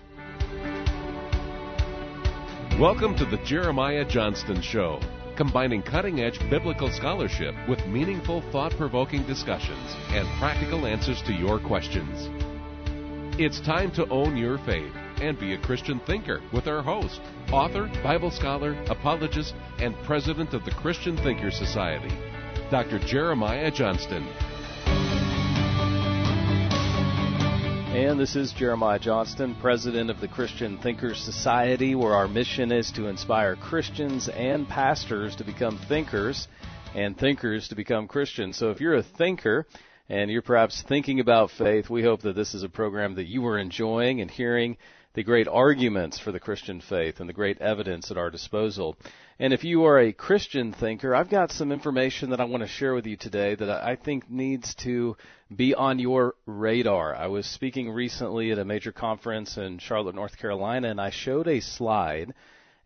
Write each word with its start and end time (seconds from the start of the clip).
Welcome 2.80 3.16
to 3.18 3.26
the 3.26 3.38
Jeremiah 3.46 4.04
Johnston 4.04 4.64
Show, 4.64 5.00
combining 5.36 5.82
cutting 5.82 6.20
edge 6.22 6.40
biblical 6.50 6.92
scholarship 6.92 7.56
with 7.68 7.86
meaningful, 7.88 8.42
thought 8.52 8.72
provoking 8.78 9.26
discussions 9.26 9.96
and 10.10 10.28
practical 10.40 10.86
answers 10.86 11.22
to 11.24 11.34
your 11.34 11.60
questions. 11.60 12.30
It's 13.40 13.60
time 13.62 13.92
to 13.94 14.08
own 14.10 14.38
your 14.38 14.60
faith 14.60 14.94
and 15.22 15.40
be 15.40 15.54
a 15.54 15.62
Christian 15.62 16.00
thinker 16.02 16.42
with 16.52 16.68
our 16.68 16.84
host, 16.84 17.20
author, 17.52 17.90
Bible 18.04 18.30
scholar, 18.30 18.74
apologist, 18.90 19.56
and 19.80 19.96
president 20.04 20.54
of 20.54 20.66
the 20.66 20.72
Christian 20.72 21.18
Thinker 21.18 21.50
Society, 21.50 22.16
Dr. 22.70 23.00
Jeremiah 23.00 23.72
Johnston. 23.72 24.28
And 27.94 28.20
this 28.20 28.36
is 28.36 28.52
Jeremiah 28.54 28.98
Johnston, 28.98 29.54
president 29.62 30.10
of 30.10 30.20
the 30.20 30.28
Christian 30.28 30.80
Thinkers 30.80 31.20
Society, 31.20 31.94
where 31.94 32.16
our 32.16 32.28
mission 32.28 32.72
is 32.72 32.92
to 32.94 33.06
inspire 33.06 33.56
Christians 33.56 34.28
and 34.30 34.68
pastors 34.68 35.36
to 35.36 35.44
become 35.44 35.78
thinkers 35.78 36.48
and 36.96 37.16
thinkers 37.16 37.68
to 37.68 37.76
become 37.76 38.08
Christians. 38.08 38.58
So 38.58 38.72
if 38.72 38.82
you're 38.82 38.96
a 38.96 39.04
thinker 39.04 39.68
and 40.10 40.32
you're 40.32 40.42
perhaps 40.42 40.82
thinking 40.82 41.20
about 41.20 41.52
faith, 41.52 41.88
we 41.88 42.02
hope 42.02 42.24
that 42.24 42.36
this 42.36 42.56
is 42.56 42.64
a 42.64 42.68
program 42.68 43.14
that 43.14 43.28
you 43.28 43.46
are 43.46 43.60
enjoying 43.60 44.22
and 44.22 44.32
hearing 44.32 44.78
the 45.14 45.24
great 45.24 45.48
arguments 45.48 46.18
for 46.18 46.32
the 46.32 46.40
Christian 46.40 46.82
faith 46.82 47.20
and 47.20 47.30
the 47.30 47.34
great 47.34 47.62
evidence 47.62 48.10
at 48.10 48.18
our 48.18 48.32
disposal. 48.32 48.98
And 49.38 49.54
if 49.54 49.64
you 49.64 49.86
are 49.86 50.00
a 50.00 50.14
Christian 50.14 50.74
thinker, 50.74 51.14
I've 51.14 51.30
got 51.30 51.52
some 51.52 51.72
information 51.72 52.32
that 52.32 52.42
I 52.42 52.46
want 52.46 52.64
to 52.64 52.68
share 52.68 52.96
with 52.96 53.06
you 53.06 53.18
today 53.18 53.54
that 53.54 53.70
I 53.70 53.96
think 53.96 54.30
needs 54.30 54.74
to 54.76 55.16
be 55.56 55.76
on 55.76 56.00
your 56.00 56.36
radar. 56.46 57.16
I 57.16 57.28
was 57.28 57.46
speaking 57.46 57.90
recently 57.90 58.52
at 58.52 58.60
a 58.60 58.66
major 58.66 58.92
conference 58.92 59.58
in 59.58 59.78
Charlotte, 59.80 60.16
North 60.16 60.38
Carolina, 60.38 60.90
and 60.90 61.00
I 61.00 61.10
showed 61.10 61.48
a 61.48 61.60
slide, 61.60 62.34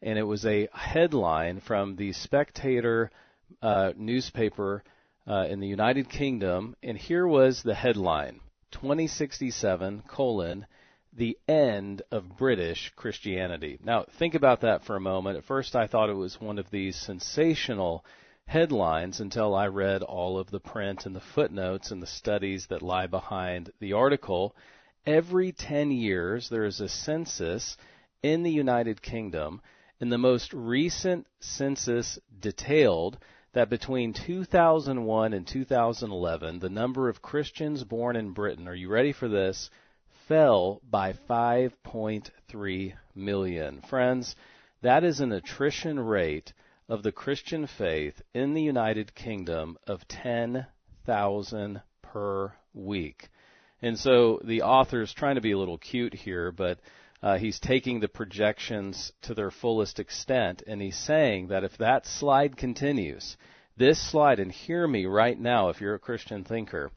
and 0.01 0.19
it 0.19 0.23
was 0.23 0.45
a 0.45 0.67
headline 0.73 1.59
from 1.59 1.95
the 1.95 2.13
Spectator 2.13 3.11
uh, 3.61 3.93
newspaper 3.95 4.83
uh, 5.27 5.47
in 5.49 5.59
the 5.59 5.67
United 5.67 6.09
Kingdom, 6.09 6.75
and 6.83 6.97
here 6.97 7.27
was 7.27 7.63
the 7.63 7.75
headline: 7.75 8.39
2067 8.71 10.03
colon 10.07 10.65
the 11.13 11.37
end 11.47 12.03
of 12.11 12.37
British 12.37 12.91
Christianity. 12.95 13.79
Now, 13.83 14.05
think 14.19 14.35
about 14.35 14.61
that 14.61 14.85
for 14.85 14.95
a 14.95 15.01
moment. 15.01 15.37
At 15.37 15.45
first, 15.45 15.75
I 15.75 15.87
thought 15.87 16.09
it 16.09 16.13
was 16.13 16.39
one 16.39 16.59
of 16.59 16.69
these 16.69 16.95
sensational 16.95 18.05
headlines 18.47 19.19
until 19.19 19.53
I 19.53 19.67
read 19.67 20.01
all 20.03 20.39
of 20.39 20.49
the 20.49 20.59
print 20.59 21.05
and 21.05 21.13
the 21.13 21.19
footnotes 21.19 21.91
and 21.91 22.01
the 22.01 22.07
studies 22.07 22.67
that 22.67 22.81
lie 22.81 23.07
behind 23.07 23.71
the 23.79 23.93
article. 23.93 24.55
Every 25.05 25.51
10 25.51 25.91
years, 25.91 26.49
there 26.49 26.65
is 26.65 26.79
a 26.79 26.87
census 26.87 27.77
in 28.23 28.43
the 28.43 28.51
United 28.51 29.01
Kingdom, 29.01 29.61
and 29.99 30.11
the 30.11 30.17
most 30.17 30.53
recent 30.53 31.27
census 31.41 32.17
detailed 32.39 33.17
that 33.51 33.69
between 33.69 34.13
2001 34.13 35.33
and 35.33 35.45
2011, 35.45 36.59
the 36.59 36.69
number 36.69 37.09
of 37.09 37.21
Christians 37.21 37.83
born 37.83 38.15
in 38.15 38.31
Britain, 38.31 38.67
are 38.67 38.75
you 38.75 38.89
ready 38.89 39.11
for 39.11 39.27
this? 39.27 39.69
fell 40.27 40.81
by 40.89 41.13
5.3 41.13 42.93
million. 43.15 43.81
Friends, 43.81 44.35
that 44.81 45.03
is 45.03 45.19
an 45.21 45.31
attrition 45.31 45.99
rate 45.99 46.53
of 46.89 47.03
the 47.03 47.11
Christian 47.11 47.67
faith 47.67 48.21
in 48.33 48.53
the 48.53 48.61
United 48.61 49.13
Kingdom 49.13 49.77
of 49.85 50.07
10,000 50.07 51.81
per 52.01 52.53
week. 52.73 53.29
And 53.81 53.99
so 53.99 54.39
the 54.43 54.61
author 54.61 55.01
is 55.01 55.13
trying 55.13 55.35
to 55.35 55.41
be 55.41 55.51
a 55.51 55.57
little 55.57 55.77
cute 55.77 56.13
here, 56.13 56.51
but 56.51 56.79
uh, 57.21 57.37
he's 57.37 57.59
taking 57.59 57.99
the 57.99 58.07
projections 58.07 59.11
to 59.23 59.33
their 59.33 59.51
fullest 59.51 59.99
extent, 59.99 60.63
and 60.65 60.81
he's 60.81 60.97
saying 60.97 61.47
that 61.47 61.63
if 61.63 61.77
that 61.77 62.05
slide 62.05 62.57
continues, 62.57 63.37
this 63.75 63.99
slide, 63.99 64.39
and 64.39 64.51
hear 64.51 64.87
me 64.87 65.05
right 65.05 65.39
now 65.39 65.69
if 65.69 65.81
you're 65.81 65.95
a 65.95 65.99
Christian 65.99 66.43
thinker, 66.43 66.91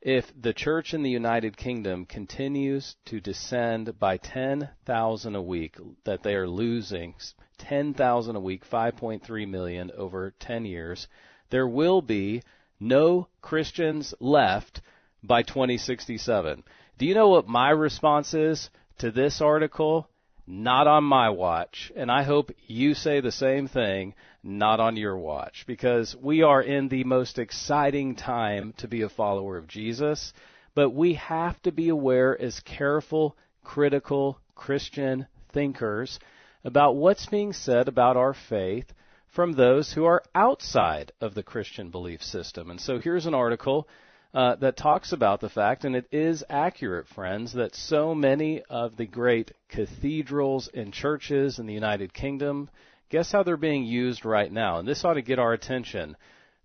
if 0.00 0.30
the 0.40 0.52
church 0.52 0.94
in 0.94 1.02
the 1.02 1.10
United 1.10 1.56
Kingdom 1.56 2.06
continues 2.06 2.96
to 3.06 3.20
descend 3.20 3.98
by 3.98 4.16
10,000 4.18 5.34
a 5.34 5.42
week, 5.42 5.76
that 6.04 6.22
they 6.22 6.34
are 6.34 6.48
losing 6.48 7.14
10,000 7.58 8.36
a 8.36 8.40
week, 8.40 8.64
5.3 8.68 9.48
million 9.48 9.90
over 9.96 10.34
10 10.38 10.64
years, 10.64 11.08
there 11.50 11.66
will 11.66 12.02
be 12.02 12.42
no 12.78 13.28
Christians 13.40 14.14
left 14.20 14.80
by 15.22 15.42
2067. 15.42 16.62
Do 16.98 17.06
you 17.06 17.14
know 17.14 17.28
what 17.28 17.48
my 17.48 17.70
response 17.70 18.34
is 18.34 18.70
to 18.98 19.10
this 19.10 19.40
article? 19.40 20.08
Not 20.46 20.86
on 20.86 21.04
my 21.04 21.30
watch. 21.30 21.90
And 21.96 22.10
I 22.10 22.22
hope 22.22 22.52
you 22.66 22.94
say 22.94 23.20
the 23.20 23.32
same 23.32 23.66
thing 23.66 24.14
not 24.46 24.80
on 24.80 24.96
your 24.96 25.18
watch, 25.18 25.64
because 25.66 26.14
we 26.16 26.42
are 26.42 26.62
in 26.62 26.88
the 26.88 27.04
most 27.04 27.38
exciting 27.38 28.14
time 28.14 28.72
to 28.78 28.86
be 28.86 29.02
a 29.02 29.08
follower 29.08 29.58
of 29.58 29.66
Jesus, 29.66 30.32
but 30.74 30.90
we 30.90 31.14
have 31.14 31.60
to 31.62 31.72
be 31.72 31.88
aware 31.88 32.40
as 32.40 32.60
careful, 32.60 33.36
critical 33.64 34.38
Christian 34.54 35.26
thinkers 35.52 36.20
about 36.64 36.96
what's 36.96 37.26
being 37.26 37.52
said 37.52 37.88
about 37.88 38.16
our 38.16 38.34
faith 38.34 38.92
from 39.28 39.52
those 39.52 39.92
who 39.92 40.04
are 40.04 40.22
outside 40.34 41.12
of 41.20 41.34
the 41.34 41.42
Christian 41.42 41.90
belief 41.90 42.22
system. 42.22 42.70
And 42.70 42.80
so 42.80 42.98
here's 42.98 43.26
an 43.26 43.34
article 43.34 43.88
uh, 44.32 44.56
that 44.56 44.76
talks 44.76 45.12
about 45.12 45.40
the 45.40 45.48
fact, 45.48 45.84
and 45.84 45.96
it 45.96 46.06
is 46.12 46.44
accurate, 46.48 47.08
friends, 47.08 47.54
that 47.54 47.74
so 47.74 48.14
many 48.14 48.62
of 48.68 48.96
the 48.96 49.06
great 49.06 49.52
cathedrals 49.68 50.68
and 50.72 50.92
churches 50.92 51.58
in 51.58 51.66
the 51.66 51.74
United 51.74 52.12
Kingdom 52.12 52.68
Guess 53.08 53.30
how 53.30 53.42
they're 53.42 53.56
being 53.56 53.84
used 53.84 54.24
right 54.24 54.50
now? 54.50 54.78
And 54.78 54.88
this 54.88 55.04
ought 55.04 55.14
to 55.14 55.22
get 55.22 55.38
our 55.38 55.52
attention. 55.52 56.16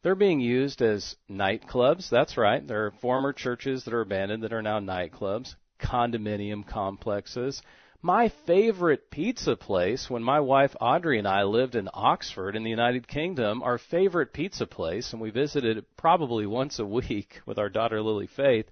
They're 0.01 0.15
being 0.15 0.39
used 0.39 0.81
as 0.81 1.15
nightclubs. 1.29 2.09
That's 2.09 2.37
right. 2.37 2.67
There 2.67 2.87
are 2.87 2.91
former 2.91 3.33
churches 3.33 3.83
that 3.83 3.93
are 3.93 4.01
abandoned 4.01 4.43
that 4.43 4.53
are 4.53 4.63
now 4.63 4.79
nightclubs, 4.79 5.55
condominium 5.79 6.65
complexes. 6.65 7.61
My 8.01 8.29
favorite 8.29 9.11
pizza 9.11 9.55
place 9.55 10.09
when 10.09 10.23
my 10.23 10.39
wife 10.39 10.75
Audrey 10.81 11.19
and 11.19 11.27
I 11.27 11.43
lived 11.43 11.75
in 11.75 11.87
Oxford 11.93 12.55
in 12.55 12.63
the 12.63 12.71
United 12.71 13.07
Kingdom, 13.07 13.61
our 13.61 13.77
favorite 13.77 14.33
pizza 14.33 14.65
place, 14.65 15.13
and 15.13 15.21
we 15.21 15.29
visited 15.29 15.77
it 15.77 15.85
probably 15.97 16.47
once 16.47 16.79
a 16.79 16.85
week 16.85 17.41
with 17.45 17.59
our 17.59 17.69
daughter 17.69 18.01
Lily 18.01 18.25
Faith, 18.25 18.65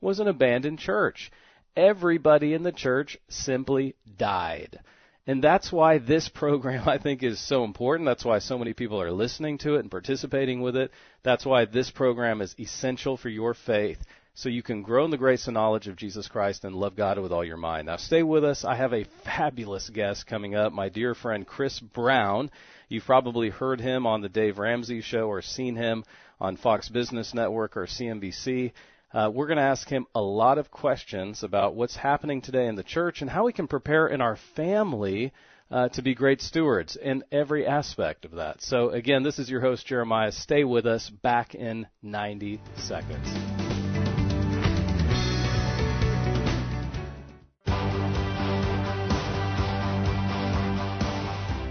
was 0.00 0.18
an 0.18 0.28
abandoned 0.28 0.78
church. 0.78 1.30
Everybody 1.76 2.54
in 2.54 2.62
the 2.62 2.72
church 2.72 3.18
simply 3.28 3.96
died. 4.16 4.80
And 5.26 5.44
that's 5.44 5.70
why 5.70 5.98
this 5.98 6.28
program, 6.28 6.88
I 6.88 6.98
think, 6.98 7.22
is 7.22 7.40
so 7.40 7.64
important. 7.64 8.06
That's 8.06 8.24
why 8.24 8.38
so 8.38 8.58
many 8.58 8.72
people 8.72 9.00
are 9.00 9.12
listening 9.12 9.58
to 9.58 9.76
it 9.76 9.80
and 9.80 9.90
participating 9.90 10.60
with 10.60 10.76
it. 10.76 10.90
That's 11.22 11.44
why 11.44 11.64
this 11.64 11.90
program 11.90 12.40
is 12.40 12.54
essential 12.58 13.16
for 13.16 13.28
your 13.28 13.54
faith 13.54 13.98
so 14.34 14.48
you 14.48 14.62
can 14.62 14.82
grow 14.82 15.04
in 15.04 15.10
the 15.10 15.18
grace 15.18 15.46
and 15.46 15.54
knowledge 15.54 15.88
of 15.88 15.96
Jesus 15.96 16.28
Christ 16.28 16.64
and 16.64 16.74
love 16.74 16.96
God 16.96 17.18
with 17.18 17.32
all 17.32 17.44
your 17.44 17.56
mind. 17.56 17.86
Now, 17.86 17.96
stay 17.96 18.22
with 18.22 18.44
us. 18.44 18.64
I 18.64 18.74
have 18.76 18.94
a 18.94 19.04
fabulous 19.24 19.90
guest 19.90 20.26
coming 20.26 20.54
up, 20.54 20.72
my 20.72 20.88
dear 20.88 21.14
friend 21.14 21.46
Chris 21.46 21.78
Brown. 21.80 22.50
You've 22.88 23.04
probably 23.04 23.50
heard 23.50 23.80
him 23.80 24.06
on 24.06 24.22
the 24.22 24.28
Dave 24.28 24.58
Ramsey 24.58 25.00
show 25.02 25.28
or 25.28 25.42
seen 25.42 25.76
him 25.76 26.04
on 26.40 26.56
Fox 26.56 26.88
Business 26.88 27.34
Network 27.34 27.76
or 27.76 27.86
CNBC. 27.86 28.72
Uh, 29.12 29.30
we're 29.32 29.46
going 29.46 29.56
to 29.56 29.62
ask 29.62 29.88
him 29.88 30.06
a 30.14 30.20
lot 30.20 30.58
of 30.58 30.70
questions 30.70 31.42
about 31.42 31.74
what's 31.74 31.96
happening 31.96 32.40
today 32.40 32.66
in 32.66 32.76
the 32.76 32.84
church 32.84 33.22
and 33.22 33.30
how 33.30 33.44
we 33.44 33.52
can 33.52 33.66
prepare 33.66 34.06
in 34.06 34.20
our 34.20 34.36
family 34.54 35.32
uh, 35.70 35.88
to 35.88 36.02
be 36.02 36.14
great 36.14 36.40
stewards 36.40 36.96
in 36.96 37.24
every 37.32 37.66
aspect 37.66 38.24
of 38.24 38.32
that. 38.32 38.62
So, 38.62 38.90
again, 38.90 39.22
this 39.22 39.38
is 39.38 39.50
your 39.50 39.60
host, 39.60 39.86
Jeremiah. 39.86 40.32
Stay 40.32 40.64
with 40.64 40.86
us 40.86 41.10
back 41.10 41.54
in 41.54 41.86
90 42.02 42.60
seconds. 42.76 43.59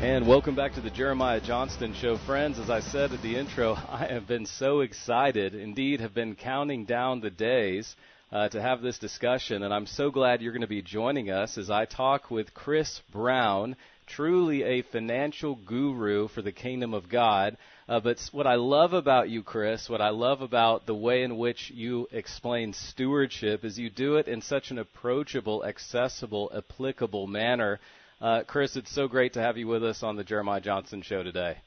And 0.10 0.28
welcome 0.28 0.56
back 0.56 0.74
to 0.74 0.82
the 0.82 0.90
Jeremiah 0.90 1.40
Johnston 1.40 1.94
Show, 1.94 2.18
friends. 2.18 2.58
As 2.58 2.72
I 2.72 2.80
said 2.80 3.14
at 3.14 3.22
the 3.22 3.36
intro, 3.36 3.76
I 3.90 4.08
have 4.08 4.26
been 4.26 4.48
so 4.48 4.80
excited, 4.80 5.54
indeed, 5.54 6.00
have 6.00 6.16
been 6.16 6.36
counting 6.36 6.86
down 6.86 7.22
the 7.22 7.30
days 7.30 7.96
uh, 8.32 8.50
to 8.50 8.60
have 8.60 8.82
this 8.82 8.98
discussion, 8.98 9.62
and 9.62 9.72
I'm 9.72 9.86
so 9.86 10.10
glad 10.10 10.42
you're 10.42 10.52
going 10.52 10.62
to 10.62 10.68
be 10.68 10.82
joining 10.82 11.30
us 11.30 11.60
as 11.60 11.70
I 11.70 11.86
talk 11.86 12.32
with 12.32 12.56
Chris 12.56 13.04
Brown, 13.12 13.76
truly 14.08 14.64
a 14.64 14.82
financial 14.82 15.54
guru 15.54 16.28
for 16.28 16.42
the 16.42 16.52
kingdom 16.52 16.96
of 16.96 17.08
God. 17.08 17.56
Uh, 17.88 18.00
but 18.00 18.20
what 18.32 18.48
I 18.48 18.56
love 18.56 18.94
about 18.94 19.30
you, 19.30 19.44
Chris, 19.44 19.88
what 19.88 20.02
I 20.02 20.10
love 20.10 20.42
about 20.42 20.88
the 20.88 20.96
way 20.96 21.22
in 21.22 21.38
which 21.38 21.70
you 21.70 22.08
explain 22.12 22.74
stewardship 22.74 23.64
is 23.64 23.78
you 23.78 23.92
do 23.92 24.16
it 24.16 24.28
in 24.28 24.42
such 24.42 24.72
an 24.72 24.80
approachable, 24.80 25.64
accessible, 25.64 26.52
applicable 26.56 27.28
manner. 27.28 27.80
Uh, 28.22 28.44
Chris, 28.46 28.76
it's 28.76 28.94
so 28.94 29.08
great 29.08 29.34
to 29.34 29.42
have 29.42 29.58
you 29.58 29.68
with 29.68 29.84
us 29.84 30.04
on 30.04 30.18
the 30.18 30.24
Jeremiah 30.26 30.60
Johnston 30.60 31.02
Show 31.02 31.24
today. 31.24 31.58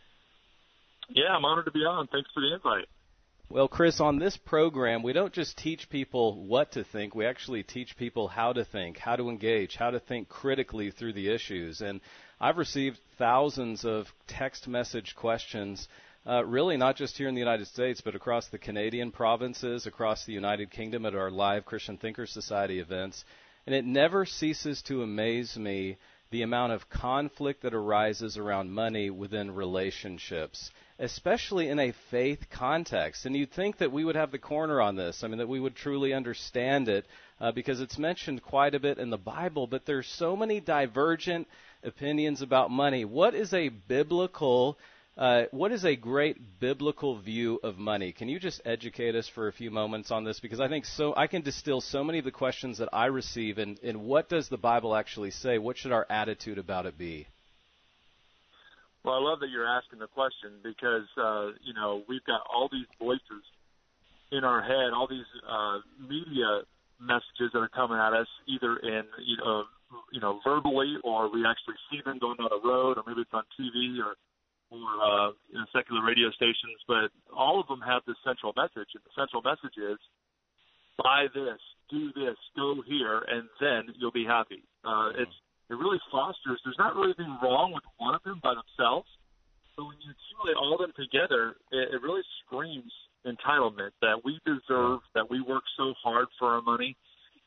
Yeah, 1.08 1.34
I'm 1.34 1.44
honored 1.44 1.64
to 1.64 1.70
be 1.70 1.80
on. 1.80 2.06
Thanks 2.08 2.30
for 2.34 2.40
the 2.40 2.54
invite. 2.54 2.88
Well, 3.48 3.68
Chris, 3.68 4.00
on 4.00 4.18
this 4.18 4.36
program, 4.36 5.02
we 5.02 5.12
don't 5.12 5.32
just 5.32 5.58
teach 5.58 5.90
people 5.90 6.42
what 6.46 6.72
to 6.72 6.84
think, 6.84 7.14
we 7.14 7.26
actually 7.26 7.62
teach 7.62 7.96
people 7.96 8.28
how 8.28 8.52
to 8.52 8.64
think, 8.64 8.96
how 8.96 9.16
to 9.16 9.28
engage, 9.28 9.76
how 9.76 9.90
to 9.90 10.00
think 10.00 10.28
critically 10.28 10.90
through 10.90 11.12
the 11.12 11.30
issues. 11.30 11.82
And 11.82 12.00
I've 12.40 12.56
received 12.56 12.98
thousands 13.18 13.84
of 13.84 14.06
text 14.26 14.68
message 14.68 15.14
questions, 15.14 15.86
uh, 16.26 16.44
really 16.44 16.76
not 16.76 16.96
just 16.96 17.18
here 17.18 17.28
in 17.28 17.34
the 17.34 17.40
United 17.40 17.66
States, 17.66 18.00
but 18.00 18.14
across 18.14 18.48
the 18.48 18.58
Canadian 18.58 19.10
provinces, 19.10 19.86
across 19.86 20.24
the 20.24 20.32
United 20.32 20.70
Kingdom 20.70 21.04
at 21.04 21.14
our 21.14 21.30
live 21.30 21.66
Christian 21.66 21.98
Thinkers 21.98 22.30
Society 22.30 22.78
events. 22.78 23.22
And 23.66 23.74
it 23.74 23.84
never 23.84 24.24
ceases 24.24 24.82
to 24.82 25.02
amaze 25.02 25.56
me 25.56 25.98
the 26.32 26.42
amount 26.42 26.72
of 26.72 26.90
conflict 26.90 27.62
that 27.62 27.74
arises 27.74 28.36
around 28.36 28.72
money 28.72 29.10
within 29.10 29.54
relationships 29.54 30.70
especially 31.02 31.68
in 31.68 31.80
a 31.80 31.92
faith 32.12 32.46
context. 32.48 33.26
And 33.26 33.34
you'd 33.34 33.50
think 33.50 33.78
that 33.78 33.90
we 33.90 34.04
would 34.04 34.14
have 34.14 34.30
the 34.30 34.38
corner 34.38 34.80
on 34.80 34.94
this. 34.94 35.24
I 35.24 35.28
mean, 35.28 35.38
that 35.38 35.48
we 35.48 35.58
would 35.58 35.74
truly 35.74 36.12
understand 36.12 36.88
it 36.88 37.06
uh, 37.40 37.50
because 37.50 37.80
it's 37.80 37.98
mentioned 37.98 38.42
quite 38.42 38.76
a 38.76 38.80
bit 38.80 38.98
in 38.98 39.10
the 39.10 39.18
Bible, 39.18 39.66
but 39.66 39.84
there's 39.84 40.06
so 40.06 40.36
many 40.36 40.60
divergent 40.60 41.48
opinions 41.82 42.40
about 42.40 42.70
money. 42.70 43.04
What 43.04 43.34
is 43.34 43.52
a 43.52 43.68
biblical 43.68 44.78
uh, 45.16 45.44
what 45.50 45.72
is 45.72 45.84
a 45.84 45.94
great 45.94 46.58
biblical 46.58 47.18
view 47.18 47.60
of 47.62 47.76
money? 47.76 48.12
Can 48.12 48.28
you 48.28 48.40
just 48.40 48.62
educate 48.64 49.14
us 49.14 49.28
for 49.28 49.46
a 49.46 49.52
few 49.52 49.70
moments 49.70 50.10
on 50.10 50.24
this? 50.24 50.40
Because 50.40 50.58
I 50.58 50.68
think 50.68 50.86
so. 50.86 51.14
I 51.14 51.26
can 51.26 51.42
distill 51.42 51.82
so 51.82 52.02
many 52.02 52.18
of 52.18 52.24
the 52.24 52.30
questions 52.30 52.78
that 52.78 52.88
I 52.92 53.06
receive, 53.06 53.58
and, 53.58 53.78
and 53.80 54.04
what 54.04 54.30
does 54.30 54.48
the 54.48 54.56
Bible 54.56 54.96
actually 54.96 55.30
say? 55.30 55.58
What 55.58 55.76
should 55.76 55.92
our 55.92 56.06
attitude 56.08 56.56
about 56.56 56.86
it 56.86 56.96
be? 56.96 57.26
Well, 59.04 59.16
I 59.16 59.18
love 59.18 59.40
that 59.40 59.50
you're 59.50 59.66
asking 59.66 59.98
the 59.98 60.06
question 60.06 60.52
because 60.62 61.08
uh, 61.18 61.50
you 61.62 61.74
know 61.74 62.02
we've 62.08 62.24
got 62.24 62.40
all 62.48 62.68
these 62.70 62.86
voices 62.98 63.42
in 64.30 64.44
our 64.44 64.62
head, 64.62 64.94
all 64.94 65.08
these 65.08 65.26
uh, 65.46 65.78
media 66.00 66.62
messages 67.00 67.50
that 67.52 67.58
are 67.58 67.68
coming 67.68 67.98
at 67.98 68.12
us, 68.12 68.28
either 68.46 68.76
in 68.76 69.02
you 69.26 69.36
know 69.38 69.64
you 70.12 70.20
know 70.20 70.40
verbally 70.44 70.96
or 71.04 71.30
we 71.30 71.44
actually 71.44 71.74
see 71.90 72.00
them 72.04 72.18
going 72.18 72.36
down 72.36 72.48
the 72.48 72.66
road, 72.66 72.96
or 72.96 73.02
maybe 73.06 73.22
it's 73.22 73.34
on 73.34 73.42
TV 73.58 73.98
or 73.98 74.14
or 74.72 74.88
uh, 74.96 75.28
you 75.52 75.60
know, 75.60 75.66
secular 75.76 76.00
radio 76.00 76.32
stations. 76.32 76.80
But 76.88 77.12
all 77.28 77.60
of 77.60 77.68
them 77.68 77.84
have 77.84 78.02
this 78.08 78.16
central 78.24 78.56
message, 78.56 78.88
and 78.96 79.04
the 79.04 79.12
central 79.12 79.44
message 79.44 79.76
is 79.76 80.00
buy 80.96 81.28
this, 81.34 81.60
do 81.90 82.08
this, 82.16 82.36
go 82.56 82.80
here, 82.86 83.22
and 83.28 83.48
then 83.60 83.92
you'll 84.00 84.16
be 84.16 84.24
happy. 84.24 84.64
Uh, 84.84 85.12
it's 85.20 85.36
it 85.70 85.76
really 85.76 86.00
fosters. 86.10 86.60
There's 86.64 86.78
not 86.78 86.96
really 86.96 87.14
anything 87.16 87.38
wrong 87.42 87.72
with 87.72 87.84
one 87.96 88.14
of 88.14 88.22
them 88.24 88.40
by 88.42 88.52
themselves, 88.52 89.08
but 89.76 89.84
when 89.84 89.96
you 90.04 90.12
accumulate 90.12 90.56
all 90.60 90.76
of 90.76 90.80
them 90.80 90.92
together, 90.96 91.56
it, 91.72 91.96
it 91.96 92.00
really 92.02 92.20
screams 92.44 92.92
entitlement 93.24 93.96
that 94.00 94.20
we 94.24 94.40
deserve, 94.44 95.00
that 95.14 95.30
we 95.30 95.40
work 95.40 95.62
so 95.76 95.94
hard 96.02 96.26
for 96.38 96.48
our 96.48 96.62
money. 96.62 96.96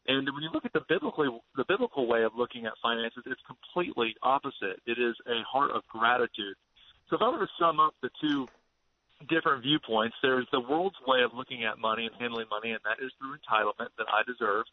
And 0.08 0.26
when 0.34 0.44
you 0.44 0.50
look 0.54 0.66
at 0.66 0.74
the 0.74 0.86
biblical 0.88 1.42
the 1.56 1.66
biblical 1.68 2.08
way 2.08 2.24
of 2.24 2.32
looking 2.38 2.66
at 2.66 2.74
finances, 2.82 3.24
it's 3.26 3.42
completely 3.46 4.16
opposite. 4.22 4.78
It 4.86 4.98
is 4.98 5.16
a 5.26 5.42
heart 5.46 5.72
of 5.72 5.82
gratitude. 5.90 6.56
So 7.10 7.18
if 7.18 7.22
I 7.22 7.30
were 7.30 7.46
to 7.46 7.52
sum 7.60 7.80
up 7.80 7.94
the 8.02 8.10
two 8.22 8.48
different 9.30 9.64
viewpoints, 9.64 10.16
there's 10.22 10.48
the 10.52 10.60
world's 10.60 11.00
way 11.08 11.22
of 11.22 11.34
looking 11.34 11.64
at 11.64 11.78
money 11.78 12.06
and 12.06 12.16
handling 12.20 12.48
money, 12.50 12.72
and 12.72 12.82
that 12.84 13.04
is 13.04 13.12
through 13.20 13.38
entitlement 13.38 13.94
that 13.98 14.08
I 14.12 14.24
deserve. 14.26 14.66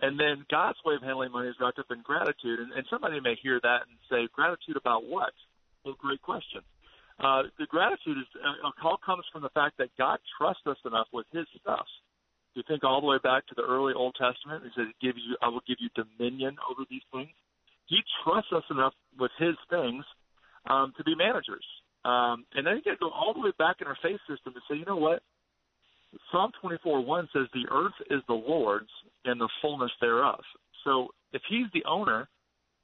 And 0.00 0.20
then 0.20 0.44
God's 0.50 0.78
way 0.84 0.94
of 0.94 1.02
handling 1.02 1.32
money 1.32 1.48
is 1.48 1.56
wrapped 1.60 1.78
up 1.78 1.90
in 1.90 2.02
gratitude. 2.02 2.60
And, 2.60 2.72
and 2.72 2.84
somebody 2.90 3.20
may 3.20 3.34
hear 3.42 3.60
that 3.62 3.88
and 3.88 3.96
say, 4.10 4.28
gratitude 4.32 4.76
about 4.76 5.04
what? 5.04 5.32
Well, 5.84 5.96
great 5.98 6.20
question. 6.20 6.60
Uh, 7.18 7.48
the 7.58 7.66
gratitude 7.66 8.18
is 8.18 8.28
uh, 8.36 8.68
a 8.68 8.72
call 8.80 8.98
comes 9.04 9.24
from 9.32 9.42
the 9.42 9.48
fact 9.56 9.78
that 9.78 9.88
God 9.96 10.18
trusts 10.36 10.66
us 10.66 10.76
enough 10.84 11.08
with 11.12 11.26
His 11.32 11.46
stuff. 11.60 11.86
You 12.54 12.62
think 12.68 12.84
all 12.84 13.00
the 13.00 13.06
way 13.06 13.16
back 13.22 13.46
to 13.48 13.54
the 13.56 13.64
early 13.64 13.94
Old 13.94 14.16
Testament, 14.20 14.64
He 14.64 14.70
said, 14.76 14.92
"Give 15.00 15.16
you, 15.16 15.36
I 15.40 15.48
will 15.48 15.64
give 15.66 15.78
you 15.80 15.88
dominion 15.96 16.56
over 16.70 16.84
these 16.90 17.04
things." 17.12 17.32
He 17.86 18.00
trusts 18.22 18.52
us 18.52 18.64
enough 18.70 18.92
with 19.18 19.30
His 19.38 19.56
things 19.70 20.04
um, 20.68 20.92
to 20.96 21.04
be 21.04 21.14
managers. 21.14 21.64
Um, 22.04 22.44
and 22.54 22.66
then 22.66 22.76
you 22.76 22.82
got 22.82 22.92
to 22.92 22.96
go 23.00 23.10
all 23.10 23.34
the 23.34 23.40
way 23.40 23.52
back 23.58 23.76
in 23.80 23.86
our 23.86 23.98
faith 24.02 24.20
system 24.28 24.54
to 24.54 24.60
say, 24.70 24.78
you 24.78 24.84
know 24.84 24.96
what? 24.96 25.22
Psalm 26.30 26.52
24:1 26.62 27.28
says, 27.32 27.48
"The 27.52 27.66
earth 27.70 27.94
is 28.10 28.22
the 28.26 28.34
Lord's 28.34 28.90
and 29.24 29.40
the 29.40 29.48
fullness 29.60 29.92
thereof." 30.00 30.42
So 30.84 31.12
if 31.32 31.42
He's 31.48 31.66
the 31.72 31.84
owner, 31.84 32.28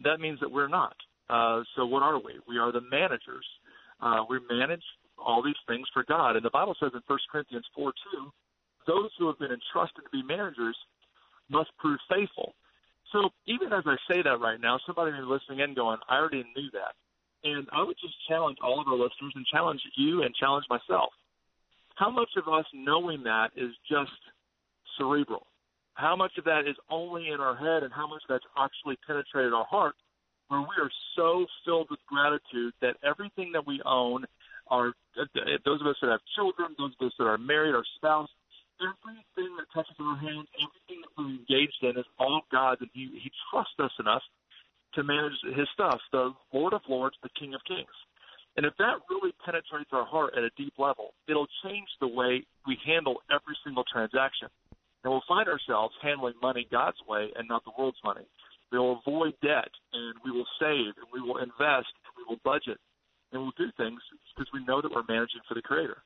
that 0.00 0.20
means 0.20 0.40
that 0.40 0.50
we're 0.50 0.68
not. 0.68 0.96
Uh, 1.30 1.62
so 1.76 1.86
what 1.86 2.02
are 2.02 2.18
we? 2.18 2.40
We 2.46 2.58
are 2.58 2.72
the 2.72 2.80
managers. 2.80 3.46
Uh, 4.00 4.24
we 4.28 4.40
manage 4.50 4.82
all 5.16 5.42
these 5.42 5.58
things 5.66 5.88
for 5.94 6.02
God, 6.02 6.36
and 6.36 6.44
the 6.44 6.50
Bible 6.50 6.74
says 6.80 6.90
in 6.94 7.02
1 7.06 7.18
Corinthians 7.30 7.66
4:2, 7.76 8.32
those 8.86 9.10
who 9.16 9.28
have 9.28 9.38
been 9.38 9.52
entrusted 9.52 10.04
to 10.04 10.10
be 10.10 10.22
managers 10.22 10.76
must 11.48 11.70
prove 11.78 12.00
faithful. 12.08 12.54
So 13.12 13.30
even 13.46 13.72
as 13.72 13.86
I 13.86 13.96
say 14.08 14.22
that 14.22 14.40
right 14.40 14.60
now, 14.60 14.78
somebody 14.78 15.12
may 15.12 15.20
be 15.20 15.24
listening 15.24 15.60
in 15.60 15.74
going, 15.74 16.00
"I 16.08 16.16
already 16.16 16.44
knew 16.56 16.70
that," 16.72 16.96
and 17.44 17.66
I 17.72 17.82
would 17.82 17.96
just 18.00 18.14
challenge 18.28 18.58
all 18.62 18.80
of 18.80 18.86
our 18.88 18.94
listeners 18.94 19.32
and 19.34 19.44
challenge 19.46 19.80
you 19.96 20.22
and 20.22 20.34
challenge 20.34 20.66
myself 20.70 21.12
how 21.96 22.10
much 22.10 22.30
of 22.36 22.48
us 22.52 22.64
knowing 22.74 23.22
that 23.24 23.50
is 23.56 23.70
just 23.88 24.10
cerebral? 24.98 25.46
How 25.94 26.16
much 26.16 26.32
of 26.38 26.44
that 26.44 26.66
is 26.66 26.76
only 26.90 27.28
in 27.28 27.40
our 27.40 27.54
head, 27.54 27.82
and 27.82 27.92
how 27.92 28.08
much 28.08 28.22
that's 28.28 28.44
actually 28.58 28.96
penetrated 29.06 29.52
our 29.52 29.66
heart, 29.66 29.94
where 30.48 30.60
we 30.60 30.74
are 30.80 30.90
so 31.16 31.46
filled 31.64 31.88
with 31.90 32.00
gratitude 32.08 32.72
that 32.80 32.96
everything 33.04 33.52
that 33.52 33.66
we 33.66 33.80
own, 33.84 34.24
our 34.68 34.92
those 35.64 35.80
of 35.80 35.86
us 35.86 35.96
that 36.00 36.10
have 36.10 36.20
children, 36.34 36.74
those 36.78 36.92
of 36.98 37.06
us 37.06 37.12
that 37.18 37.24
are 37.24 37.36
married, 37.36 37.74
our 37.74 37.84
spouse, 37.96 38.28
everything 38.80 39.54
that 39.58 39.66
touches 39.74 39.94
our 40.00 40.16
hands, 40.16 40.48
everything 40.56 41.04
that 41.04 41.12
we're 41.18 41.28
engaged 41.28 41.78
in 41.82 41.98
is 41.98 42.06
all 42.18 42.40
God's, 42.50 42.80
and 42.80 42.90
He 42.94 43.20
He 43.22 43.30
trusts 43.50 43.78
us 43.78 43.92
enough 44.00 44.22
to 44.94 45.02
manage 45.02 45.32
His 45.56 45.68
stuff. 45.74 45.98
The 46.12 46.32
Lord 46.52 46.72
of 46.72 46.82
Lords, 46.88 47.16
the 47.22 47.30
King 47.38 47.54
of 47.54 47.60
Kings. 47.66 47.96
And 48.56 48.66
if 48.66 48.74
that 48.78 49.00
really 49.08 49.32
penetrates 49.44 49.90
our 49.92 50.04
heart 50.04 50.34
at 50.36 50.44
a 50.44 50.50
deep 50.56 50.74
level, 50.78 51.14
it'll 51.26 51.48
change 51.64 51.88
the 52.00 52.08
way 52.08 52.44
we 52.66 52.76
handle 52.84 53.22
every 53.30 53.56
single 53.64 53.84
transaction. 53.90 54.48
And 55.04 55.12
we'll 55.12 55.24
find 55.26 55.48
ourselves 55.48 55.94
handling 56.02 56.34
money 56.42 56.66
God's 56.70 57.00
way 57.08 57.30
and 57.34 57.48
not 57.48 57.64
the 57.64 57.72
world's 57.78 57.98
money. 58.04 58.26
We 58.70 58.78
will 58.78 59.00
avoid 59.04 59.34
debt 59.42 59.72
and 59.92 60.14
we 60.24 60.30
will 60.30 60.48
save 60.60 60.94
and 61.00 61.08
we 61.12 61.20
will 61.20 61.38
invest 61.38 61.92
and 62.04 62.12
we 62.16 62.24
will 62.28 62.40
budget 62.44 62.78
and 63.32 63.42
we'll 63.42 63.56
do 63.56 63.72
things 63.76 64.00
because 64.36 64.48
we 64.52 64.64
know 64.64 64.80
that 64.80 64.92
we're 64.92 65.08
managing 65.08 65.40
for 65.48 65.54
the 65.54 65.62
Creator. 65.62 65.96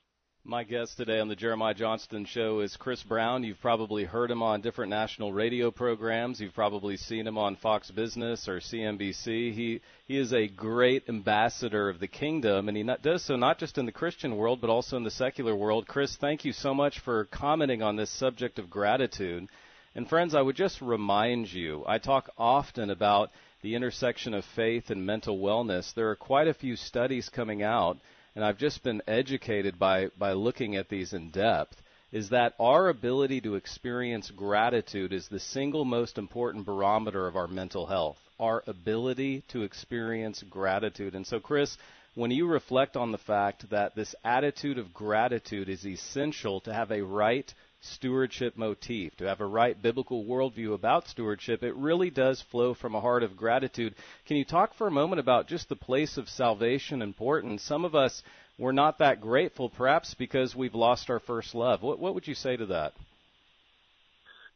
My 0.48 0.62
guest 0.62 0.96
today 0.96 1.18
on 1.18 1.26
the 1.26 1.34
Jeremiah 1.34 1.74
Johnston 1.74 2.24
Show 2.24 2.60
is 2.60 2.76
Chris 2.76 3.02
Brown. 3.02 3.42
You've 3.42 3.60
probably 3.60 4.04
heard 4.04 4.30
him 4.30 4.44
on 4.44 4.60
different 4.60 4.90
national 4.90 5.32
radio 5.32 5.72
programs. 5.72 6.40
You've 6.40 6.54
probably 6.54 6.96
seen 6.96 7.26
him 7.26 7.36
on 7.36 7.56
Fox 7.56 7.90
Business 7.90 8.46
or 8.46 8.60
CNBC. 8.60 9.52
He 9.52 9.80
he 10.06 10.16
is 10.16 10.32
a 10.32 10.46
great 10.46 11.08
ambassador 11.08 11.88
of 11.88 11.98
the 11.98 12.06
kingdom, 12.06 12.68
and 12.68 12.76
he 12.76 12.84
not, 12.84 13.02
does 13.02 13.24
so 13.24 13.34
not 13.34 13.58
just 13.58 13.76
in 13.76 13.86
the 13.86 13.92
Christian 13.92 14.36
world 14.36 14.60
but 14.60 14.70
also 14.70 14.96
in 14.96 15.02
the 15.02 15.10
secular 15.10 15.56
world. 15.56 15.88
Chris, 15.88 16.14
thank 16.14 16.44
you 16.44 16.52
so 16.52 16.72
much 16.72 17.00
for 17.00 17.24
commenting 17.24 17.82
on 17.82 17.96
this 17.96 18.10
subject 18.10 18.60
of 18.60 18.70
gratitude. 18.70 19.48
And 19.96 20.08
friends, 20.08 20.32
I 20.32 20.42
would 20.42 20.54
just 20.54 20.80
remind 20.80 21.52
you, 21.52 21.82
I 21.88 21.98
talk 21.98 22.30
often 22.38 22.90
about 22.90 23.32
the 23.62 23.74
intersection 23.74 24.32
of 24.32 24.44
faith 24.54 24.90
and 24.90 25.04
mental 25.04 25.40
wellness. 25.40 25.92
There 25.92 26.10
are 26.10 26.14
quite 26.14 26.46
a 26.46 26.54
few 26.54 26.76
studies 26.76 27.28
coming 27.28 27.64
out 27.64 27.98
and 28.36 28.44
I've 28.44 28.58
just 28.58 28.84
been 28.84 29.00
educated 29.08 29.78
by, 29.78 30.08
by 30.18 30.34
looking 30.34 30.76
at 30.76 30.90
these 30.90 31.14
in 31.14 31.30
depth, 31.30 31.80
is 32.12 32.28
that 32.28 32.54
our 32.60 32.90
ability 32.90 33.40
to 33.40 33.54
experience 33.54 34.30
gratitude 34.30 35.12
is 35.14 35.26
the 35.26 35.40
single 35.40 35.86
most 35.86 36.18
important 36.18 36.66
barometer 36.66 37.26
of 37.26 37.34
our 37.34 37.48
mental 37.48 37.86
health. 37.86 38.18
Our 38.38 38.62
ability 38.66 39.42
to 39.48 39.62
experience 39.62 40.44
gratitude. 40.50 41.14
And 41.14 41.26
so, 41.26 41.40
Chris, 41.40 41.78
when 42.14 42.30
you 42.30 42.46
reflect 42.46 42.94
on 42.94 43.10
the 43.10 43.18
fact 43.18 43.70
that 43.70 43.94
this 43.94 44.14
attitude 44.22 44.76
of 44.76 44.92
gratitude 44.92 45.70
is 45.70 45.86
essential 45.86 46.60
to 46.60 46.74
have 46.74 46.90
a 46.90 47.02
right 47.02 47.52
stewardship 47.86 48.56
motif, 48.56 49.16
to 49.16 49.24
have 49.24 49.40
a 49.40 49.46
right 49.46 49.80
biblical 49.80 50.24
worldview 50.24 50.74
about 50.74 51.08
stewardship, 51.08 51.62
it 51.62 51.74
really 51.74 52.10
does 52.10 52.42
flow 52.42 52.74
from 52.74 52.94
a 52.94 53.00
heart 53.00 53.22
of 53.22 53.36
gratitude. 53.36 53.94
Can 54.26 54.36
you 54.36 54.44
talk 54.44 54.74
for 54.74 54.86
a 54.86 54.90
moment 54.90 55.20
about 55.20 55.48
just 55.48 55.68
the 55.68 55.76
place 55.76 56.16
of 56.16 56.28
salvation 56.28 57.02
importance? 57.02 57.62
Some 57.62 57.84
of 57.84 57.94
us 57.94 58.22
we're 58.58 58.72
not 58.72 58.98
that 58.98 59.20
grateful, 59.20 59.68
perhaps 59.68 60.14
because 60.14 60.56
we've 60.56 60.74
lost 60.74 61.10
our 61.10 61.20
first 61.20 61.54
love. 61.54 61.82
What, 61.82 61.98
what 61.98 62.14
would 62.14 62.26
you 62.26 62.34
say 62.34 62.56
to 62.56 62.66
that? 62.66 62.94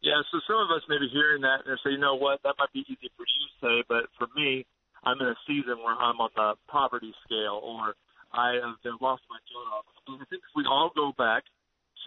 Yeah, 0.01 0.25
so 0.33 0.41
some 0.49 0.57
of 0.57 0.71
us 0.73 0.83
may 0.89 0.97
be 0.97 1.09
hearing 1.13 1.43
that 1.43 1.69
and 1.69 1.79
say, 1.85 1.91
you 1.93 1.99
know 1.99 2.15
what, 2.17 2.41
that 2.43 2.55
might 2.59 2.73
be 2.73 2.81
easy 2.89 3.13
for 3.17 3.25
you 3.29 3.41
to 3.45 3.53
say, 3.61 3.85
but 3.87 4.09
for 4.17 4.29
me, 4.35 4.65
I'm 5.05 5.21
in 5.21 5.29
a 5.29 5.37
season 5.47 5.77
where 5.85 5.93
I'm 5.93 6.17
on 6.17 6.31
the 6.35 6.55
poverty 6.69 7.13
scale, 7.25 7.61
or 7.63 7.95
I 8.33 8.57
have 8.65 9.01
lost 9.01 9.23
my 9.29 9.37
job. 9.53 9.85
I 10.09 10.25
think 10.31 10.41
if 10.41 10.57
we 10.57 10.65
all 10.65 10.91
go 10.95 11.13
back 11.17 11.45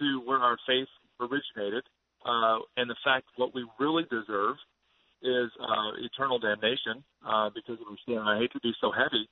to 0.00 0.20
where 0.26 0.38
our 0.38 0.58
faith 0.66 0.90
originated, 1.20 1.84
uh, 2.24 2.58
and 2.76 2.88
the 2.88 2.96
fact 3.04 3.26
what 3.36 3.54
we 3.54 3.66
really 3.78 4.04
deserve 4.10 4.56
is 5.22 5.50
uh, 5.60 5.96
eternal 6.04 6.38
damnation 6.38 7.02
uh, 7.24 7.48
because 7.54 7.80
of 7.80 7.88
our 7.88 8.00
sin. 8.06 8.18
I 8.18 8.38
hate 8.38 8.52
to 8.52 8.60
be 8.60 8.72
so 8.80 8.92
heavy, 8.92 9.28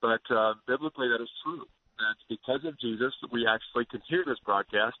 but 0.00 0.24
uh, 0.32 0.54
biblically 0.66 1.08
that 1.08 1.22
is 1.22 1.30
true. 1.44 1.64
That 1.98 2.16
because 2.28 2.60
of 2.64 2.78
Jesus, 2.80 3.12
we 3.32 3.46
actually 3.48 3.84
can 3.86 4.00
hear 4.08 4.24
this 4.26 4.38
broadcast 4.44 4.96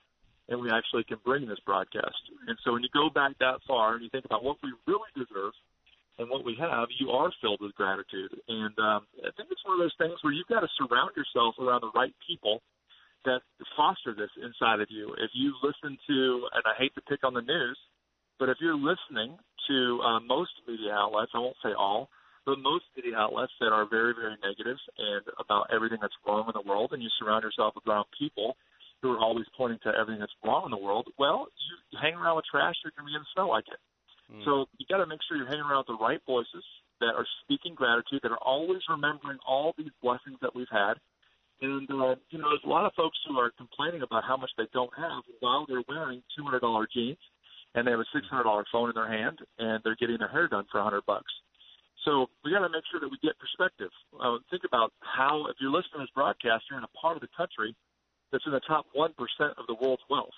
and 0.48 0.60
we 0.60 0.70
actually 0.70 1.04
can 1.04 1.18
bring 1.24 1.46
this 1.46 1.58
broadcast. 1.66 2.22
And 2.46 2.56
so 2.64 2.72
when 2.72 2.82
you 2.82 2.88
go 2.94 3.10
back 3.10 3.36
that 3.40 3.58
far 3.66 3.94
and 3.94 4.02
you 4.02 4.10
think 4.10 4.24
about 4.24 4.44
what 4.44 4.56
we 4.62 4.72
really 4.86 5.10
deserve 5.16 5.52
and 6.18 6.30
what 6.30 6.44
we 6.44 6.56
have, 6.60 6.88
you 6.98 7.10
are 7.10 7.32
filled 7.42 7.60
with 7.60 7.74
gratitude. 7.74 8.32
And 8.48 8.72
um, 8.78 9.06
I 9.20 9.30
think 9.36 9.50
it's 9.50 9.64
one 9.66 9.80
of 9.80 9.82
those 9.84 9.98
things 9.98 10.16
where 10.22 10.32
you've 10.32 10.46
got 10.46 10.60
to 10.60 10.70
surround 10.78 11.12
yourself 11.16 11.56
around 11.58 11.82
the 11.82 11.92
right 11.94 12.14
people 12.26 12.62
that 13.26 13.42
foster 13.76 14.14
this 14.14 14.30
inside 14.38 14.80
of 14.80 14.88
you. 14.90 15.12
If 15.18 15.30
you 15.34 15.52
listen 15.62 15.98
to, 16.08 16.18
and 16.54 16.64
I 16.64 16.74
hate 16.78 16.94
to 16.94 17.02
pick 17.02 17.22
on 17.22 17.34
the 17.34 17.42
news, 17.42 17.78
but 18.38 18.48
if 18.48 18.58
you're 18.60 18.78
listening 18.78 19.36
to 19.68 20.00
uh, 20.00 20.20
most 20.20 20.54
media 20.66 20.94
outlets, 20.94 21.32
I 21.34 21.38
won't 21.38 21.56
say 21.62 21.74
all, 21.76 22.08
but 22.46 22.58
most 22.62 22.86
media 22.94 23.18
outlets 23.18 23.52
that 23.60 23.74
are 23.74 23.84
very, 23.84 24.14
very 24.14 24.38
negative 24.40 24.78
and 24.96 25.24
about 25.42 25.68
everything 25.74 25.98
that's 26.00 26.14
wrong 26.26 26.46
in 26.46 26.54
the 26.54 26.66
world, 26.66 26.94
and 26.94 27.02
you 27.02 27.10
surround 27.18 27.42
yourself 27.42 27.74
around 27.86 28.06
people 28.16 28.56
who 29.02 29.12
are 29.12 29.18
always 29.18 29.46
pointing 29.56 29.78
to 29.82 29.92
everything 29.92 30.20
that's 30.20 30.34
wrong 30.44 30.64
in 30.64 30.70
the 30.70 30.80
world, 30.80 31.08
well, 31.18 31.48
you 31.92 31.98
hang 32.00 32.14
around 32.14 32.36
with 32.36 32.46
trash, 32.48 32.74
you're 32.82 32.94
going 32.96 33.04
to 33.04 33.10
be 33.10 33.16
going 33.18 33.26
to 33.26 33.34
smell 33.34 33.50
like 33.50 33.68
it. 33.68 33.80
Mm. 34.32 34.44
So 34.44 34.66
you 34.78 34.86
got 34.88 35.04
to 35.04 35.06
make 35.06 35.20
sure 35.26 35.36
you're 35.36 35.50
hanging 35.50 35.66
around 35.66 35.84
with 35.86 35.98
the 35.98 36.02
right 36.02 36.20
voices 36.26 36.64
that 37.00 37.12
are 37.12 37.26
speaking 37.44 37.74
gratitude, 37.74 38.20
that 38.22 38.32
are 38.32 38.40
always 38.40 38.80
remembering 38.88 39.38
all 39.46 39.74
these 39.76 39.92
blessings 40.02 40.38
that 40.40 40.54
we've 40.54 40.70
had. 40.72 40.96
And 41.60 41.88
uh, 41.90 42.16
you 42.30 42.38
know, 42.38 42.50
there's 42.50 42.64
a 42.64 42.68
lot 42.68 42.84
of 42.84 42.92
folks 42.94 43.16
who 43.26 43.38
are 43.38 43.50
complaining 43.56 44.02
about 44.02 44.24
how 44.24 44.36
much 44.36 44.50
they 44.58 44.68
don't 44.72 44.92
have 44.96 45.22
while 45.40 45.64
they're 45.66 45.84
wearing 45.88 46.22
$200 46.38 46.86
jeans 46.92 47.18
and 47.74 47.86
they 47.86 47.90
have 47.90 48.00
a 48.00 48.16
$600 48.16 48.64
phone 48.72 48.88
in 48.90 48.94
their 48.94 49.08
hand 49.08 49.38
and 49.58 49.80
they're 49.84 49.96
getting 49.96 50.18
their 50.18 50.28
hair 50.28 50.48
done 50.48 50.64
for 50.70 50.80
100 50.80 51.04
bucks. 51.06 51.32
So 52.04 52.26
we 52.44 52.52
got 52.52 52.60
to 52.60 52.68
make 52.68 52.84
sure 52.90 53.00
that 53.00 53.08
we 53.08 53.18
get 53.22 53.34
perspective. 53.38 53.90
Uh, 54.14 54.38
think 54.50 54.62
about 54.64 54.92
how, 55.00 55.46
if 55.50 55.56
you're 55.60 55.70
listening 55.70 56.00
to 56.00 56.06
this 56.06 56.14
broadcast, 56.14 56.64
you're 56.70 56.78
in 56.78 56.84
a 56.84 56.98
part 57.00 57.16
of 57.16 57.20
the 57.20 57.28
country 57.36 57.74
that's 58.30 58.44
in 58.46 58.52
the 58.52 58.60
top 58.60 58.86
1% 58.96 59.10
of 59.10 59.66
the 59.66 59.74
world's 59.74 60.02
wealth. 60.08 60.36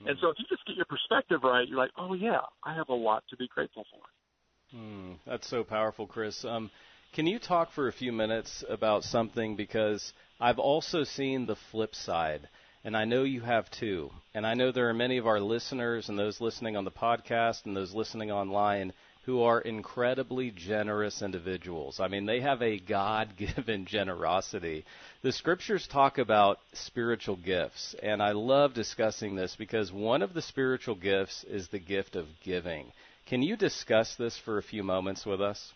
Mm-hmm. 0.00 0.08
And 0.08 0.18
so 0.20 0.30
if 0.30 0.36
you 0.38 0.46
just 0.48 0.64
get 0.66 0.76
your 0.76 0.86
perspective 0.86 1.40
right, 1.42 1.68
you're 1.68 1.78
like, 1.78 1.90
oh, 1.98 2.14
yeah, 2.14 2.40
I 2.64 2.74
have 2.74 2.88
a 2.88 2.94
lot 2.94 3.24
to 3.30 3.36
be 3.36 3.48
grateful 3.48 3.84
for. 3.90 4.78
Mm, 4.78 5.18
that's 5.26 5.46
so 5.46 5.64
powerful, 5.64 6.06
Chris. 6.06 6.44
Um, 6.44 6.70
can 7.12 7.26
you 7.26 7.38
talk 7.38 7.72
for 7.72 7.88
a 7.88 7.92
few 7.92 8.12
minutes 8.12 8.64
about 8.68 9.04
something? 9.04 9.54
Because 9.54 10.12
I've 10.40 10.58
also 10.58 11.04
seen 11.04 11.46
the 11.46 11.56
flip 11.56 11.94
side, 11.94 12.48
and 12.84 12.96
I 12.96 13.04
know 13.06 13.22
you 13.22 13.40
have 13.40 13.70
too. 13.70 14.10
And 14.34 14.46
I 14.46 14.54
know 14.54 14.70
there 14.70 14.88
are 14.90 14.94
many 14.94 15.16
of 15.16 15.26
our 15.26 15.40
listeners 15.40 16.08
and 16.08 16.18
those 16.18 16.40
listening 16.40 16.76
on 16.76 16.84
the 16.84 16.90
podcast 16.90 17.64
and 17.64 17.74
those 17.74 17.94
listening 17.94 18.30
online 18.30 18.92
who 19.24 19.42
are 19.42 19.60
incredibly 19.60 20.52
generous 20.52 21.20
individuals. 21.20 21.98
I 21.98 22.06
mean, 22.06 22.26
they 22.26 22.40
have 22.40 22.62
a 22.62 22.78
God 22.78 23.36
given 23.36 23.86
generosity. 23.88 24.84
The 25.22 25.32
scriptures 25.32 25.88
talk 25.88 26.18
about 26.18 26.60
spiritual 26.74 27.36
gifts, 27.36 27.96
and 28.02 28.22
I 28.22 28.32
love 28.32 28.74
discussing 28.74 29.34
this 29.34 29.56
because 29.56 29.90
one 29.90 30.22
of 30.22 30.34
the 30.34 30.42
spiritual 30.42 30.94
gifts 30.94 31.44
is 31.44 31.68
the 31.68 31.80
gift 31.80 32.14
of 32.14 32.26
giving. 32.44 32.92
Can 33.26 33.42
you 33.42 33.56
discuss 33.56 34.14
this 34.14 34.38
for 34.38 34.58
a 34.58 34.62
few 34.62 34.84
moments 34.84 35.26
with 35.26 35.40
us? 35.40 35.72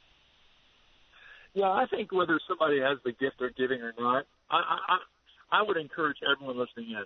Yeah, 1.55 1.71
I 1.71 1.87
think 1.91 2.13
whether 2.13 2.39
somebody 2.47 2.79
has 2.79 2.99
the 3.05 3.13
gift 3.13 3.41
of 3.41 3.57
giving 3.57 3.81
or 3.83 3.93
not, 3.99 4.27
I, 4.51 4.99
I, 5.53 5.63
would 5.63 5.77
encourage 5.77 6.19
everyone 6.27 6.59
listening 6.59 6.91
in 6.91 7.05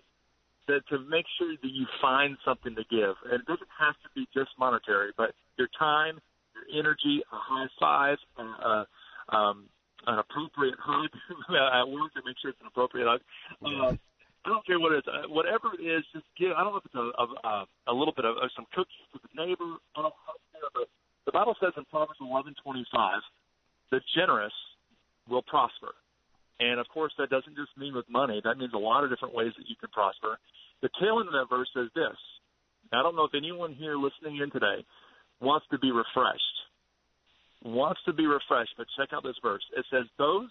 that 0.69 0.87
to 0.89 0.99
make 1.09 1.27
sure 1.39 1.53
that 1.61 1.71
you 1.71 1.87
find 2.01 2.37
something 2.45 2.75
to 2.75 2.85
give. 2.91 3.15
And 3.31 3.41
it 3.41 3.47
doesn't 3.47 3.69
have 3.79 3.95
to 4.03 4.09
be 4.15 4.27
just 4.33 4.51
monetary, 4.59 5.13
but 5.17 5.33
your 5.59 5.69
time, 5.79 6.21
your 6.55 6.81
energy, 6.81 7.21
a 7.33 7.37
high 7.37 7.69
five, 7.79 8.19
uh, 8.39 8.85
um, 9.35 9.69
an 10.07 10.19
appropriate 10.19 10.77
hug 10.81 11.11
at 11.49 11.89
work 11.89 12.13
and 12.17 12.25
make 12.25 12.37
sure 12.41 12.51
it's 12.51 12.61
an 12.61 12.69
appropriate 12.69 13.07
hug. 13.07 13.21
Uh, 13.65 13.97
I 14.45 14.49
don't 14.51 14.65
care 14.67 14.79
what 14.79 14.93
it 14.93 14.99
is. 14.99 15.09
Uh, 15.09 15.29
whatever 15.29 15.73
it 15.79 15.83
is, 15.83 16.05
just 16.13 16.27
give. 16.39 16.53
I 16.53 16.65
don't 16.65 16.73
know 16.73 16.81
if 16.81 16.87
it's 16.87 16.95
a 16.95 17.09
a, 17.49 17.65
a 17.89 17.95
little 17.95 18.13
bit 18.13 18.25
of 18.25 18.37
uh, 18.37 18.49
some 18.55 18.67
cookies 18.77 19.09
with 19.13 19.23
a 19.25 19.33
neighbor. 19.33 19.81
I 19.97 20.05
don't 20.05 20.13
know, 20.13 20.69
but 20.75 20.89
the 21.25 21.33
Bible 21.33 21.57
says 21.61 21.73
in 21.77 21.85
Proverbs 21.89 22.21
eleven 22.21 22.55
twenty 22.63 22.85
five, 22.93 23.21
the 23.91 24.01
generous 24.15 24.53
will 25.29 25.43
prosper. 25.43 25.97
And 26.61 26.79
of 26.79 26.87
course, 26.89 27.13
that 27.19 27.31
doesn't 27.31 27.57
just 27.57 27.77
mean 27.77 27.95
with 27.95 28.09
money. 28.09 28.41
That 28.45 28.59
means 28.59 28.73
a 28.75 28.79
lot 28.79 29.05
of 29.05 29.11
different 29.11 29.35
ways 29.35 29.53
that 29.59 29.69
you 29.69 29.77
can 29.77 29.91
prosper. 29.91 30.39
The 30.83 30.91
tail 31.01 31.19
end 31.19 31.29
of 31.29 31.35
that 31.35 31.51
verse 31.51 31.69
says 31.75 31.89
this. 31.95 32.17
I 32.93 33.03
don't 33.03 33.17
know 33.17 33.25
if 33.25 33.35
anyone 33.35 33.75
here 33.75 33.97
listening 33.97 34.41
in 34.41 34.51
today 34.51 34.85
wants 35.41 35.67
to 35.73 35.79
be 35.79 35.91
refreshed 35.91 36.55
wants 37.65 38.01
to 38.05 38.13
be 38.13 38.27
refreshed, 38.27 38.75
but 38.77 38.87
check 38.97 39.09
out 39.13 39.25
this 39.25 39.37
verse. 39.43 39.65
It 39.77 39.85
says 39.91 40.05
those, 40.19 40.51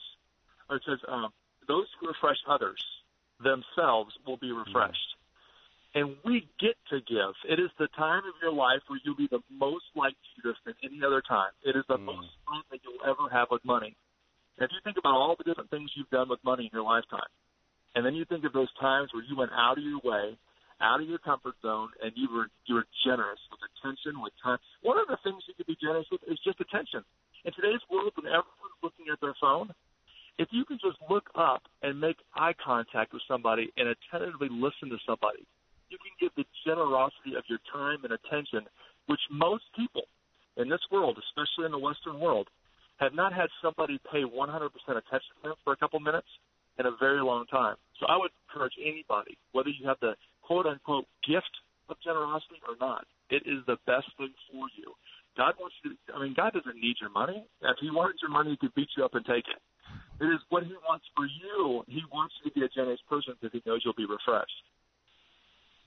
or 0.70 0.78
it 0.78 0.84
says 0.86 1.00
um, 1.08 1.30
those 1.68 1.86
who 2.00 2.08
refresh 2.08 2.38
others 2.50 2.84
themselves 3.42 4.14
will 4.26 4.38
be 4.38 4.52
refreshed. 4.52 4.98
And 5.96 6.16
we 6.26 6.50
get 6.60 6.74
to 6.90 7.00
give. 7.02 7.38
It 7.48 7.62
is 7.62 7.70
the 7.78 7.88
time 7.96 8.24
of 8.26 8.34
your 8.42 8.52
life 8.52 8.82
where 8.88 9.00
you'll 9.06 9.16
be 9.16 9.28
the 9.30 9.44
most 9.52 9.86
like 9.96 10.16
Jesus 10.36 10.58
than 10.66 10.74
any 10.84 11.06
other 11.06 11.22
time. 11.22 11.52
It 11.64 11.76
is 11.76 11.84
the 11.88 11.98
mm. 11.98 12.06
most 12.06 12.30
fun 12.48 12.64
that 12.72 12.80
you'll 12.84 13.06
ever 13.06 13.30
have 13.32 13.50
with 13.52 13.64
money. 13.64 13.96
And 14.58 14.66
if 14.66 14.72
you 14.72 14.82
think 14.84 14.98
about 14.98 15.16
all 15.16 15.36
the 15.38 15.44
different 15.44 15.70
things 15.70 15.92
you've 15.96 16.10
done 16.10 16.30
with 16.30 16.40
money 16.44 16.66
in 16.66 16.70
your 16.74 16.84
lifetime, 16.84 17.30
and 17.96 18.06
then 18.06 18.16
you 18.16 18.26
think 18.26 18.46
of 18.46 18.54
those 18.54 18.72
times 18.80 19.10
where 19.14 19.24
you 19.24 19.38
went 19.38 19.52
out 19.54 19.78
of 19.78 19.84
your 19.84 20.02
way 20.04 20.38
out 20.84 21.00
of 21.00 21.08
your 21.08 21.18
comfort 21.20 21.56
zone 21.62 21.90
and 22.04 22.12
you 22.16 22.28
were 22.28 22.52
you 22.68 22.76
were 22.76 22.86
generous 23.06 23.40
with 23.52 23.64
attention, 23.72 24.20
with 24.22 24.34
time. 24.44 24.60
One 24.82 25.00
of 25.00 25.08
the 25.08 25.18
things 25.24 25.44
you 25.48 25.56
could 25.56 25.68
be 25.68 25.80
generous 25.80 26.06
with 26.12 26.22
is 26.28 26.38
just 26.44 26.60
attention. 26.60 27.02
In 27.48 27.56
today's 27.56 27.84
world, 27.92 28.12
when 28.20 28.28
everyone's 28.28 28.80
looking 28.84 29.08
at 29.12 29.20
their 29.24 29.36
phone, 29.40 29.72
if 30.38 30.52
you 30.52 30.66
can 30.66 30.80
just 30.84 31.00
look 31.10 31.30
up 31.36 31.64
and 31.82 32.00
make 32.00 32.18
eye 32.36 32.54
contact 32.60 33.14
with 33.14 33.24
somebody 33.28 33.72
and 33.78 33.96
attentively 33.96 34.52
listen 34.52 34.92
to 34.92 35.00
somebody, 35.08 35.48
you 35.88 35.98
can 36.04 36.14
give 36.20 36.36
the 36.36 36.48
generosity 36.66 37.40
of 37.40 37.48
your 37.48 37.60
time 37.72 38.04
and 38.04 38.12
attention, 38.12 38.68
which 39.08 39.22
most 39.32 39.64
people 39.76 40.04
in 40.58 40.70
this 40.70 40.84
world, 40.92 41.18
especially 41.20 41.66
in 41.66 41.72
the 41.72 41.80
Western 41.80 42.20
world, 42.20 42.48
have 42.98 43.14
not 43.14 43.34
had 43.34 43.50
somebody 43.62 44.00
pay 44.12 44.24
100% 44.24 44.30
attention 44.30 45.34
to 45.42 45.50
them 45.50 45.56
for 45.64 45.74
a 45.74 45.78
couple 45.78 46.00
minutes 46.00 46.28
in 46.80 46.86
a 46.86 46.92
very 47.00 47.22
long 47.22 47.46
time. 47.48 47.76
So 48.00 48.06
I 48.08 48.18
would 48.18 48.32
encourage 48.48 48.74
anybody, 48.82 49.38
whether 49.52 49.70
you 49.70 49.88
have 49.88 49.98
the 50.02 50.14
quote 50.42 50.66
unquote 50.66 51.06
gift 51.28 51.52
of 51.90 51.98
generosity 52.04 52.62
or 52.68 52.76
not. 52.80 53.06
It 53.30 53.44
is 53.46 53.66
the 53.68 53.78
best 53.86 54.08
thing 54.18 54.34
for 54.52 54.68
you. 54.78 54.94
God 55.38 55.58
wants 55.60 55.76
you. 55.84 55.92
To, 55.92 56.14
I 56.14 56.22
mean, 56.22 56.34
God 56.38 56.54
doesn't 56.54 56.78
need 56.78 56.98
your 57.02 57.10
money. 57.10 57.44
If 57.62 57.78
He 57.82 57.90
wanted 57.90 58.18
your 58.22 58.30
money, 58.30 58.52
He 58.52 58.58
could 58.58 58.76
beat 58.76 58.90
you 58.96 59.04
up 59.04 59.16
and 59.16 59.26
take 59.26 59.46
it. 59.50 59.62
It 60.22 60.30
is 60.30 60.40
what 60.50 60.64
He 60.64 60.74
wants 60.86 61.06
for 61.16 61.26
you. 61.26 61.84
He 61.88 62.02
wants 62.14 62.36
you 62.42 62.52
to 62.52 62.54
be 62.54 62.66
a 62.66 62.70
generous 62.70 63.02
person 63.10 63.34
because 63.40 63.54
He 63.54 63.62
knows 63.66 63.82
you'll 63.84 63.98
be 63.98 64.06
refreshed. 64.06 64.54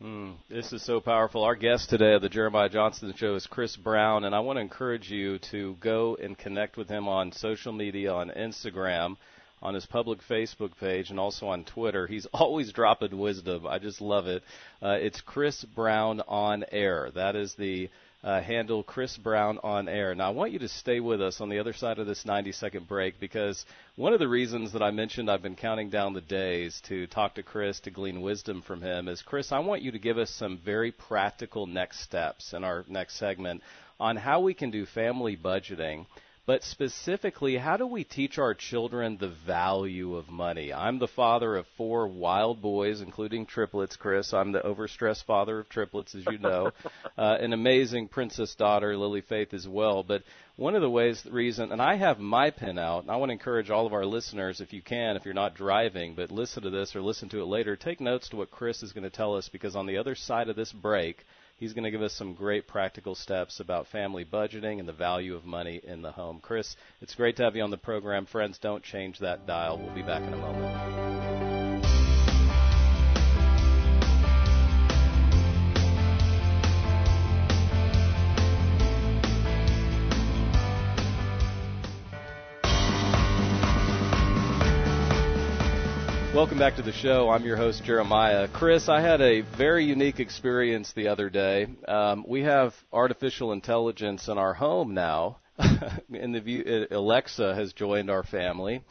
Mm, 0.02 0.34
this 0.50 0.74
is 0.74 0.82
so 0.82 1.00
powerful. 1.00 1.42
Our 1.42 1.54
guest 1.54 1.88
today 1.88 2.12
of 2.12 2.20
the 2.20 2.28
Jeremiah 2.28 2.68
Johnston 2.68 3.14
Show 3.16 3.34
is 3.34 3.46
Chris 3.46 3.76
Brown, 3.76 4.24
and 4.24 4.34
I 4.34 4.40
want 4.40 4.58
to 4.58 4.60
encourage 4.60 5.10
you 5.10 5.38
to 5.50 5.74
go 5.80 6.18
and 6.22 6.36
connect 6.36 6.76
with 6.76 6.86
him 6.86 7.08
on 7.08 7.32
social 7.32 7.72
media 7.72 8.12
on 8.12 8.28
Instagram 8.28 9.16
on 9.62 9.72
his 9.72 9.86
public 9.86 10.18
Facebook 10.28 10.76
page 10.78 11.08
and 11.08 11.18
also 11.18 11.46
on 11.46 11.64
Twitter. 11.64 12.06
He's 12.06 12.26
always 12.34 12.72
dropping 12.72 13.16
wisdom. 13.16 13.66
I 13.66 13.78
just 13.78 14.02
love 14.02 14.26
it. 14.26 14.42
Uh, 14.82 14.98
it's 15.00 15.22
Chris 15.22 15.64
Brown 15.64 16.20
on 16.28 16.66
air. 16.70 17.10
That 17.14 17.34
is 17.34 17.54
the 17.54 17.88
uh, 18.26 18.40
handle 18.42 18.82
Chris 18.82 19.16
Brown 19.16 19.60
on 19.62 19.88
air. 19.88 20.12
Now, 20.16 20.26
I 20.26 20.30
want 20.30 20.50
you 20.50 20.58
to 20.58 20.68
stay 20.68 20.98
with 20.98 21.22
us 21.22 21.40
on 21.40 21.48
the 21.48 21.60
other 21.60 21.72
side 21.72 22.00
of 22.00 22.08
this 22.08 22.26
90 22.26 22.50
second 22.50 22.88
break 22.88 23.20
because 23.20 23.64
one 23.94 24.12
of 24.12 24.18
the 24.18 24.26
reasons 24.26 24.72
that 24.72 24.82
I 24.82 24.90
mentioned 24.90 25.30
I've 25.30 25.42
been 25.42 25.54
counting 25.54 25.90
down 25.90 26.12
the 26.12 26.20
days 26.20 26.82
to 26.88 27.06
talk 27.06 27.36
to 27.36 27.44
Chris 27.44 27.78
to 27.80 27.92
glean 27.92 28.20
wisdom 28.20 28.62
from 28.62 28.82
him 28.82 29.06
is 29.06 29.22
Chris, 29.22 29.52
I 29.52 29.60
want 29.60 29.82
you 29.82 29.92
to 29.92 30.00
give 30.00 30.18
us 30.18 30.30
some 30.30 30.58
very 30.58 30.90
practical 30.90 31.68
next 31.68 32.00
steps 32.00 32.52
in 32.52 32.64
our 32.64 32.84
next 32.88 33.16
segment 33.16 33.62
on 34.00 34.16
how 34.16 34.40
we 34.40 34.54
can 34.54 34.72
do 34.72 34.86
family 34.86 35.36
budgeting 35.36 36.06
but 36.46 36.62
specifically, 36.62 37.56
how 37.56 37.76
do 37.76 37.88
we 37.88 38.04
teach 38.04 38.38
our 38.38 38.54
children 38.54 39.16
the 39.18 39.34
value 39.44 40.14
of 40.14 40.28
money? 40.28 40.72
I'm 40.72 41.00
the 41.00 41.08
father 41.08 41.56
of 41.56 41.66
four 41.76 42.06
wild 42.06 42.62
boys, 42.62 43.00
including 43.00 43.46
triplets, 43.46 43.96
Chris. 43.96 44.32
I'm 44.32 44.52
the 44.52 44.60
overstressed 44.60 45.24
father 45.24 45.58
of 45.58 45.68
triplets, 45.68 46.14
as 46.14 46.24
you 46.30 46.38
know. 46.38 46.70
uh, 47.18 47.36
an 47.40 47.52
amazing 47.52 48.06
princess 48.06 48.54
daughter, 48.54 48.96
Lily 48.96 49.22
Faith, 49.22 49.54
as 49.54 49.66
well. 49.66 50.04
But 50.04 50.22
one 50.54 50.76
of 50.76 50.82
the 50.82 50.90
ways, 50.90 51.20
the 51.24 51.32
reason, 51.32 51.72
and 51.72 51.82
I 51.82 51.96
have 51.96 52.20
my 52.20 52.50
pen 52.50 52.78
out, 52.78 53.02
and 53.02 53.10
I 53.10 53.16
want 53.16 53.30
to 53.30 53.34
encourage 53.34 53.68
all 53.68 53.84
of 53.84 53.92
our 53.92 54.06
listeners, 54.06 54.60
if 54.60 54.72
you 54.72 54.82
can, 54.82 55.16
if 55.16 55.24
you're 55.24 55.34
not 55.34 55.56
driving, 55.56 56.14
but 56.14 56.30
listen 56.30 56.62
to 56.62 56.70
this 56.70 56.94
or 56.94 57.02
listen 57.02 57.28
to 57.30 57.42
it 57.42 57.46
later, 57.46 57.74
take 57.74 58.00
notes 58.00 58.28
to 58.28 58.36
what 58.36 58.52
Chris 58.52 58.84
is 58.84 58.92
going 58.92 59.02
to 59.02 59.10
tell 59.10 59.34
us 59.34 59.48
because 59.48 59.74
on 59.74 59.86
the 59.86 59.98
other 59.98 60.14
side 60.14 60.48
of 60.48 60.54
this 60.54 60.72
break, 60.72 61.24
He's 61.58 61.72
going 61.72 61.84
to 61.84 61.90
give 61.90 62.02
us 62.02 62.12
some 62.12 62.34
great 62.34 62.66
practical 62.66 63.14
steps 63.14 63.60
about 63.60 63.86
family 63.86 64.24
budgeting 64.24 64.78
and 64.78 64.86
the 64.86 64.92
value 64.92 65.34
of 65.34 65.44
money 65.44 65.80
in 65.82 66.02
the 66.02 66.12
home. 66.12 66.38
Chris, 66.40 66.76
it's 67.00 67.14
great 67.14 67.36
to 67.36 67.44
have 67.44 67.56
you 67.56 67.62
on 67.62 67.70
the 67.70 67.78
program. 67.78 68.26
Friends, 68.26 68.58
don't 68.58 68.82
change 68.82 69.18
that 69.20 69.46
dial. 69.46 69.78
We'll 69.78 69.94
be 69.94 70.02
back 70.02 70.22
in 70.22 70.34
a 70.34 70.36
moment. 70.36 71.45
Welcome 86.36 86.58
back 86.58 86.76
to 86.76 86.82
the 86.82 86.92
show. 86.92 87.30
I'm 87.30 87.46
your 87.46 87.56
host, 87.56 87.82
Jeremiah. 87.82 88.46
Chris, 88.46 88.90
I 88.90 89.00
had 89.00 89.22
a 89.22 89.40
very 89.40 89.86
unique 89.86 90.20
experience 90.20 90.92
the 90.92 91.08
other 91.08 91.30
day. 91.30 91.66
Um, 91.88 92.26
we 92.28 92.42
have 92.42 92.74
artificial 92.92 93.52
intelligence 93.52 94.28
in 94.28 94.36
our 94.36 94.52
home 94.52 94.92
now. 94.92 95.38
in 96.12 96.32
the 96.32 96.42
view, 96.42 96.86
Alexa 96.90 97.54
has 97.54 97.72
joined 97.72 98.10
our 98.10 98.22
family. 98.22 98.84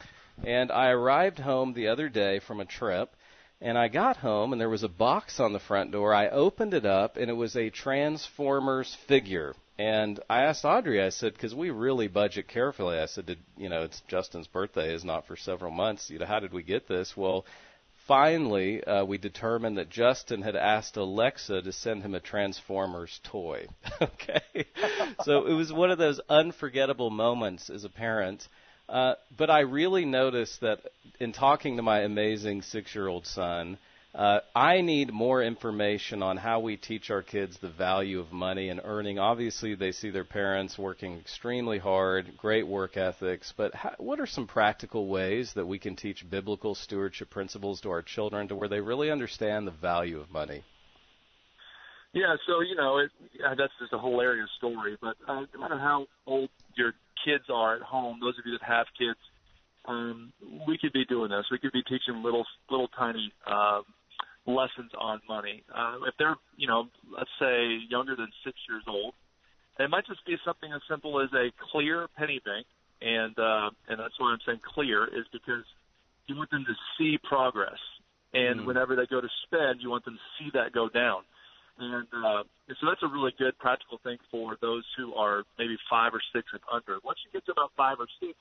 And 0.44 0.72
I 0.72 0.88
arrived 0.88 1.38
home 1.38 1.72
the 1.72 1.86
other 1.86 2.08
day 2.08 2.40
from 2.40 2.58
a 2.58 2.64
trip, 2.64 3.14
and 3.60 3.78
I 3.78 3.86
got 3.86 4.16
home, 4.16 4.50
and 4.50 4.60
there 4.60 4.68
was 4.68 4.82
a 4.82 4.88
box 4.88 5.38
on 5.38 5.52
the 5.52 5.60
front 5.60 5.92
door. 5.92 6.12
I 6.12 6.28
opened 6.28 6.74
it 6.74 6.84
up, 6.84 7.16
and 7.16 7.30
it 7.30 7.34
was 7.34 7.54
a 7.54 7.70
Transformers 7.70 8.96
figure. 9.06 9.54
And 9.78 10.20
I 10.30 10.42
asked 10.42 10.64
Audrey, 10.64 11.02
I 11.02 11.10
said, 11.10 11.34
because 11.34 11.54
we 11.54 11.70
really 11.70 12.08
budget 12.08 12.48
carefully. 12.48 12.98
I 12.98 13.06
said, 13.06 13.26
did, 13.26 13.38
you 13.58 13.68
know, 13.68 13.82
it's 13.82 14.02
Justin's 14.08 14.46
birthday 14.46 14.94
is 14.94 15.04
not 15.04 15.26
for 15.26 15.36
several 15.36 15.70
months. 15.70 16.08
You 16.08 16.18
know, 16.18 16.26
how 16.26 16.40
did 16.40 16.54
we 16.54 16.62
get 16.62 16.88
this? 16.88 17.14
Well, 17.14 17.44
finally, 18.06 18.82
uh, 18.82 19.04
we 19.04 19.18
determined 19.18 19.76
that 19.76 19.90
Justin 19.90 20.40
had 20.40 20.56
asked 20.56 20.96
Alexa 20.96 21.60
to 21.60 21.72
send 21.72 22.02
him 22.02 22.14
a 22.14 22.20
Transformers 22.20 23.20
toy. 23.22 23.66
okay, 24.00 24.66
so 25.24 25.46
it 25.46 25.52
was 25.52 25.70
one 25.72 25.90
of 25.90 25.98
those 25.98 26.20
unforgettable 26.28 27.10
moments 27.10 27.68
as 27.68 27.84
a 27.84 27.90
parent. 27.90 28.48
Uh, 28.88 29.14
but 29.36 29.50
I 29.50 29.60
really 29.60 30.04
noticed 30.04 30.60
that 30.60 30.80
in 31.18 31.32
talking 31.32 31.76
to 31.76 31.82
my 31.82 32.00
amazing 32.00 32.62
six-year-old 32.62 33.26
son 33.26 33.78
uh, 34.16 34.40
I 34.54 34.80
need 34.80 35.12
more 35.12 35.42
information 35.42 36.22
on 36.22 36.38
how 36.38 36.60
we 36.60 36.78
teach 36.78 37.10
our 37.10 37.20
kids 37.20 37.58
the 37.58 37.68
value 37.68 38.18
of 38.18 38.32
money 38.32 38.70
and 38.70 38.80
earning. 38.82 39.18
Obviously, 39.18 39.74
they 39.74 39.92
see 39.92 40.08
their 40.08 40.24
parents 40.24 40.78
working 40.78 41.18
extremely 41.18 41.78
hard, 41.78 42.34
great 42.38 42.66
work 42.66 42.96
ethics, 42.96 43.52
but 43.54 43.74
how, 43.74 43.92
what 43.98 44.18
are 44.18 44.26
some 44.26 44.46
practical 44.46 45.08
ways 45.08 45.52
that 45.52 45.66
we 45.66 45.78
can 45.78 45.96
teach 45.96 46.28
biblical 46.30 46.74
stewardship 46.74 47.28
principles 47.28 47.82
to 47.82 47.90
our 47.90 48.00
children 48.00 48.48
to 48.48 48.56
where 48.56 48.70
they 48.70 48.80
really 48.80 49.10
understand 49.10 49.66
the 49.66 49.70
value 49.70 50.18
of 50.18 50.30
money? 50.30 50.64
Yeah, 52.14 52.36
so 52.46 52.62
you 52.62 52.74
know, 52.74 52.96
it, 52.96 53.10
uh, 53.46 53.54
that's 53.54 53.74
just 53.78 53.92
a 53.92 53.98
hilarious 53.98 54.48
story. 54.56 54.96
But 54.98 55.16
uh, 55.28 55.42
no 55.52 55.60
matter 55.60 55.78
how 55.78 56.06
old 56.26 56.48
your 56.74 56.94
kids 57.22 57.44
are 57.52 57.76
at 57.76 57.82
home, 57.82 58.20
those 58.22 58.38
of 58.38 58.46
you 58.46 58.56
that 58.58 58.66
have 58.66 58.86
kids, 58.98 59.18
um, 59.86 60.32
we 60.66 60.78
could 60.78 60.94
be 60.94 61.04
doing 61.04 61.30
this. 61.30 61.44
We 61.50 61.58
could 61.58 61.72
be 61.72 61.82
teaching 61.82 62.22
little, 62.22 62.46
little 62.70 62.88
tiny 62.88 63.30
uh, 63.46 63.82
lessons 64.46 64.90
on 64.98 65.20
money. 65.28 65.62
Uh, 65.74 65.96
if 66.06 66.14
they're, 66.18 66.36
you 66.56 66.66
know, 66.66 66.86
let's 67.16 67.30
say 67.40 67.78
younger 67.88 68.16
than 68.16 68.28
six 68.44 68.56
years 68.68 68.84
old, 68.86 69.14
it 69.78 69.90
might 69.90 70.06
just 70.06 70.24
be 70.24 70.36
something 70.44 70.72
as 70.72 70.80
simple 70.88 71.20
as 71.20 71.28
a 71.34 71.52
clear 71.72 72.08
penny 72.16 72.40
bank, 72.44 72.66
and 73.02 73.38
uh, 73.38 73.70
and 73.88 74.00
that's 74.00 74.14
why 74.18 74.32
I'm 74.32 74.38
saying 74.46 74.60
clear 74.64 75.04
is 75.04 75.26
because 75.32 75.64
you 76.26 76.36
want 76.36 76.50
them 76.50 76.64
to 76.66 76.74
see 76.96 77.18
progress, 77.22 77.78
and 78.32 78.60
mm. 78.60 78.66
whenever 78.66 78.96
they 78.96 79.06
go 79.06 79.20
to 79.20 79.28
spend, 79.44 79.80
you 79.82 79.90
want 79.90 80.04
them 80.04 80.14
to 80.14 80.28
see 80.38 80.50
that 80.54 80.72
go 80.72 80.88
down. 80.88 81.22
And, 81.78 82.08
uh, 82.08 82.42
and 82.68 82.76
so 82.80 82.86
that's 82.88 83.02
a 83.02 83.08
really 83.08 83.32
good 83.38 83.58
practical 83.58 84.00
thing 84.02 84.16
for 84.30 84.56
those 84.62 84.84
who 84.96 85.12
are 85.14 85.44
maybe 85.58 85.76
five 85.90 86.14
or 86.14 86.22
six 86.34 86.48
and 86.52 86.62
under. 86.72 86.98
Once 87.04 87.18
you 87.24 87.30
get 87.32 87.44
to 87.46 87.52
about 87.52 87.72
five 87.76 87.98
or 88.00 88.06
six, 88.18 88.32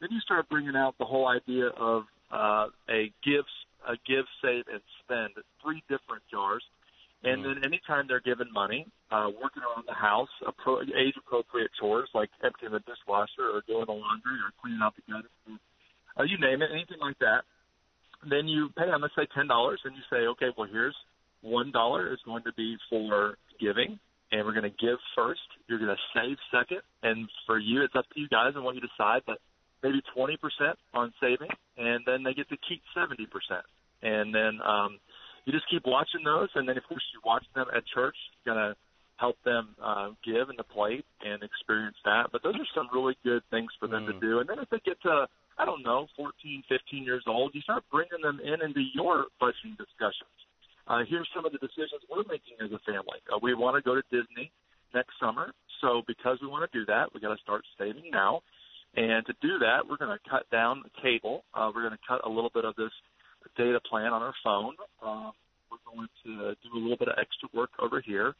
then 0.00 0.08
you 0.10 0.18
start 0.20 0.48
bringing 0.48 0.74
out 0.74 0.98
the 0.98 1.04
whole 1.04 1.28
idea 1.28 1.68
of 1.68 2.02
uh, 2.32 2.66
a 2.90 3.12
give 3.24 3.44
a 3.88 3.96
give, 4.06 4.24
save, 4.42 4.64
and 4.72 4.80
spend 5.04 5.30
three 5.62 5.82
different 5.88 6.22
jars. 6.30 6.64
And 7.24 7.40
mm. 7.40 7.54
then 7.54 7.64
anytime 7.64 8.06
they're 8.08 8.24
given 8.24 8.48
money, 8.52 8.86
uh, 9.10 9.28
working 9.30 9.62
around 9.64 9.84
the 9.86 9.96
house, 9.96 10.32
appro- 10.44 10.84
age 10.84 11.14
appropriate 11.16 11.70
chores 11.80 12.08
like 12.14 12.30
emptying 12.44 12.72
the 12.72 12.80
dishwasher 12.80 13.48
or 13.52 13.62
doing 13.66 13.86
the 13.86 13.96
laundry 13.96 14.36
or 14.44 14.52
cleaning 14.60 14.80
out 14.82 14.94
the 14.96 15.04
gutters, 15.08 15.32
uh, 16.18 16.22
you 16.22 16.38
name 16.38 16.62
it, 16.62 16.70
anything 16.72 17.00
like 17.00 17.18
that. 17.18 17.42
Then 18.28 18.48
you 18.48 18.68
pay 18.76 18.86
them, 18.86 19.02
let's 19.02 19.14
say 19.16 19.26
ten 19.34 19.48
dollars, 19.48 19.80
and 19.84 19.94
you 19.94 20.02
say, 20.08 20.26
okay, 20.36 20.48
well 20.56 20.68
here's 20.70 20.96
one 21.42 21.72
dollar 21.72 22.12
is 22.12 22.18
going 22.24 22.42
to 22.44 22.52
be 22.56 22.76
for 22.88 23.36
giving, 23.60 23.98
and 24.32 24.46
we're 24.46 24.56
going 24.56 24.70
to 24.70 24.78
give 24.80 24.96
first. 25.14 25.44
You're 25.68 25.78
going 25.78 25.94
to 25.94 26.02
save 26.16 26.36
second, 26.50 26.80
and 27.02 27.28
for 27.46 27.58
you, 27.58 27.82
it's 27.82 27.94
up 27.94 28.06
to 28.14 28.20
you 28.20 28.28
guys 28.28 28.52
and 28.54 28.64
what 28.64 28.74
you 28.74 28.80
decide. 28.80 29.22
But 29.26 29.38
maybe 29.84 30.00
20% 30.16 30.38
on 30.94 31.12
saving, 31.20 31.50
and 31.76 32.00
then 32.06 32.22
they 32.24 32.32
get 32.32 32.48
to 32.48 32.56
keep 32.66 32.82
70%. 32.96 33.28
And 34.04 34.34
then 34.34 34.60
um, 34.60 35.00
you 35.44 35.52
just 35.52 35.68
keep 35.68 35.82
watching 35.86 36.22
those, 36.24 36.48
and 36.54 36.68
then 36.68 36.76
of 36.76 36.84
course 36.84 37.02
you 37.12 37.20
watch 37.24 37.44
them 37.54 37.66
at 37.74 37.82
church. 37.92 38.16
You're 38.44 38.54
gonna 38.54 38.76
help 39.16 39.36
them 39.44 39.74
uh, 39.82 40.10
give 40.24 40.50
in 40.50 40.56
the 40.56 40.68
plate 40.68 41.04
and 41.24 41.42
experience 41.42 41.96
that. 42.04 42.28
But 42.32 42.42
those 42.42 42.54
are 42.54 42.68
some 42.74 42.88
really 42.92 43.16
good 43.24 43.42
things 43.50 43.70
for 43.80 43.88
them 43.88 44.04
mm. 44.04 44.12
to 44.12 44.20
do. 44.20 44.38
And 44.40 44.48
then 44.48 44.58
if 44.58 44.68
they 44.70 44.80
get 44.84 45.00
to 45.02 45.26
I 45.56 45.64
don't 45.64 45.82
know 45.82 46.06
14, 46.16 46.64
15 46.68 47.04
years 47.04 47.24
old, 47.26 47.54
you 47.54 47.60
start 47.62 47.84
bringing 47.90 48.22
them 48.22 48.40
in 48.42 48.60
into 48.62 48.82
your 48.94 49.26
budgeting 49.40 49.78
discussions. 49.78 50.34
Uh, 50.86 51.00
here's 51.08 51.28
some 51.34 51.46
of 51.46 51.52
the 51.52 51.58
decisions 51.58 52.02
we're 52.10 52.26
making 52.28 52.58
as 52.60 52.70
a 52.72 52.82
family. 52.84 53.22
Uh, 53.32 53.38
we 53.40 53.54
want 53.54 53.78
to 53.78 53.82
go 53.82 53.94
to 53.94 54.02
Disney 54.10 54.50
next 54.92 55.14
summer, 55.18 55.52
so 55.80 56.02
because 56.06 56.38
we 56.42 56.48
want 56.48 56.68
to 56.70 56.78
do 56.78 56.84
that, 56.86 57.08
we 57.14 57.20
got 57.20 57.34
to 57.34 57.40
start 57.40 57.62
saving 57.78 58.10
now. 58.12 58.42
And 58.96 59.26
to 59.26 59.34
do 59.40 59.58
that, 59.58 59.88
we're 59.88 59.96
going 59.96 60.12
to 60.12 60.22
cut 60.28 60.48
down 60.50 60.82
the 60.84 60.90
cable. 61.02 61.44
Uh, 61.54 61.70
we're 61.74 61.82
going 61.82 61.96
to 61.98 62.06
cut 62.06 62.20
a 62.24 62.28
little 62.28 62.50
bit 62.52 62.64
of 62.64 62.76
this 62.76 62.92
data 63.56 63.80
plan 63.88 64.12
on 64.12 64.22
our 64.22 64.34
phone. 64.42 64.74
Uh, 65.02 65.30
we're 65.70 65.84
going 65.92 66.08
to 66.24 66.54
do 66.62 66.78
a 66.78 66.80
little 66.80 66.96
bit 66.96 67.08
of 67.08 67.14
extra 67.18 67.48
work 67.54 67.70
over 67.80 68.00
here. 68.00 68.34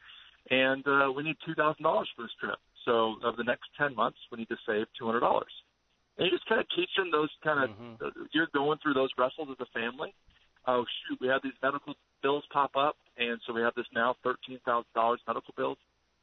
And 0.50 0.87
uh, 0.87 1.11
we 1.11 1.22
need 1.22 1.37
$2,000 1.48 1.81
for 1.81 2.05
this 2.18 2.31
trip. 2.38 2.59
So, 2.85 3.16
of 3.24 3.37
the 3.37 3.44
next 3.44 3.64
10 3.79 3.94
months, 3.94 4.18
we 4.31 4.38
need 4.38 4.48
to 4.48 4.61
save 4.66 4.87
$200. 5.00 5.16
And 6.18 6.27
you 6.27 6.31
just 6.31 6.46
kind 6.46 6.61
of 6.61 6.66
teach 6.77 6.90
them 6.96 7.11
those 7.11 7.31
kind 7.42 7.64
of, 7.64 7.70
mm-hmm. 7.70 8.05
uh, 8.05 8.24
you're 8.33 8.53
going 8.55 8.79
through 8.83 8.94
those 8.94 9.09
wrestles 9.16 9.48
as 9.50 9.57
a 9.59 9.70
family. 9.72 10.12
Oh, 10.66 10.85
shoot, 10.85 11.18
we 11.20 11.29
have 11.29 11.40
these 11.42 11.57
medical 11.62 11.94
bills 12.22 12.44
pop 12.53 12.77
up. 12.77 12.96
And 13.16 13.40
so 13.46 13.55
we 13.55 13.62
have 13.62 13.74
this 13.74 13.88
now 13.94 14.16
$13,000 14.24 14.61
medical 15.27 15.55
bills. 15.57 15.79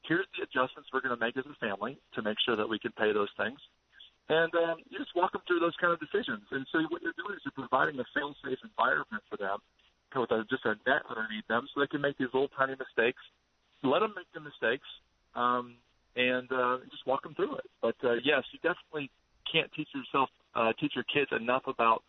Here's 0.06 0.26
the 0.38 0.44
adjustments 0.44 0.90
we're 0.94 1.02
going 1.02 1.18
to 1.18 1.24
make 1.24 1.38
as 1.38 1.46
a 1.46 1.58
family 1.58 1.98
to 2.14 2.22
make 2.22 2.38
sure 2.46 2.56
that 2.56 2.70
we 2.70 2.80
can 2.80 2.92
pay 2.94 3.14
those 3.14 3.30
things 3.38 3.58
and 4.30 4.52
um, 4.56 4.78
you 4.90 5.00
just 5.00 5.16
walk 5.16 5.32
them 5.34 5.42
through 5.48 5.60
those 5.60 5.76
kind 5.82 5.94
of 5.94 6.00
decisions. 6.00 6.44
And 6.52 6.66
so 6.72 6.80
what 6.90 7.02
you're 7.02 7.18
doing 7.18 7.36
is 7.36 7.42
you're 7.44 7.58
providing 7.58 8.00
a 8.00 8.08
fail-safe 8.14 8.60
environment 8.64 9.24
for 9.30 9.38
them 9.38 9.60
with 10.16 10.32
a, 10.32 10.44
just 10.50 10.66
a 10.66 10.76
net 10.88 11.04
underneath 11.10 11.48
them 11.48 11.68
so 11.72 11.82
they 11.82 11.88
can 11.88 12.02
make 12.02 12.18
these 12.18 12.32
little 12.34 12.52
tiny 12.58 12.76
mistakes. 12.76 13.22
Let 13.84 14.00
them 14.00 14.14
make 14.16 14.30
the 14.34 14.40
mistakes 14.40 14.88
um, 15.36 15.76
and 16.16 16.48
uh, 16.52 16.84
just 16.92 17.08
walk 17.08 17.24
them 17.24 17.34
through 17.36 17.56
it. 17.58 17.68
But 17.82 17.96
uh, 18.04 18.20
yes, 18.24 18.44
you 18.52 18.60
definitely 18.62 19.10
can't 19.52 19.72
teach 19.74 19.90
yourself, 19.96 20.30
uh, 20.56 20.72
teach 20.80 20.94
your 20.96 21.08
kids 21.08 21.32
enough 21.32 21.64
about 21.68 22.04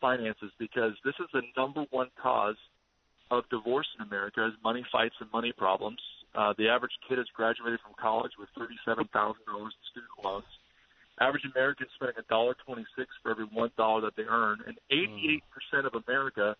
finances 0.00 0.50
because 0.58 0.92
this 1.04 1.14
is 1.20 1.26
the 1.32 1.42
number 1.56 1.84
one 1.90 2.08
cause 2.20 2.56
of 3.30 3.44
divorce 3.50 3.86
in 3.98 4.06
America 4.06 4.46
is 4.46 4.52
money 4.64 4.84
fights 4.90 5.14
and 5.20 5.30
money 5.30 5.52
problems. 5.52 6.00
Uh, 6.34 6.54
the 6.58 6.68
average 6.68 6.94
kid 7.06 7.18
has 7.18 7.26
graduated 7.34 7.78
from 7.82 7.94
college 8.00 8.32
with 8.38 8.48
thirty-seven 8.56 9.06
thousand 9.12 9.42
dollars 9.46 9.74
in 9.74 9.82
student 9.90 10.14
loans 10.22 10.50
average 11.20 11.44
American 11.54 11.86
spending 11.94 12.16
a 12.18 12.28
dollar 12.28 12.54
twenty-six 12.64 13.08
for 13.22 13.30
every 13.30 13.44
one 13.44 13.70
dollar 13.76 14.00
that 14.02 14.16
they 14.16 14.24
earn, 14.24 14.58
and 14.66 14.76
eighty-eight 14.90 15.44
percent 15.54 15.86
of 15.86 16.02
America 16.06 16.56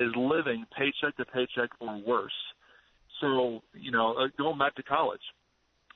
is 0.00 0.10
living 0.16 0.64
paycheck 0.76 1.16
to 1.16 1.24
paycheck 1.24 1.70
or 1.80 2.00
worse. 2.06 2.32
So, 3.20 3.62
you 3.74 3.90
know, 3.90 4.14
uh, 4.14 4.28
going 4.38 4.58
back 4.58 4.76
to 4.76 4.82
college, 4.84 5.20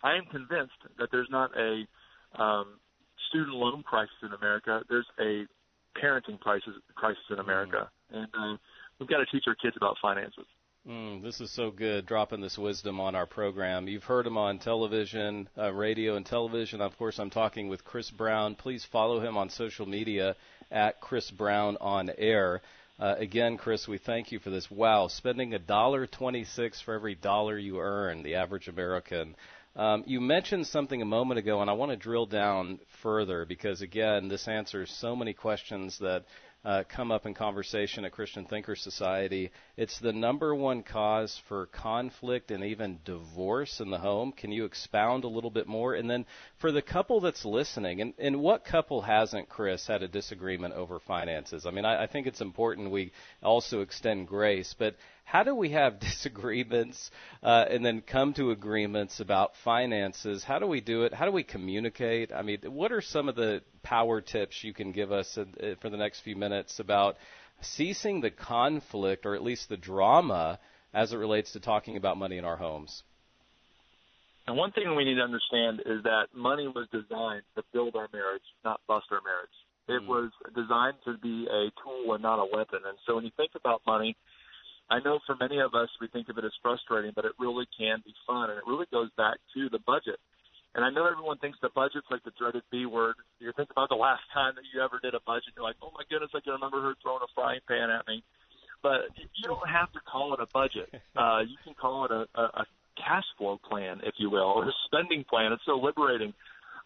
I 0.03 0.17
am 0.17 0.25
convinced 0.27 0.81
that 0.99 1.09
there's 1.13 1.29
not 1.31 1.51
a 1.57 1.87
um, 2.37 2.81
student 3.29 3.55
loan 3.55 3.85
crisis 3.85 4.17
in 4.23 4.33
America. 4.33 4.83
There's 4.89 5.07
a 5.21 5.47
parenting 5.97 6.41
crisis 6.41 6.75
crisis 6.97 7.23
in 7.31 7.39
America, 7.39 7.89
mm. 8.13 8.17
and 8.19 8.29
uh, 8.35 8.57
we've 8.99 9.09
got 9.09 9.19
to 9.19 9.27
teach 9.27 9.45
our 9.47 9.55
kids 9.55 9.77
about 9.77 9.97
finances. 10.03 10.47
Mm, 10.89 11.23
this 11.23 11.41
is 11.41 11.49
so 11.53 11.71
good, 11.71 12.07
dropping 12.07 12.41
this 12.41 12.59
wisdom 12.59 12.99
on 12.99 13.15
our 13.15 13.25
program. 13.27 13.87
You've 13.87 14.03
heard 14.03 14.27
him 14.27 14.37
on 14.37 14.59
television, 14.59 15.49
uh, 15.57 15.73
radio, 15.73 16.17
and 16.17 16.27
television. 16.27 16.81
Of 16.81 16.99
course, 16.99 17.21
I'm 17.21 17.31
talking 17.31 17.69
with 17.69 17.85
Chris 17.85 18.11
Brown. 18.11 18.57
Please 18.57 18.85
follow 18.91 19.21
him 19.21 19.37
on 19.37 19.49
social 19.49 19.87
media 19.87 20.35
at 20.73 21.01
Chris 21.01 21.31
Brown 21.31 21.77
on 21.81 22.11
Air. 22.19 22.63
Uh, 22.99 23.15
again, 23.17 23.59
Chris, 23.59 23.87
we 23.87 23.97
thank 23.97 24.33
you 24.33 24.41
for 24.41 24.51
this. 24.51 24.69
Wow, 24.73 25.07
spending 25.07 25.55
a 25.55 25.61
dollar 25.61 26.09
twenty-six 26.09 26.81
for 26.81 26.95
every 26.95 27.15
dollar 27.15 27.57
you 27.57 27.79
earn, 27.79 28.25
the 28.25 28.35
average 28.35 28.67
American. 28.67 29.37
Um, 29.77 30.03
you 30.09 30.21
mentioned 30.21 30.67
something 30.67 31.01
a 31.01 31.07
moment 31.07 31.39
ago, 31.39 31.61
and 31.61 31.71
I 31.71 31.75
want 31.75 31.93
to 31.93 31.97
drill 31.97 32.27
down 32.27 32.81
further 33.05 33.45
because, 33.45 33.83
again, 33.83 34.27
this 34.27 34.49
answers 34.49 34.91
so 35.01 35.15
many 35.15 35.33
questions 35.33 35.97
that 36.01 36.25
uh, 36.65 36.85
come 36.89 37.11
up 37.11 37.27
in 37.27 37.35
conversation 37.35 38.05
at 38.05 38.13
Christian 38.13 38.45
Thinker 38.45 38.77
Society. 38.77 39.51
It's 39.77 39.99
the 39.99 40.13
number 40.13 40.55
one 40.55 40.83
cause 40.83 41.41
for 41.49 41.67
conflict 41.67 42.51
and 42.51 42.63
even 42.65 43.01
divorce 43.05 43.81
in 43.81 43.91
the 43.91 43.99
home. 43.99 44.33
Can 44.33 44.53
you 44.53 44.65
expound 44.65 45.25
a 45.25 45.29
little 45.29 45.51
bit 45.51 45.67
more? 45.67 45.95
And 45.95 46.09
then 46.09 46.25
for 46.61 46.71
the 46.71 46.83
couple 46.83 47.21
that's 47.21 47.45
listening, 47.45 48.01
and, 48.01 48.15
and 48.19 48.41
what 48.41 48.65
couple 48.65 49.03
hasn't, 49.03 49.49
Chris, 49.49 49.87
had 49.87 50.03
a 50.03 50.09
disagreement 50.09 50.75
over 50.75 51.01
finances? 51.01 51.67
I 51.67 51.71
mean, 51.71 51.85
I, 51.85 52.05
I 52.05 52.07
think 52.07 52.27
it's 52.27 52.41
important 52.41 52.91
we 52.91 53.13
also 53.43 53.81
extend 53.81 54.29
grace, 54.29 54.75
but 54.79 54.95
how 55.33 55.43
do 55.43 55.55
we 55.55 55.71
have 55.71 55.99
disagreements 56.11 57.11
uh, 57.43 57.65
and 57.71 57.83
then 57.83 58.03
come 58.03 58.35
to 58.35 58.51
agreements 58.51 59.19
about 59.19 59.53
finances? 59.65 60.45
How 60.45 60.59
do 60.59 60.67
we 60.67 60.83
do 60.83 61.05
it? 61.05 61.15
How 61.15 61.25
do 61.25 61.33
we 61.33 61.43
communicate? 61.43 62.31
I 62.35 62.43
mean, 62.43 62.59
what 62.67 62.93
are 62.93 63.01
some 63.01 63.31
of 63.31 63.35
the 63.35 63.63
power 63.83 64.21
tips 64.21 64.63
you 64.63 64.75
can 64.75 64.93
give 64.93 65.11
us 65.11 65.39
uh, 65.39 65.47
for 65.81 65.89
the 65.89 65.97
next 65.97 66.21
few 66.21 66.37
minutes 66.37 66.81
about 66.81 67.17
ceasing 67.63 68.21
the 68.21 68.31
conflict 68.31 69.25
or 69.25 69.35
at 69.35 69.43
least 69.43 69.71
the 69.71 69.79
drama 69.79 70.59
as 70.93 71.15
it 71.15 71.17
relates 71.17 71.53
to 71.53 71.61
talking 71.61 71.97
about 71.97 72.19
money 72.19 72.37
in 72.37 72.45
our 72.45 72.59
homes? 72.59 73.03
And 74.47 74.55
one 74.59 74.73
thing 74.73 74.95
we 74.95 75.07
need 75.07 75.15
to 75.15 75.23
understand 75.23 75.81
is 75.87 76.03
that 76.03 76.27
money 76.35 76.69
was 76.69 76.89
designed 76.93 77.45
to 77.57 77.63
build 77.73 77.97
our 77.97 78.09
marriage, 78.13 78.43
not 78.67 78.83
bust 78.87 79.07
our 79.11 79.23
marriage. 79.25 79.57
It 79.89 80.05
mm. 80.05 80.09
was 80.09 80.31
designed 80.55 80.97
to 81.07 81.17
be 81.23 81.47
a 81.51 81.71
tool 81.83 82.13
and 82.13 82.23
not 82.23 82.39
a 82.39 82.47
weapon. 82.53 82.81
And 82.87 82.99
so 83.07 83.15
when 83.15 83.25
you 83.25 83.31
think 83.39 83.53
about 83.55 83.81
money, 83.87 84.15
I 84.91 85.01
know 85.01 85.21
for 85.27 85.37
many 85.37 85.61
of 85.61 85.75
us, 85.75 85.89
we 86.01 86.09
think 86.09 86.29
of 86.29 86.39
it 86.39 86.45
as 86.45 86.53
frustrating, 86.63 87.13
but 87.15 87.25
it 87.25 87.33
really 87.39 87.67
can 87.79 88.03
be 88.05 88.15
fun, 88.27 88.51
and 88.51 88.59
it 88.59 88.67
really 88.67 88.87
goes 88.93 89.09
back 89.17 89.39
to 89.55 89.69
the 89.71 89.79
budget. 89.87 90.21
And 90.75 90.85
I 90.85 90.91
know 90.91 91.05
everyone 91.05 91.37
thinks 91.39 91.59
the 91.61 91.69
budget's 91.75 92.09
like 92.11 92.25
the 92.25 92.33
dreaded 92.39 92.63
B 92.71 92.87
word. 92.87 93.17
You 93.41 93.53
think 93.57 93.71
about 93.71 93.91
the 93.91 94.01
last 94.01 94.25
time 94.33 94.55
that 94.57 94.65
you 94.73 94.81
ever 94.81 94.99
did 95.03 95.15
a 95.15 95.21
budget, 95.21 95.53
you're 95.57 95.65
like, 95.65 95.77
oh 95.83 95.93
my 95.93 96.05
goodness, 96.09 96.33
I 96.35 96.41
can 96.41 96.57
remember 96.57 96.81
her 96.81 96.95
throwing 97.03 97.21
a 97.21 97.29
frying 97.35 97.61
pan 97.69 97.91
at 97.91 98.09
me. 98.09 98.25
But 98.83 99.13
you 99.37 99.47
don't 99.47 99.69
have 99.69 99.93
to 99.93 100.01
call 100.01 100.33
it 100.35 100.41
a 100.41 100.49
budget. 100.53 100.89
Uh, 101.13 101.45
you 101.45 101.61
can 101.63 101.75
call 101.75 102.07
it 102.07 102.11
a, 102.11 102.25
a, 102.41 102.65
a 102.65 102.65
cash 102.97 103.29
flow 103.37 103.61
plan, 103.69 104.01
if 104.03 104.15
you 104.17 104.31
will, 104.31 104.49
or 104.49 104.65
a 104.65 104.73
spending 104.87 105.25
plan. 105.29 105.53
It's 105.53 105.63
so 105.67 105.77
liberating. 105.77 106.33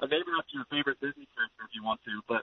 Uh, 0.02 0.06
it 0.06 0.12
after 0.12 0.52
your 0.52 0.66
favorite 0.66 0.98
Disney 1.00 1.30
character 1.30 1.62
if 1.62 1.72
you 1.72 1.84
want 1.84 2.00
to, 2.04 2.20
but 2.26 2.42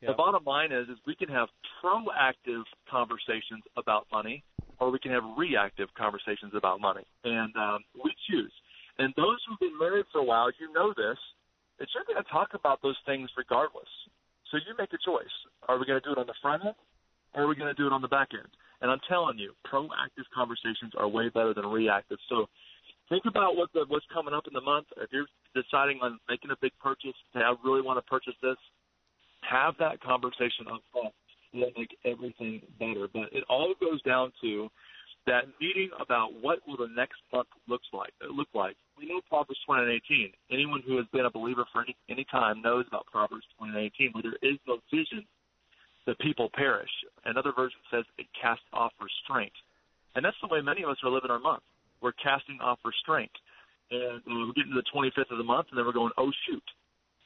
yep. 0.00 0.12
the 0.12 0.14
bottom 0.14 0.44
line 0.46 0.70
is, 0.70 0.88
is 0.88 0.96
we 1.06 1.16
can 1.16 1.28
have 1.28 1.48
proactive 1.82 2.62
conversations 2.88 3.66
about 3.76 4.06
money 4.12 4.44
or 4.80 4.90
we 4.90 4.98
can 4.98 5.12
have 5.12 5.24
reactive 5.36 5.88
conversations 5.96 6.52
about 6.54 6.80
money. 6.80 7.04
And 7.24 7.54
um, 7.56 7.80
we 8.02 8.14
choose. 8.30 8.52
And 8.98 9.12
those 9.16 9.38
who've 9.46 9.58
been 9.58 9.78
married 9.78 10.06
for 10.12 10.20
a 10.20 10.24
while, 10.24 10.50
you 10.58 10.72
know 10.72 10.94
this, 10.96 11.18
that 11.78 11.88
you're 11.94 12.06
going 12.06 12.22
to 12.22 12.30
talk 12.30 12.54
about 12.54 12.80
those 12.82 12.96
things 13.06 13.28
regardless. 13.36 13.88
So 14.50 14.58
you 14.58 14.74
make 14.78 14.92
a 14.92 15.02
choice. 15.04 15.34
Are 15.66 15.78
we 15.78 15.86
going 15.86 16.00
to 16.00 16.06
do 16.06 16.12
it 16.12 16.18
on 16.18 16.26
the 16.26 16.38
front 16.40 16.64
end 16.64 16.78
or 17.34 17.42
are 17.42 17.48
we 17.48 17.56
going 17.56 17.72
to 17.72 17.74
do 17.74 17.86
it 17.86 17.92
on 17.92 18.02
the 18.02 18.08
back 18.08 18.28
end? 18.32 18.46
And 18.82 18.90
I'm 18.90 19.00
telling 19.08 19.38
you, 19.38 19.52
proactive 19.66 20.28
conversations 20.34 20.92
are 20.96 21.08
way 21.08 21.28
better 21.28 21.54
than 21.54 21.66
reactive. 21.66 22.18
So 22.28 22.46
think 23.08 23.24
about 23.26 23.56
what 23.56 23.72
the, 23.72 23.84
what's 23.88 24.06
coming 24.12 24.34
up 24.34 24.46
in 24.46 24.52
the 24.54 24.60
month. 24.60 24.86
If 24.98 25.10
you're 25.10 25.26
deciding 25.54 25.98
on 26.02 26.18
making 26.28 26.50
a 26.50 26.58
big 26.60 26.72
purchase, 26.82 27.16
say, 27.32 27.40
I 27.40 27.54
really 27.64 27.82
want 27.82 27.98
to 27.98 28.06
purchase 28.06 28.34
this, 28.42 28.58
have 29.42 29.74
that 29.78 30.00
conversation 30.00 30.70
up 30.70 30.80
front 30.92 31.14
will 31.54 31.70
make 31.76 31.96
everything 32.04 32.60
better. 32.78 33.08
But 33.12 33.32
it 33.32 33.44
all 33.48 33.74
goes 33.80 34.02
down 34.02 34.32
to 34.42 34.68
that 35.26 35.44
meeting 35.60 35.90
about 36.00 36.30
what 36.40 36.58
will 36.66 36.76
the 36.76 36.92
next 36.94 37.16
month 37.32 37.48
looks 37.68 37.86
like 37.92 38.12
look 38.30 38.48
like. 38.54 38.76
We 38.98 39.06
know 39.06 39.20
Proverbs 39.28 39.58
20:18. 39.68 40.32
Anyone 40.50 40.82
who 40.86 40.96
has 40.96 41.06
been 41.12 41.24
a 41.24 41.30
believer 41.30 41.64
for 41.72 41.82
any 41.82 41.96
any 42.08 42.24
time 42.30 42.60
knows 42.60 42.84
about 42.88 43.06
Proverbs 43.06 43.46
20:18. 43.58 44.12
Where 44.12 44.22
there 44.22 44.38
is 44.42 44.58
no 44.66 44.80
vision, 44.92 45.24
the 46.06 46.14
people 46.16 46.50
perish. 46.54 46.90
Another 47.24 47.52
version 47.52 47.80
says 47.90 48.04
it 48.18 48.26
casts 48.40 48.66
off 48.72 48.92
restraint, 49.00 49.52
and 50.14 50.24
that's 50.24 50.36
the 50.42 50.48
way 50.48 50.60
many 50.60 50.82
of 50.82 50.90
us 50.90 50.98
are 51.02 51.10
living 51.10 51.30
our 51.30 51.38
month. 51.38 51.62
We're 52.00 52.12
casting 52.12 52.60
off 52.60 52.78
restraint, 52.84 53.32
and 53.90 54.20
uh, 54.20 54.46
we're 54.46 54.52
getting 54.52 54.74
to 54.74 54.82
the 54.82 54.90
25th 54.92 55.30
of 55.30 55.38
the 55.38 55.44
month, 55.44 55.68
and 55.70 55.78
then 55.78 55.86
we're 55.86 55.92
going, 55.92 56.12
oh 56.18 56.30
shoot. 56.46 56.62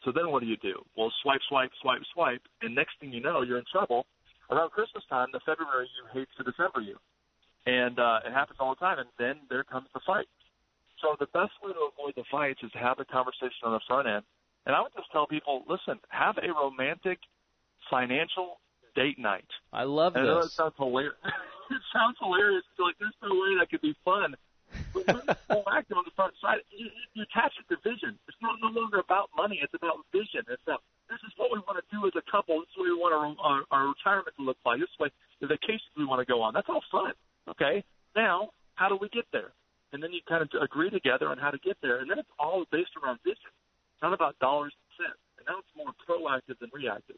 So 0.04 0.12
then 0.12 0.30
what 0.30 0.42
do 0.42 0.46
you 0.46 0.56
do? 0.58 0.80
Well, 0.96 1.12
swipe, 1.22 1.40
swipe, 1.48 1.72
swipe, 1.82 2.02
swipe, 2.14 2.42
and 2.62 2.72
next 2.74 2.92
thing 3.00 3.12
you 3.12 3.20
know, 3.20 3.42
you're 3.42 3.58
in 3.58 3.64
trouble 3.70 4.06
around 4.50 4.70
Christmas 4.70 5.04
time, 5.08 5.28
the 5.32 5.40
February 5.44 5.88
you 5.96 6.04
hates 6.12 6.30
the 6.38 6.44
December 6.44 6.80
you, 6.80 6.96
and 7.66 7.98
uh, 7.98 8.20
it 8.26 8.32
happens 8.32 8.58
all 8.60 8.74
the 8.74 8.80
time. 8.80 8.98
And 8.98 9.08
then 9.18 9.36
there 9.48 9.64
comes 9.64 9.88
the 9.94 10.00
fight. 10.06 10.28
So 11.00 11.14
the 11.18 11.30
best 11.30 11.52
way 11.62 11.72
to 11.72 11.82
avoid 11.94 12.14
the 12.16 12.24
fights 12.30 12.60
is 12.62 12.72
to 12.72 12.78
have 12.78 12.98
the 12.98 13.04
conversation 13.04 13.62
on 13.64 13.72
the 13.72 13.84
front 13.86 14.08
end. 14.08 14.24
And 14.66 14.74
I 14.74 14.82
would 14.82 14.92
just 14.96 15.10
tell 15.12 15.26
people, 15.26 15.64
listen, 15.68 16.00
have 16.10 16.36
a 16.38 16.50
romantic 16.52 17.18
financial 17.90 18.58
date 18.96 19.18
night. 19.18 19.46
I 19.72 19.84
love 19.84 20.16
and 20.16 20.26
this. 20.26 20.30
I 20.30 20.34
know 20.34 20.40
it 20.40 20.52
sounds 20.52 20.74
hilarious. 20.76 21.14
it 21.70 21.82
sounds 21.94 22.16
hilarious. 22.18 22.64
It's 22.72 22.80
like 22.80 22.98
there's 22.98 23.16
no 23.22 23.30
way 23.30 23.56
that 23.60 23.70
could 23.70 23.80
be 23.80 23.94
fun. 24.04 24.34
But 24.92 25.06
when 25.06 25.22
you 25.22 25.34
proactive 25.50 25.96
on 25.96 26.04
the 26.04 26.14
front 26.16 26.34
side, 26.42 26.66
you, 26.74 26.90
you 27.14 27.22
attach 27.22 27.54
it 27.56 27.66
to 27.72 27.78
vision. 27.80 28.18
It's 28.26 28.36
not 28.42 28.58
no 28.60 28.68
longer 28.68 28.98
about 28.98 29.30
money. 29.36 29.60
It's 29.62 29.72
about 29.72 30.02
vision. 30.12 30.42
It's 30.50 30.62
about 30.66 30.82
this 31.08 31.20
is 31.24 31.32
what 31.36 31.50
we 31.52 31.58
want 31.64 31.80
to 31.80 31.86
do 31.88 32.06
as 32.06 32.14
a 32.16 32.24
couple. 32.30 32.60
This 32.60 32.68
is 32.72 32.76
what 32.76 32.88
we 32.88 32.96
want 32.96 33.12
our, 33.16 33.28
our, 33.40 33.60
our 33.72 33.84
retirement 33.92 34.36
to 34.36 34.44
look 34.44 34.60
like. 34.64 34.80
This 34.80 34.92
is 34.92 34.98
what 35.00 35.12
the 35.40 35.48
vacations 35.48 35.92
we 35.96 36.04
want 36.04 36.20
to 36.20 36.28
go 36.28 36.40
on. 36.40 36.52
That's 36.52 36.68
all 36.68 36.84
fun. 36.92 37.12
Okay. 37.48 37.84
Now, 38.14 38.50
how 38.76 38.88
do 38.88 38.96
we 39.00 39.08
get 39.08 39.24
there? 39.32 39.52
And 39.92 40.02
then 40.02 40.12
you 40.12 40.20
kind 40.28 40.44
of 40.44 40.48
agree 40.60 40.90
together 40.90 41.28
on 41.28 41.38
how 41.38 41.50
to 41.50 41.58
get 41.64 41.76
there. 41.80 42.00
And 42.00 42.10
then 42.10 42.18
it's 42.18 42.32
all 42.38 42.64
based 42.70 42.92
around 43.00 43.18
vision. 43.24 43.52
Not 44.02 44.12
about 44.12 44.38
dollars 44.38 44.76
and 44.76 44.88
cents. 45.00 45.22
And 45.40 45.44
now 45.48 45.58
it's 45.58 45.72
more 45.74 45.96
proactive 46.04 46.60
than 46.60 46.70
reactive. 46.72 47.16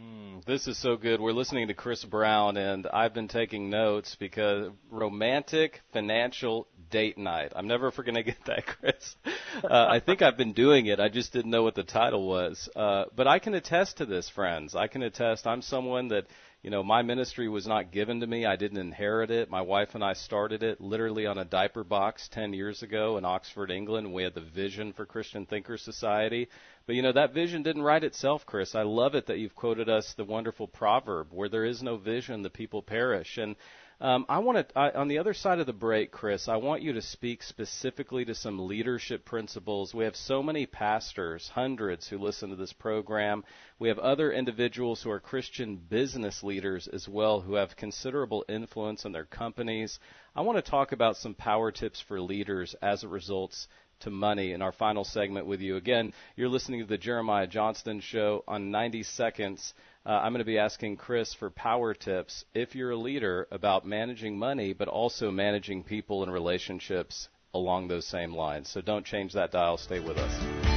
Mm, 0.00 0.42
this 0.46 0.66
is 0.68 0.78
so 0.78 0.96
good. 0.96 1.20
We're 1.20 1.32
listening 1.32 1.68
to 1.68 1.74
Chris 1.74 2.02
Brown, 2.02 2.56
and 2.56 2.86
I've 2.86 3.12
been 3.12 3.28
taking 3.28 3.68
notes 3.68 4.16
because 4.18 4.70
romantic 4.90 5.82
financial 5.92 6.66
date 6.90 7.18
night. 7.18 7.52
I'm 7.54 7.66
never 7.66 7.90
going 7.90 8.14
to 8.14 8.22
get 8.22 8.42
that, 8.46 8.64
Chris. 8.64 9.16
Uh, 9.62 9.86
I 9.90 10.00
think 10.00 10.22
I've 10.22 10.38
been 10.38 10.54
doing 10.54 10.86
it. 10.86 10.98
I 10.98 11.10
just 11.10 11.34
didn't 11.34 11.50
know 11.50 11.62
what 11.62 11.74
the 11.74 11.82
title 11.82 12.26
was. 12.26 12.70
Uh, 12.74 13.04
but 13.14 13.26
I 13.26 13.38
can 13.38 13.52
attest 13.52 13.98
to 13.98 14.06
this, 14.06 14.30
friends. 14.30 14.74
I 14.74 14.86
can 14.86 15.02
attest. 15.02 15.46
I'm 15.46 15.60
someone 15.60 16.08
that 16.08 16.26
you 16.62 16.70
know, 16.70 16.84
my 16.84 17.02
ministry 17.02 17.48
was 17.48 17.66
not 17.66 17.90
given 17.90 18.20
to 18.20 18.26
me. 18.26 18.46
I 18.46 18.54
didn't 18.54 18.78
inherit 18.78 19.32
it. 19.32 19.50
My 19.50 19.62
wife 19.62 19.96
and 19.96 20.04
I 20.04 20.12
started 20.12 20.62
it 20.62 20.80
literally 20.80 21.26
on 21.26 21.36
a 21.36 21.44
diaper 21.44 21.82
box 21.82 22.28
10 22.28 22.52
years 22.52 22.84
ago 22.84 23.18
in 23.18 23.24
Oxford, 23.24 23.72
England. 23.72 24.12
We 24.12 24.22
had 24.22 24.34
the 24.34 24.42
vision 24.42 24.92
for 24.92 25.04
Christian 25.04 25.44
Thinker 25.44 25.76
Society. 25.76 26.48
But 26.86 26.96
you 26.96 27.02
know, 27.02 27.12
that 27.12 27.34
vision 27.34 27.62
didn't 27.62 27.82
write 27.82 28.04
itself, 28.04 28.44
Chris. 28.44 28.74
I 28.74 28.82
love 28.82 29.14
it 29.14 29.26
that 29.26 29.38
you've 29.38 29.54
quoted 29.54 29.88
us 29.88 30.14
the 30.14 30.24
wonderful 30.24 30.66
proverb, 30.66 31.28
where 31.30 31.48
there 31.48 31.64
is 31.64 31.82
no 31.82 31.96
vision, 31.96 32.42
the 32.42 32.50
people 32.50 32.82
perish. 32.82 33.38
And 33.38 33.56
um, 34.02 34.26
I 34.28 34.40
want 34.40 34.68
to, 34.68 34.98
on 34.98 35.06
the 35.06 35.18
other 35.18 35.32
side 35.32 35.60
of 35.60 35.66
the 35.66 35.72
break, 35.72 36.10
Chris, 36.10 36.48
I 36.48 36.56
want 36.56 36.82
you 36.82 36.94
to 36.94 37.02
speak 37.02 37.40
specifically 37.40 38.24
to 38.24 38.34
some 38.34 38.66
leadership 38.66 39.24
principles. 39.24 39.94
We 39.94 40.02
have 40.02 40.16
so 40.16 40.42
many 40.42 40.66
pastors, 40.66 41.48
hundreds 41.54 42.08
who 42.08 42.18
listen 42.18 42.50
to 42.50 42.56
this 42.56 42.72
program. 42.72 43.44
We 43.78 43.86
have 43.86 44.00
other 44.00 44.32
individuals 44.32 45.00
who 45.02 45.10
are 45.12 45.20
Christian 45.20 45.76
business 45.76 46.42
leaders 46.42 46.88
as 46.88 47.08
well 47.08 47.42
who 47.42 47.54
have 47.54 47.76
considerable 47.76 48.44
influence 48.48 49.04
in 49.04 49.12
their 49.12 49.24
companies. 49.24 50.00
I 50.34 50.40
want 50.40 50.56
to 50.56 50.68
talk 50.68 50.90
about 50.90 51.16
some 51.16 51.34
power 51.34 51.70
tips 51.70 52.00
for 52.00 52.20
leaders 52.20 52.74
as 52.82 53.04
it 53.04 53.08
results 53.08 53.68
to 54.02 54.10
money 54.10 54.52
in 54.52 54.62
our 54.62 54.72
final 54.72 55.04
segment 55.04 55.46
with 55.46 55.60
you. 55.60 55.76
Again, 55.76 56.12
you're 56.36 56.48
listening 56.48 56.80
to 56.80 56.86
the 56.86 56.98
Jeremiah 56.98 57.46
Johnston 57.46 58.00
Show 58.00 58.44
on 58.46 58.70
90 58.70 59.02
Seconds. 59.02 59.74
Uh, 60.04 60.10
I'm 60.10 60.32
going 60.32 60.40
to 60.40 60.44
be 60.44 60.58
asking 60.58 60.96
Chris 60.96 61.34
for 61.34 61.50
power 61.50 61.94
tips 61.94 62.44
if 62.54 62.74
you're 62.74 62.90
a 62.90 62.96
leader 62.96 63.46
about 63.50 63.86
managing 63.86 64.38
money, 64.38 64.72
but 64.72 64.88
also 64.88 65.30
managing 65.30 65.84
people 65.84 66.22
and 66.22 66.32
relationships 66.32 67.28
along 67.54 67.88
those 67.88 68.06
same 68.06 68.34
lines. 68.34 68.68
So 68.68 68.80
don't 68.80 69.04
change 69.04 69.34
that 69.34 69.52
dial. 69.52 69.76
Stay 69.76 70.00
with 70.00 70.18
us. 70.18 70.71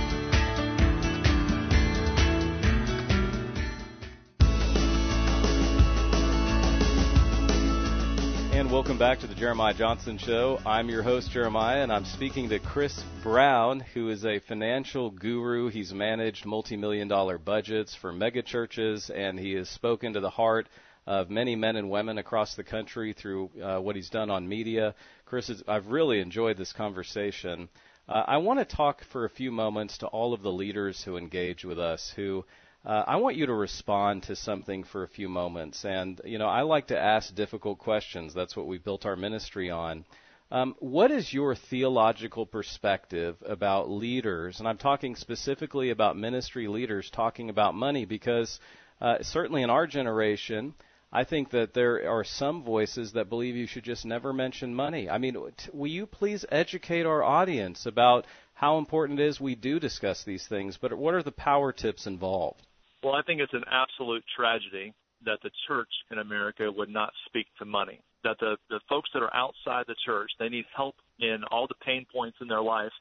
Welcome 8.75 8.97
back 8.97 9.19
to 9.19 9.27
the 9.27 9.35
Jeremiah 9.35 9.73
Johnston 9.73 10.17
Show. 10.17 10.59
I'm 10.65 10.89
your 10.89 11.01
host, 11.01 11.31
Jeremiah, 11.31 11.81
and 11.81 11.93
I'm 11.93 12.03
speaking 12.03 12.49
to 12.49 12.59
Chris 12.59 13.01
Brown, 13.23 13.79
who 13.79 14.09
is 14.09 14.25
a 14.25 14.39
financial 14.39 15.11
guru. 15.11 15.69
He's 15.69 15.93
managed 15.93 16.45
multi 16.45 16.75
million 16.75 17.07
dollar 17.07 17.37
budgets 17.37 17.95
for 17.95 18.11
mega 18.11 18.41
churches, 18.41 19.09
and 19.09 19.39
he 19.39 19.53
has 19.53 19.69
spoken 19.69 20.11
to 20.11 20.19
the 20.19 20.29
heart 20.29 20.67
of 21.07 21.29
many 21.29 21.55
men 21.55 21.77
and 21.77 21.89
women 21.89 22.17
across 22.17 22.55
the 22.55 22.65
country 22.65 23.13
through 23.13 23.49
uh, 23.63 23.79
what 23.79 23.95
he's 23.95 24.09
done 24.09 24.29
on 24.29 24.45
media. 24.45 24.93
Chris, 25.25 25.49
I've 25.69 25.87
really 25.87 26.19
enjoyed 26.19 26.57
this 26.57 26.73
conversation. 26.73 27.69
Uh, 28.09 28.23
I 28.27 28.37
want 28.37 28.59
to 28.59 28.65
talk 28.75 29.05
for 29.05 29.23
a 29.23 29.29
few 29.29 29.53
moments 29.53 29.99
to 29.99 30.07
all 30.07 30.33
of 30.33 30.41
the 30.41 30.51
leaders 30.51 31.01
who 31.01 31.15
engage 31.15 31.63
with 31.63 31.79
us, 31.79 32.11
who 32.17 32.43
uh, 32.85 33.03
I 33.07 33.15
want 33.15 33.35
you 33.35 33.47
to 33.47 33.53
respond 33.53 34.23
to 34.23 34.35
something 34.35 34.83
for 34.83 35.01
a 35.01 35.07
few 35.07 35.27
moments. 35.27 35.85
And, 35.85 36.21
you 36.23 36.37
know, 36.37 36.47
I 36.47 36.61
like 36.61 36.87
to 36.87 36.99
ask 36.99 37.33
difficult 37.33 37.79
questions. 37.79 38.33
That's 38.35 38.55
what 38.55 38.67
we 38.67 38.77
built 38.77 39.07
our 39.07 39.15
ministry 39.15 39.71
on. 39.71 40.05
Um, 40.51 40.75
what 40.77 41.09
is 41.09 41.33
your 41.33 41.55
theological 41.55 42.45
perspective 42.45 43.37
about 43.43 43.89
leaders? 43.89 44.59
And 44.59 44.67
I'm 44.67 44.77
talking 44.77 45.15
specifically 45.15 45.89
about 45.89 46.15
ministry 46.15 46.67
leaders 46.67 47.09
talking 47.09 47.49
about 47.49 47.73
money 47.73 48.05
because 48.05 48.59
uh, 49.01 49.17
certainly 49.21 49.63
in 49.63 49.71
our 49.71 49.87
generation, 49.87 50.75
I 51.11 51.23
think 51.23 51.49
that 51.51 51.73
there 51.73 52.07
are 52.07 52.23
some 52.23 52.63
voices 52.63 53.13
that 53.13 53.29
believe 53.29 53.55
you 53.55 53.65
should 53.65 53.83
just 53.83 54.05
never 54.05 54.31
mention 54.31 54.75
money. 54.75 55.09
I 55.09 55.17
mean, 55.17 55.33
t- 55.57 55.69
will 55.73 55.89
you 55.89 56.05
please 56.05 56.45
educate 56.51 57.07
our 57.07 57.23
audience 57.23 57.87
about 57.87 58.27
how 58.53 58.77
important 58.77 59.19
it 59.19 59.25
is 59.25 59.41
we 59.41 59.55
do 59.55 59.79
discuss 59.79 60.23
these 60.23 60.45
things, 60.45 60.77
but 60.77 60.93
what 60.93 61.15
are 61.15 61.23
the 61.23 61.31
power 61.31 61.71
tips 61.71 62.05
involved? 62.05 62.61
Well, 63.05 63.13
I 63.13 63.21
think 63.21 63.39
it's 63.39 63.53
an 63.53 63.69
absolute 63.71 64.23
tragedy 64.35 64.91
that 65.25 65.37
the 65.43 65.51
church 65.67 65.89
in 66.09 66.17
America 66.17 66.71
would 66.75 66.89
not 66.89 67.13
speak 67.27 67.45
to 67.59 67.65
money. 67.65 67.99
That 68.23 68.37
the, 68.39 68.57
the 68.71 68.79
folks 68.89 69.11
that 69.13 69.21
are 69.21 69.31
outside 69.31 69.85
the 69.87 69.93
church, 70.03 70.31
they 70.39 70.49
need 70.49 70.65
help 70.75 70.95
in 71.19 71.43
all 71.51 71.67
the 71.67 71.75
pain 71.85 72.07
points 72.11 72.37
in 72.41 72.47
their 72.47 72.63
life. 72.63 72.91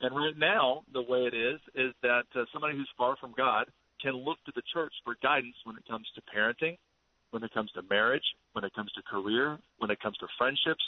And 0.00 0.10
right 0.16 0.36
now, 0.36 0.82
the 0.92 1.02
way 1.02 1.20
it 1.20 1.34
is, 1.34 1.60
is 1.76 1.94
that 2.02 2.24
uh, 2.34 2.46
somebody 2.52 2.76
who's 2.76 2.90
far 2.98 3.14
from 3.20 3.32
God 3.36 3.66
can 4.02 4.14
look 4.14 4.38
to 4.46 4.52
the 4.56 4.62
church 4.74 4.92
for 5.04 5.14
guidance 5.22 5.54
when 5.62 5.76
it 5.76 5.86
comes 5.88 6.08
to 6.16 6.22
parenting, 6.36 6.76
when 7.30 7.44
it 7.44 7.54
comes 7.54 7.70
to 7.76 7.82
marriage, 7.88 8.26
when 8.54 8.64
it 8.64 8.74
comes 8.74 8.90
to 8.96 9.02
career, 9.02 9.56
when 9.78 9.92
it 9.92 10.00
comes 10.00 10.16
to 10.16 10.26
friendships. 10.36 10.82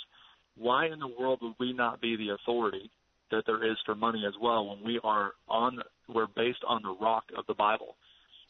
Why 0.59 0.87
in 0.87 0.99
the 0.99 1.15
world 1.21 1.39
would 1.43 1.55
we 1.61 1.73
not 1.73 2.01
be 2.01 2.17
the 2.17 2.35
authority 2.35 2.91
that 3.31 3.45
there 3.47 3.65
is 3.65 3.77
for 3.87 3.95
money 3.95 4.25
as 4.27 4.35
well 4.43 4.67
when 4.67 4.85
we 4.85 4.99
are 5.05 5.35
on 5.49 5.79
we're 6.09 6.27
based 6.35 6.65
on 6.67 6.83
the 6.83 6.97
rock 7.01 7.23
of 7.39 7.47
the 7.47 7.55
Bible. 7.55 7.95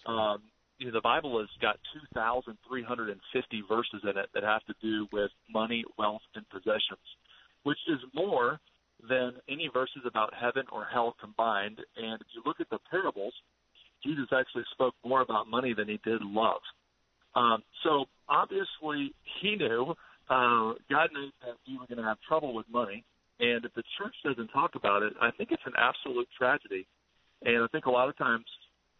Um, 0.07 0.43
you 0.79 0.87
know, 0.87 0.93
the 0.93 1.01
Bible 1.01 1.39
has 1.39 1.49
got 1.61 1.77
2,350 2.15 3.63
verses 3.69 4.01
in 4.03 4.17
it 4.17 4.29
that 4.33 4.43
have 4.43 4.65
to 4.65 4.75
do 4.81 5.07
with 5.13 5.31
money, 5.53 5.85
wealth, 5.99 6.23
and 6.35 6.49
possessions, 6.49 7.05
which 7.65 7.79
is 7.89 7.99
more 8.15 8.59
than 9.09 9.33
any 9.49 9.69
verses 9.73 10.03
about 10.07 10.33
heaven 10.35 10.65
or 10.73 10.87
hell 10.91 11.15
combined. 11.21 11.79
And 11.97 12.21
if 12.21 12.27
you 12.35 12.43
look 12.45 12.61
at 12.61 12.71
the 12.71 12.79
parables, 12.91 13.35
Jesus 14.03 14.27
actually 14.33 14.65
spoke 14.73 14.95
more 15.05 15.21
about 15.21 15.49
money 15.49 15.75
than 15.75 15.89
he 15.89 16.01
did 16.05 16.23
love. 16.23 16.61
Um, 17.35 17.63
so 17.85 18.07
obviously, 18.29 19.15
he 19.41 19.57
knew, 19.57 19.95
uh, 20.29 20.75
God 20.91 21.11
knew 21.13 21.31
that 21.45 21.57
we 21.69 21.79
were 21.79 21.87
going 21.87 21.99
to 21.99 22.09
have 22.09 22.19
trouble 22.27 22.55
with 22.55 22.67
money. 22.73 23.05
And 23.39 23.65
if 23.65 23.73
the 23.75 23.83
church 23.99 24.15
doesn't 24.25 24.49
talk 24.49 24.75
about 24.75 25.03
it, 25.03 25.13
I 25.21 25.31
think 25.31 25.51
it's 25.53 25.63
an 25.65 25.73
absolute 25.79 26.29
tragedy. 26.37 26.87
And 27.43 27.63
I 27.63 27.67
think 27.69 27.87
a 27.87 27.91
lot 27.91 28.09
of 28.09 28.17
times 28.19 28.45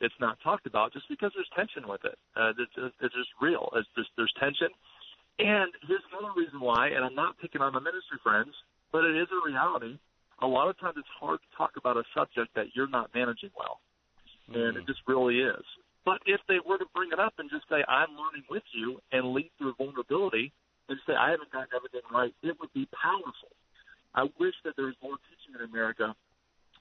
it's 0.01 0.15
not 0.21 0.39
talked 0.43 0.67
about 0.67 0.93
just 0.93 1.09
because 1.09 1.33
there's 1.35 1.49
tension 1.55 1.89
with 1.89 2.05
it. 2.05 2.17
Uh, 2.37 2.53
it's, 2.57 2.95
it's 3.01 3.15
just 3.15 3.31
real. 3.41 3.69
It's 3.77 3.89
just 3.97 4.09
there's 4.17 4.33
tension. 4.41 4.69
And 5.39 5.73
here's 5.89 6.05
another 6.13 6.33
reason 6.37 6.61
why, 6.61 6.89
and 6.89 7.05
I'm 7.05 7.15
not 7.15 7.39
picking 7.41 7.61
on 7.61 7.73
my 7.73 7.81
ministry 7.81 8.21
friends, 8.23 8.53
but 8.93 9.05
it 9.05 9.17
is 9.17 9.29
a 9.33 9.41
reality. 9.47 9.97
A 10.43 10.47
lot 10.47 10.69
of 10.69 10.79
times 10.81 10.97
it's 10.99 11.09
hard 11.21 11.41
to 11.41 11.51
talk 11.57 11.77
about 11.77 11.97
a 11.97 12.05
subject 12.17 12.53
that 12.57 12.73
you're 12.75 12.89
not 12.89 13.09
managing 13.15 13.51
well. 13.57 13.81
Mm. 14.49 14.57
And 14.57 14.73
it 14.77 14.87
just 14.87 15.01
really 15.07 15.41
is. 15.41 15.65
But 16.05 16.21
if 16.25 16.41
they 16.49 16.61
were 16.65 16.79
to 16.79 16.89
bring 16.95 17.13
it 17.13 17.21
up 17.21 17.35
and 17.39 17.49
just 17.49 17.69
say, 17.69 17.85
I'm 17.85 18.17
learning 18.17 18.45
with 18.49 18.65
you 18.73 19.01
and 19.13 19.33
lead 19.33 19.53
through 19.59 19.77
vulnerability 19.77 20.53
and 20.89 20.99
say, 21.07 21.13
I 21.13 21.31
haven't 21.31 21.53
gotten 21.53 21.73
everything 21.77 22.05
right, 22.09 22.33
it 22.43 22.57
would 22.61 22.73
be 22.73 22.89
powerful. 22.97 23.53
I 24.15 24.25
wish 24.41 24.57
that 24.65 24.75
there 24.77 24.87
was 24.87 24.99
more 25.05 25.21
teaching 25.29 25.61
in 25.61 25.63
America 25.69 26.17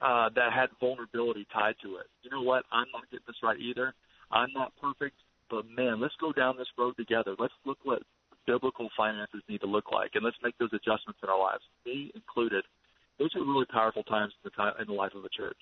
uh, 0.01 0.29
that 0.35 0.53
had 0.53 0.69
vulnerability 0.79 1.45
tied 1.53 1.75
to 1.83 1.97
it. 1.97 2.07
You 2.23 2.31
know 2.31 2.41
what? 2.41 2.63
I'm 2.71 2.87
not 2.93 3.09
getting 3.11 3.25
this 3.27 3.35
right 3.43 3.59
either. 3.59 3.93
I'm 4.31 4.49
not 4.53 4.73
perfect, 4.81 5.17
but 5.49 5.65
man, 5.69 5.99
let's 5.99 6.15
go 6.19 6.31
down 6.31 6.57
this 6.57 6.67
road 6.77 6.95
together. 6.97 7.35
Let's 7.37 7.53
look 7.65 7.79
what 7.83 8.03
biblical 8.45 8.89
finances 8.95 9.41
need 9.49 9.61
to 9.61 9.67
look 9.67 9.91
like, 9.91 10.11
and 10.15 10.23
let's 10.23 10.37
make 10.43 10.57
those 10.57 10.73
adjustments 10.73 11.19
in 11.21 11.29
our 11.29 11.39
lives, 11.39 11.63
me 11.85 12.11
included. 12.15 12.63
Those 13.17 13.35
are 13.35 13.41
really 13.41 13.65
powerful 13.65 14.03
times 14.03 14.33
in 14.43 14.49
the, 14.49 14.55
time, 14.55 14.73
in 14.79 14.87
the 14.87 14.93
life 14.93 15.11
of 15.15 15.25
a 15.25 15.29
church. 15.29 15.57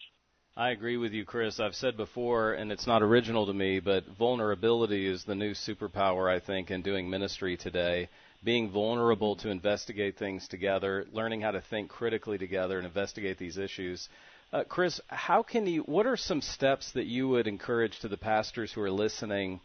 I 0.56 0.72
agree 0.72 0.98
with 0.98 1.12
you, 1.12 1.24
Chris. 1.24 1.60
I've 1.60 1.76
said 1.76 1.98
before, 1.98 2.54
and 2.54 2.72
it's 2.72 2.88
not 2.88 3.04
original 3.04 3.46
to 3.46 3.54
me, 3.54 3.80
but 3.80 4.06
vulnerability 4.18 5.08
is 5.08 5.24
the 5.24 5.36
new 5.36 5.52
superpower, 5.52 6.32
I 6.32 6.40
think, 6.40 6.72
in 6.72 6.82
doing 6.82 7.10
ministry 7.10 7.58
today 7.58 8.10
being 8.48 8.72
vulnerable 8.72 9.36
to 9.36 9.50
investigate 9.50 10.18
things 10.18 10.48
together, 10.48 11.06
learning 11.12 11.42
how 11.42 11.52
to 11.52 11.60
think 11.60 11.90
critically 11.90 12.38
together 12.38 12.78
and 12.78 12.88
investigate 12.88 13.38
these 13.38 13.58
issues. 13.58 14.08
Uh, 14.54 14.64
Chris, 14.64 15.02
how 15.08 15.44
can 15.44 15.68
you? 15.68 15.82
What 15.82 16.06
are 16.06 16.16
some 16.16 16.42
steps 16.42 16.94
that 16.94 17.08
you 17.08 17.28
would 17.28 17.46
encourage 17.46 18.00
to 18.00 18.08
the 18.08 18.16
pastors 18.16 18.72
who 18.72 18.82
are 18.82 18.90
listening 18.90 19.60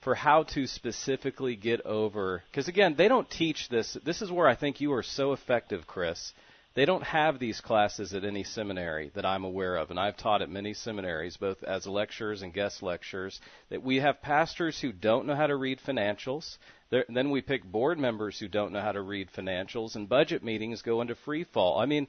for 0.00 0.16
how 0.16 0.42
to 0.54 0.66
specifically 0.66 1.54
get 1.54 1.86
over? 1.86 2.42
Because 2.50 2.66
again, 2.66 2.96
they 2.98 3.06
don't 3.06 3.30
teach 3.30 3.68
this. 3.68 3.96
This 4.04 4.20
is 4.20 4.32
where 4.32 4.48
I 4.48 4.56
think 4.56 4.80
you 4.80 4.92
are 4.94 5.04
so 5.04 5.32
effective, 5.32 5.86
Chris. 5.86 6.32
They 6.74 6.86
don't 6.86 7.04
have 7.04 7.38
these 7.38 7.60
classes 7.60 8.14
at 8.14 8.24
any 8.24 8.42
seminary 8.42 9.12
that 9.14 9.24
I'm 9.24 9.44
aware 9.44 9.76
of, 9.76 9.90
and 9.90 10.00
I've 10.00 10.16
taught 10.16 10.42
at 10.42 10.50
many 10.50 10.74
seminaries, 10.74 11.36
both 11.36 11.62
as 11.62 11.86
lecturers 11.86 12.42
and 12.42 12.52
guest 12.52 12.82
lecturers. 12.82 13.40
that 13.68 13.84
we 13.84 14.00
have 14.00 14.20
pastors 14.20 14.80
who 14.80 14.90
don't 14.90 15.26
know 15.26 15.36
how 15.36 15.46
to 15.46 15.54
read 15.54 15.78
financials. 15.78 16.58
There, 16.94 17.04
then 17.08 17.30
we 17.30 17.42
pick 17.42 17.64
board 17.64 17.98
members 17.98 18.38
who 18.38 18.46
don't 18.46 18.70
know 18.70 18.80
how 18.80 18.92
to 18.92 19.00
read 19.00 19.28
financials, 19.36 19.96
and 19.96 20.08
budget 20.08 20.44
meetings 20.44 20.80
go 20.80 21.00
into 21.00 21.16
free 21.16 21.42
fall. 21.42 21.80
I 21.80 21.86
mean, 21.86 22.06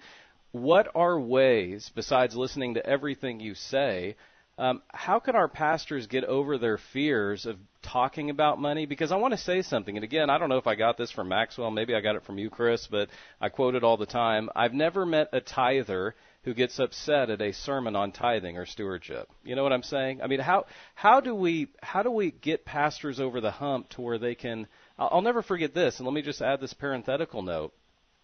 what 0.51 0.91
are 0.93 1.19
ways, 1.19 1.91
besides 1.95 2.35
listening 2.35 2.75
to 2.75 2.85
everything 2.85 3.39
you 3.39 3.55
say, 3.55 4.15
um, 4.59 4.83
how 4.89 5.19
can 5.19 5.35
our 5.35 5.47
pastors 5.47 6.05
get 6.05 6.23
over 6.23 6.59
their 6.59 6.77
fears 6.77 7.47
of 7.47 7.57
talking 7.81 8.29
about 8.29 8.61
money? 8.61 8.85
Because 8.85 9.11
I 9.11 9.15
want 9.15 9.31
to 9.31 9.39
say 9.39 9.63
something, 9.63 9.97
and 9.97 10.03
again, 10.03 10.29
I 10.29 10.37
don't 10.37 10.49
know 10.49 10.59
if 10.59 10.67
I 10.67 10.75
got 10.75 10.97
this 10.97 11.09
from 11.09 11.29
Maxwell, 11.29 11.71
maybe 11.71 11.95
I 11.95 12.01
got 12.01 12.15
it 12.15 12.23
from 12.23 12.37
you, 12.37 12.51
Chris, 12.51 12.85
but 12.85 13.09
I 13.41 13.49
quote 13.49 13.73
it 13.73 13.83
all 13.83 13.97
the 13.97 14.05
time. 14.05 14.51
I've 14.55 14.75
never 14.75 15.03
met 15.03 15.29
a 15.33 15.41
tither 15.41 16.13
who 16.45 16.53
gets 16.53 16.79
upset 16.79 17.31
at 17.31 17.41
a 17.41 17.51
sermon 17.51 17.95
on 17.95 18.11
tithing 18.11 18.55
or 18.55 18.67
stewardship. 18.67 19.27
You 19.43 19.55
know 19.55 19.63
what 19.63 19.73
I'm 19.73 19.83
saying? 19.83 20.21
I 20.21 20.27
mean, 20.27 20.39
how 20.39 20.65
how 20.93 21.19
do 21.19 21.33
we 21.33 21.69
how 21.81 22.03
do 22.03 22.11
we 22.11 22.31
get 22.31 22.65
pastors 22.65 23.19
over 23.19 23.41
the 23.41 23.51
hump 23.51 23.89
to 23.89 24.01
where 24.01 24.19
they 24.19 24.35
can? 24.35 24.67
I'll 24.97 25.23
never 25.23 25.41
forget 25.41 25.73
this, 25.73 25.97
and 25.97 26.05
let 26.05 26.13
me 26.13 26.21
just 26.21 26.43
add 26.43 26.61
this 26.61 26.73
parenthetical 26.73 27.41
note. 27.41 27.73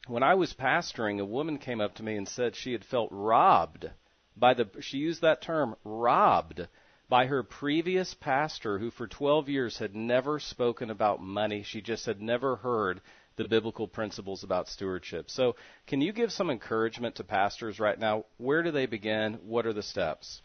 When 0.07 0.23
I 0.23 0.35
was 0.35 0.53
pastoring, 0.53 1.19
a 1.19 1.25
woman 1.25 1.57
came 1.57 1.81
up 1.81 1.95
to 1.95 2.03
me 2.03 2.15
and 2.15 2.27
said 2.27 2.55
she 2.55 2.71
had 2.71 2.85
felt 2.85 3.09
robbed 3.11 3.89
by 4.37 4.53
the 4.53 4.69
she 4.81 4.97
used 4.97 5.21
that 5.21 5.41
term 5.41 5.75
robbed 5.83 6.67
by 7.09 7.25
her 7.25 7.43
previous 7.43 8.13
pastor 8.13 8.77
who 8.77 8.91
for 8.91 9.07
12 9.07 9.49
years 9.49 9.79
had 9.79 9.95
never 9.95 10.39
spoken 10.39 10.89
about 10.89 11.21
money 11.21 11.61
she 11.61 11.81
just 11.81 12.05
had 12.05 12.21
never 12.21 12.55
heard 12.55 13.01
the 13.37 13.47
biblical 13.47 13.87
principles 13.87 14.43
about 14.43 14.67
stewardship. 14.67 15.29
So 15.29 15.55
can 15.87 16.01
you 16.01 16.11
give 16.11 16.31
some 16.31 16.49
encouragement 16.49 17.15
to 17.15 17.23
pastors 17.23 17.79
right 17.79 17.97
now? 17.97 18.25
Where 18.37 18.63
do 18.63 18.71
they 18.71 18.85
begin? 18.85 19.39
What 19.45 19.65
are 19.65 19.73
the 19.73 19.83
steps? 19.83 20.41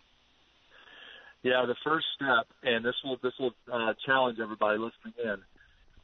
Yeah 1.42 1.64
the 1.66 1.76
first 1.84 2.06
step 2.16 2.46
and 2.62 2.84
this 2.84 2.94
will 3.04 3.18
this 3.22 3.34
will 3.38 3.52
uh, 3.72 3.94
challenge 4.04 4.38
everybody 4.40 4.78
listening 4.78 5.14
in 5.22 5.36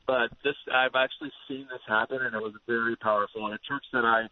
but 0.07 0.31
this 0.45 0.55
i've 0.73 0.95
actually 0.95 1.33
seen 1.49 1.67
this 1.69 1.81
happen 1.89 2.19
and 2.21 2.35
it 2.35 2.41
was 2.43 2.53
very 2.69 2.95
powerful. 2.97 3.47
In 3.49 3.55
a 3.55 3.59
church 3.59 3.85
that 3.93 4.05
i 4.05 4.29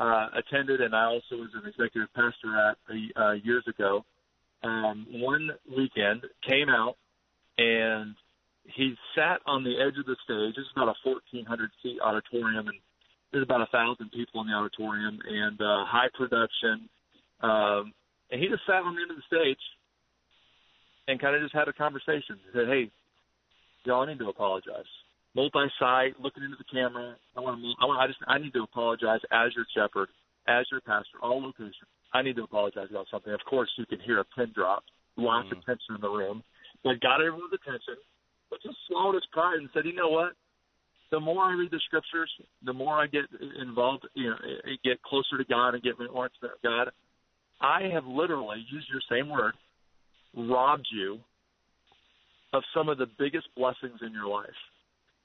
uh, 0.00 0.28
attended, 0.34 0.80
and 0.80 0.94
I 0.96 1.04
also 1.04 1.36
was 1.36 1.50
an 1.54 1.68
executive 1.68 2.12
pastor 2.14 2.56
at 2.58 2.78
uh, 3.16 3.32
years 3.32 3.64
ago. 3.68 4.04
Um, 4.62 5.06
one 5.10 5.50
weekend 5.76 6.22
came 6.48 6.68
out, 6.68 6.96
and 7.58 8.14
he 8.64 8.94
sat 9.14 9.40
on 9.46 9.64
the 9.64 9.74
edge 9.80 9.98
of 9.98 10.06
the 10.06 10.16
stage. 10.24 10.56
This 10.56 10.64
is 10.64 10.72
about 10.76 10.94
a 10.94 10.98
1,400 11.02 11.70
seat 11.82 11.98
auditorium, 12.02 12.68
and 12.68 12.78
there's 13.32 13.44
about 13.44 13.62
a 13.62 13.70
thousand 13.72 14.10
people 14.12 14.40
in 14.42 14.48
the 14.48 14.54
auditorium, 14.54 15.18
and 15.26 15.60
uh, 15.60 15.84
high 15.86 16.08
production. 16.14 16.88
Um, 17.40 17.92
and 18.30 18.40
he 18.40 18.48
just 18.48 18.66
sat 18.66 18.82
on 18.82 18.94
the 18.94 19.02
end 19.02 19.10
of 19.10 19.18
the 19.18 19.26
stage 19.26 19.62
and 21.08 21.20
kind 21.20 21.34
of 21.34 21.42
just 21.42 21.54
had 21.54 21.68
a 21.68 21.72
conversation. 21.72 22.38
He 22.38 22.50
said, 22.52 22.68
"Hey, 22.68 22.90
y'all, 23.84 24.02
I 24.02 24.12
need 24.12 24.18
to 24.20 24.28
apologize 24.28 24.86
multi-site, 25.34 26.18
looking 26.20 26.42
into 26.42 26.56
the 26.58 26.68
camera. 26.70 27.14
I 27.36 27.40
want 27.40 27.60
to, 27.60 27.72
I 27.80 27.86
want, 27.86 28.00
I 28.00 28.06
just, 28.06 28.18
I 28.26 28.38
need 28.38 28.52
to 28.54 28.62
apologize 28.62 29.20
as 29.30 29.54
your 29.54 29.66
shepherd, 29.74 30.08
as 30.48 30.66
your 30.70 30.80
pastor, 30.80 31.22
all 31.22 31.42
locations. 31.42 31.86
I 32.12 32.22
need 32.22 32.36
to 32.36 32.42
apologize 32.42 32.88
about 32.90 33.06
something. 33.10 33.32
Of 33.32 33.40
course, 33.48 33.70
you 33.78 33.86
can 33.86 34.00
hear 34.00 34.18
a 34.18 34.26
pin 34.36 34.50
drop, 34.54 34.82
lots 35.16 35.48
mm. 35.48 35.58
of 35.58 35.64
tension 35.64 35.94
in 35.94 36.00
the 36.00 36.10
room. 36.10 36.42
But 36.82 37.00
got 37.00 37.20
everyone's 37.20 37.54
attention, 37.54 38.00
but 38.50 38.62
just 38.62 38.76
swallowed 38.88 39.14
his 39.14 39.26
pride 39.32 39.58
and 39.58 39.68
said, 39.72 39.84
you 39.84 39.94
know 39.94 40.08
what? 40.08 40.32
The 41.10 41.20
more 41.20 41.44
I 41.44 41.54
read 41.54 41.70
the 41.70 41.80
scriptures, 41.86 42.30
the 42.64 42.72
more 42.72 42.94
I 42.94 43.06
get 43.06 43.24
involved, 43.60 44.06
you 44.14 44.30
know, 44.30 44.36
get 44.84 45.02
closer 45.02 45.38
to 45.38 45.44
God 45.44 45.74
and 45.74 45.82
get 45.82 45.98
more 45.98 46.30
with 46.42 46.50
God. 46.62 46.90
I 47.60 47.90
have 47.92 48.06
literally 48.06 48.64
used 48.70 48.86
your 48.90 49.02
same 49.10 49.28
word, 49.28 49.54
robbed 50.36 50.86
you 50.92 51.18
of 52.52 52.62
some 52.74 52.88
of 52.88 52.98
the 52.98 53.06
biggest 53.18 53.48
blessings 53.56 54.00
in 54.02 54.12
your 54.12 54.26
life 54.26 54.58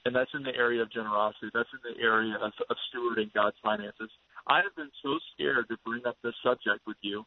and 0.06 0.16
that's 0.16 0.30
in 0.34 0.44
the 0.44 0.56
area 0.56 0.82
of 0.82 0.92
generosity. 0.92 1.50
That's 1.54 1.70
in 1.74 1.82
the 1.82 1.98
area 2.02 2.38
of, 2.38 2.54
of 2.70 2.78
stewarding 2.90 3.34
God's 3.34 3.58
finances. 3.62 4.10
I 4.48 4.62
have 4.62 4.76
been 4.78 4.94
so 5.02 5.18
scared 5.34 5.66
to 5.70 5.78
bring 5.84 6.06
up 6.06 6.16
this 6.24 6.38
subject 6.46 6.86
with 6.86 6.98
you 7.02 7.26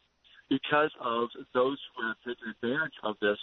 because 0.48 0.94
of 1.02 1.28
those 1.52 1.76
who 1.94 2.06
have 2.06 2.16
taken 2.22 2.54
advantage 2.54 2.94
of 3.02 3.16
this 3.20 3.38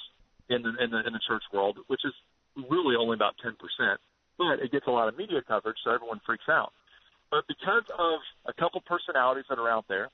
in 0.47 0.63
the 0.63 0.71
in 0.79 0.89
the 0.89 1.03
in 1.05 1.11
the 1.11 1.19
church 1.27 1.43
world, 1.53 1.77
which 1.87 2.01
is 2.05 2.15
really 2.57 2.95
only 2.95 3.15
about 3.15 3.35
ten 3.41 3.55
percent. 3.55 3.99
But 4.37 4.59
it 4.59 4.71
gets 4.71 4.87
a 4.87 4.91
lot 4.91 5.07
of 5.07 5.17
media 5.17 5.41
coverage, 5.47 5.77
so 5.83 5.91
everyone 5.91 6.19
freaks 6.25 6.47
out. 6.49 6.71
But 7.31 7.47
because 7.47 7.83
of 7.97 8.19
a 8.45 8.53
couple 8.53 8.81
personalities 8.85 9.45
that 9.49 9.59
are 9.59 9.69
out 9.69 9.85
there 9.87 10.09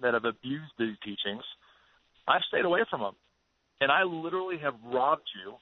that 0.00 0.14
have 0.14 0.24
abused 0.24 0.72
these 0.78 0.96
teachings, 1.04 1.44
I've 2.26 2.42
stayed 2.48 2.64
away 2.64 2.80
from 2.88 3.00
them, 3.00 3.14
and 3.80 3.92
I 3.92 4.02
literally 4.04 4.58
have 4.62 4.74
robbed 4.84 5.28
you 5.44 5.54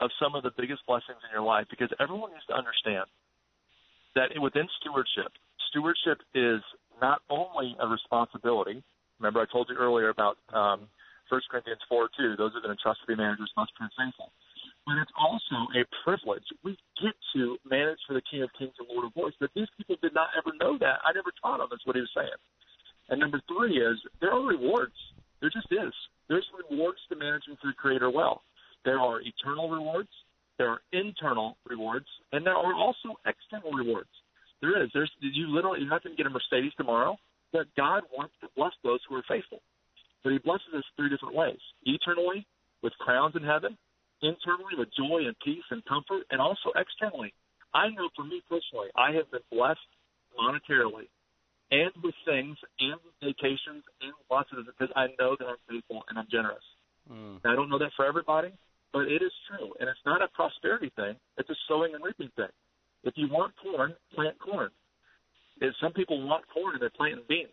of 0.00 0.10
some 0.22 0.34
of 0.34 0.42
the 0.42 0.50
biggest 0.56 0.82
blessings 0.86 1.18
in 1.26 1.30
your 1.32 1.42
life 1.42 1.66
because 1.70 1.90
everyone 1.98 2.30
needs 2.30 2.46
to 2.46 2.54
understand 2.54 3.06
that 4.14 4.30
within 4.40 4.66
stewardship, 4.80 5.30
stewardship 5.70 6.18
is 6.34 6.62
not 7.00 7.22
only 7.30 7.76
a 7.80 7.86
responsibility. 7.86 8.82
Remember, 9.18 9.40
I 9.40 9.46
told 9.50 9.68
you 9.70 9.76
earlier 9.76 10.08
about 10.08 10.38
um, 10.54 10.86
1 11.28 11.40
Corinthians 11.50 11.80
4 11.88 12.08
2, 12.16 12.36
those 12.36 12.52
who 12.54 12.62
have 12.62 12.70
entrusted 12.70 13.06
to 13.06 13.10
be 13.10 13.16
managers 13.16 13.50
must 13.56 13.72
be 13.78 13.86
faithful. 13.98 14.32
But 14.88 15.04
it's 15.04 15.12
also 15.20 15.68
a 15.76 15.84
privilege. 16.00 16.48
We 16.64 16.72
get 16.96 17.12
to 17.36 17.60
manage 17.68 18.00
for 18.08 18.14
the 18.16 18.24
King 18.24 18.40
of 18.40 18.48
Kings 18.56 18.72
and 18.80 18.88
Lord 18.88 19.04
of 19.04 19.12
Lords. 19.12 19.36
But 19.36 19.52
these 19.52 19.68
people 19.76 20.00
did 20.00 20.16
not 20.16 20.32
ever 20.32 20.56
know 20.56 20.80
that. 20.80 21.04
I 21.04 21.12
never 21.12 21.28
taught 21.44 21.60
them. 21.60 21.68
That's 21.68 21.84
what 21.84 21.92
he 21.92 22.00
was 22.00 22.14
saying. 22.16 22.40
And 23.12 23.20
number 23.20 23.40
three 23.44 23.76
is 23.76 24.00
there 24.24 24.32
are 24.32 24.40
rewards. 24.40 24.96
There 25.44 25.52
just 25.52 25.68
is. 25.68 25.92
There's 26.28 26.48
rewards 26.56 26.98
to 27.12 27.16
managing 27.16 27.60
for 27.60 27.68
the 27.68 27.76
Creator 27.76 28.08
well. 28.08 28.40
There 28.84 28.98
are 28.98 29.20
eternal 29.20 29.68
rewards, 29.68 30.08
there 30.56 30.68
are 30.68 30.80
internal 30.92 31.56
rewards, 31.68 32.06
and 32.32 32.44
there 32.44 32.56
are 32.56 32.74
also 32.74 33.20
external 33.26 33.72
rewards. 33.72 34.08
There 34.60 34.82
is. 34.82 34.90
There's 34.92 35.10
you 35.20 35.48
literally 35.48 35.80
you're 35.80 35.90
not 35.90 36.02
going 36.02 36.16
to 36.16 36.22
get 36.22 36.26
a 36.26 36.32
Mercedes 36.32 36.72
tomorrow, 36.76 37.16
but 37.52 37.66
God 37.76 38.02
wants 38.16 38.34
to 38.40 38.48
bless 38.56 38.72
those 38.82 39.00
who 39.08 39.16
are 39.16 39.24
faithful. 39.28 39.60
But 40.24 40.32
He 40.32 40.38
blesses 40.38 40.72
us 40.74 40.84
three 40.96 41.08
different 41.08 41.34
ways: 41.34 41.60
eternally 41.84 42.46
with 42.82 42.92
crowns 42.98 43.36
in 43.36 43.44
heaven, 43.44 43.76
internally 44.22 44.76
with 44.76 44.88
joy 44.96 45.26
and 45.26 45.36
peace 45.44 45.64
and 45.70 45.84
comfort, 45.84 46.24
and 46.30 46.40
also 46.40 46.72
externally. 46.76 47.32
I 47.74 47.88
know 47.90 48.08
for 48.16 48.24
me 48.24 48.42
personally, 48.48 48.88
I 48.96 49.12
have 49.12 49.30
been 49.30 49.44
blessed 49.52 49.92
monetarily 50.38 51.08
and 51.70 51.92
with 52.02 52.14
things 52.24 52.56
and 52.80 52.96
with 53.04 53.16
vacations 53.20 53.84
and 54.00 54.12
lots 54.30 54.48
of 54.52 54.64
because 54.64 54.92
I 54.96 55.08
know 55.20 55.36
that 55.38 55.46
I'm 55.46 55.60
faithful 55.68 56.02
and 56.08 56.18
I'm 56.18 56.28
generous. 56.30 56.64
Mm. 57.10 57.40
I 57.44 57.54
don't 57.54 57.68
know 57.68 57.78
that 57.78 57.92
for 57.96 58.06
everybody, 58.06 58.52
but 58.92 59.08
it 59.08 59.20
is 59.20 59.32
true, 59.48 59.72
and 59.80 59.88
it's 59.88 60.00
not 60.06 60.22
a 60.22 60.28
prosperity 60.28 60.92
thing. 60.96 61.16
It's 61.36 61.48
a 61.50 61.58
sowing 61.68 61.94
and 61.94 62.04
reaping 62.04 62.30
thing. 62.36 62.52
If 63.04 63.14
you 63.16 63.28
want 63.30 63.52
corn, 63.62 63.94
plant 64.14 64.38
corn. 64.38 64.70
If 65.60 65.74
some 65.80 65.92
people 65.92 66.26
want 66.26 66.44
corn 66.52 66.74
and 66.74 66.82
they're 66.82 66.90
planting 66.90 67.24
beans. 67.28 67.50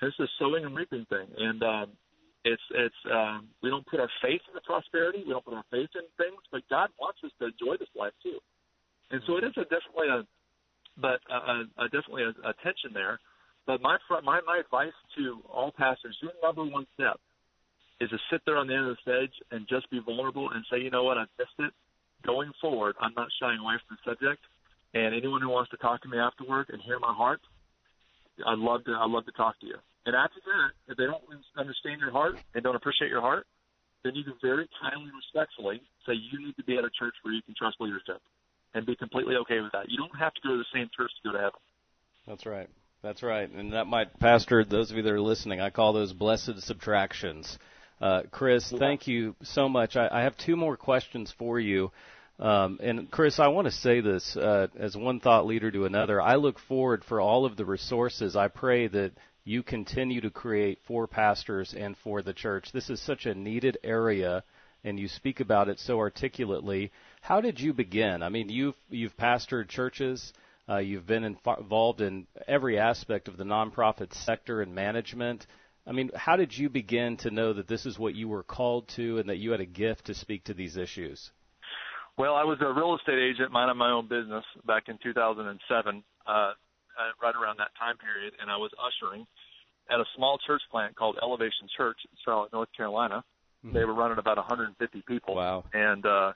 This 0.00 0.12
is 0.18 0.26
a 0.26 0.28
sowing 0.38 0.64
and 0.64 0.74
reaping 0.74 1.04
thing, 1.06 1.28
and 1.36 1.62
um, 1.62 1.86
it's 2.44 2.62
it's 2.72 3.00
um, 3.12 3.48
we 3.62 3.68
don't 3.68 3.86
put 3.86 4.00
our 4.00 4.10
faith 4.22 4.40
in 4.48 4.54
the 4.54 4.64
prosperity. 4.64 5.22
We 5.26 5.32
don't 5.32 5.44
put 5.44 5.54
our 5.54 5.68
faith 5.70 5.90
in 5.94 6.06
things, 6.16 6.40
but 6.50 6.62
God 6.70 6.88
wants 6.98 7.18
us 7.24 7.32
to 7.38 7.52
enjoy 7.52 7.76
this 7.76 7.92
life 7.94 8.16
too. 8.22 8.38
And 9.10 9.20
so 9.26 9.36
it 9.36 9.44
is 9.44 9.52
a 9.56 9.64
definitely 9.68 10.08
a 10.08 10.24
but 11.00 11.20
uh, 11.30 11.64
uh, 11.78 11.84
definitely 11.84 12.24
a, 12.24 12.32
a 12.48 12.52
tension 12.64 12.92
there. 12.92 13.20
But 13.66 13.80
my 13.80 13.98
my 14.24 14.40
my 14.46 14.58
advice 14.58 14.96
to 15.18 15.40
all 15.52 15.72
pastors: 15.76 16.16
your 16.22 16.32
number 16.42 16.64
one 16.64 16.86
step 16.94 17.20
is 18.00 18.08
to 18.10 18.18
sit 18.32 18.40
there 18.46 18.56
on 18.56 18.66
the 18.66 18.74
end 18.74 18.88
of 18.88 18.96
the 18.96 19.02
stage 19.02 19.32
and 19.50 19.68
just 19.68 19.90
be 19.90 20.00
vulnerable 20.00 20.48
and 20.50 20.64
say, 20.72 20.80
you 20.80 20.90
know 20.90 21.04
what, 21.04 21.18
I 21.18 21.24
missed 21.38 21.58
it. 21.58 21.72
Going 22.24 22.50
forward, 22.60 22.96
I'm 23.00 23.12
not 23.14 23.28
shying 23.40 23.60
away 23.60 23.74
from 23.86 23.96
the 23.96 24.10
subject. 24.10 24.40
And 24.94 25.14
anyone 25.14 25.40
who 25.40 25.48
wants 25.50 25.70
to 25.70 25.76
talk 25.76 26.02
to 26.02 26.08
me 26.08 26.18
afterward 26.18 26.66
and 26.70 26.80
hear 26.82 26.98
my 26.98 27.12
heart, 27.12 27.40
I'd 28.46 28.58
love 28.58 28.84
to. 28.84 28.92
I'd 28.92 29.10
love 29.10 29.26
to 29.26 29.32
talk 29.32 29.60
to 29.60 29.66
you. 29.66 29.76
And 30.06 30.16
after 30.16 30.40
that, 30.44 30.92
if 30.92 30.96
they 30.96 31.04
don't 31.04 31.22
understand 31.56 32.00
your 32.00 32.10
heart 32.10 32.36
and 32.54 32.64
don't 32.64 32.76
appreciate 32.76 33.10
your 33.10 33.20
heart, 33.20 33.46
then 34.02 34.14
you 34.14 34.24
can 34.24 34.34
very 34.40 34.68
kindly, 34.80 35.10
respectfully 35.14 35.82
say 36.06 36.14
you 36.14 36.44
need 36.44 36.56
to 36.56 36.64
be 36.64 36.76
at 36.78 36.84
a 36.84 36.90
church 36.98 37.14
where 37.22 37.34
you 37.34 37.42
can 37.42 37.54
trust 37.54 37.76
leadership 37.80 38.20
and 38.74 38.86
be 38.86 38.96
completely 38.96 39.36
okay 39.36 39.60
with 39.60 39.72
that. 39.72 39.90
You 39.90 39.98
don't 39.98 40.16
have 40.18 40.32
to 40.34 40.40
go 40.42 40.50
to 40.50 40.58
the 40.58 40.64
same 40.72 40.88
church 40.96 41.10
to 41.22 41.28
go 41.28 41.32
to 41.32 41.38
heaven. 41.38 41.60
That's 42.26 42.46
right. 42.46 42.68
That's 43.02 43.22
right. 43.22 43.50
And 43.50 43.72
that 43.72 43.86
might, 43.86 44.18
Pastor, 44.20 44.64
those 44.64 44.90
of 44.90 44.96
you 44.96 45.02
that 45.02 45.12
are 45.12 45.20
listening, 45.20 45.60
I 45.60 45.70
call 45.70 45.92
those 45.92 46.12
blessed 46.12 46.62
subtractions. 46.62 47.58
Uh, 48.00 48.22
Chris, 48.30 48.72
thank 48.78 49.06
you 49.06 49.34
so 49.42 49.68
much. 49.68 49.96
I, 49.96 50.08
I 50.10 50.22
have 50.22 50.36
two 50.36 50.56
more 50.56 50.76
questions 50.76 51.34
for 51.38 51.60
you. 51.60 51.90
Um, 52.38 52.78
and 52.82 53.10
Chris, 53.10 53.38
I 53.38 53.48
want 53.48 53.66
to 53.66 53.70
say 53.70 54.00
this 54.00 54.36
uh, 54.36 54.68
as 54.78 54.96
one 54.96 55.20
thought 55.20 55.46
leader 55.46 55.70
to 55.70 55.84
another. 55.84 56.22
I 56.22 56.36
look 56.36 56.58
forward 56.58 57.04
for 57.04 57.20
all 57.20 57.44
of 57.44 57.56
the 57.56 57.66
resources. 57.66 58.34
I 58.34 58.48
pray 58.48 58.86
that 58.88 59.12
you 59.44 59.62
continue 59.62 60.20
to 60.20 60.30
create 60.30 60.78
for 60.86 61.06
pastors 61.06 61.74
and 61.76 61.96
for 61.98 62.22
the 62.22 62.32
church. 62.32 62.72
This 62.72 62.90
is 62.90 63.00
such 63.00 63.26
a 63.26 63.34
needed 63.34 63.78
area, 63.82 64.44
and 64.84 64.98
you 64.98 65.08
speak 65.08 65.40
about 65.40 65.68
it 65.68 65.78
so 65.78 65.98
articulately. 65.98 66.92
How 67.20 67.40
did 67.40 67.60
you 67.60 67.72
begin? 67.72 68.22
I 68.22 68.28
mean, 68.28 68.48
you've 68.48 68.76
you've 68.88 69.16
pastored 69.16 69.68
churches. 69.68 70.32
Uh, 70.68 70.78
you've 70.78 71.06
been 71.06 71.24
involved 71.24 72.00
in 72.00 72.26
every 72.46 72.78
aspect 72.78 73.26
of 73.26 73.36
the 73.36 73.44
nonprofit 73.44 74.14
sector 74.14 74.62
and 74.62 74.72
management. 74.74 75.46
I 75.86 75.92
mean, 75.92 76.10
how 76.14 76.36
did 76.36 76.56
you 76.56 76.68
begin 76.68 77.16
to 77.18 77.30
know 77.30 77.52
that 77.54 77.66
this 77.66 77.86
is 77.86 77.98
what 77.98 78.14
you 78.14 78.28
were 78.28 78.44
called 78.44 78.86
to 78.96 79.18
and 79.18 79.28
that 79.28 79.38
you 79.38 79.50
had 79.50 79.60
a 79.60 79.66
gift 79.66 80.06
to 80.06 80.14
speak 80.14 80.44
to 80.44 80.54
these 80.54 80.76
issues? 80.76 81.30
Well, 82.16 82.34
I 82.34 82.44
was 82.44 82.58
a 82.60 82.72
real 82.72 82.94
estate 82.94 83.18
agent, 83.18 83.50
minding 83.50 83.78
my 83.78 83.90
own 83.90 84.06
business 84.06 84.44
back 84.66 84.84
in 84.88 84.98
2007, 85.02 86.04
uh, 86.26 86.52
uh, 87.00 87.12
right 87.22 87.34
around 87.34 87.56
that 87.58 87.72
time 87.78 87.96
period, 87.96 88.34
and 88.40 88.50
I 88.50 88.56
was 88.56 88.70
ushering 88.76 89.26
at 89.88 90.00
a 90.00 90.04
small 90.16 90.38
church 90.46 90.62
plant 90.70 90.94
called 90.96 91.16
Elevation 91.22 91.66
Church 91.76 91.98
in 92.04 92.16
Charlotte, 92.24 92.52
North 92.52 92.68
Carolina. 92.76 93.24
Mm-hmm. 93.64 93.74
They 93.76 93.84
were 93.84 93.94
running 93.94 94.18
about 94.18 94.36
150 94.36 95.02
people. 95.08 95.34
Wow. 95.34 95.64
And 95.72 96.04
uh, 96.06 96.32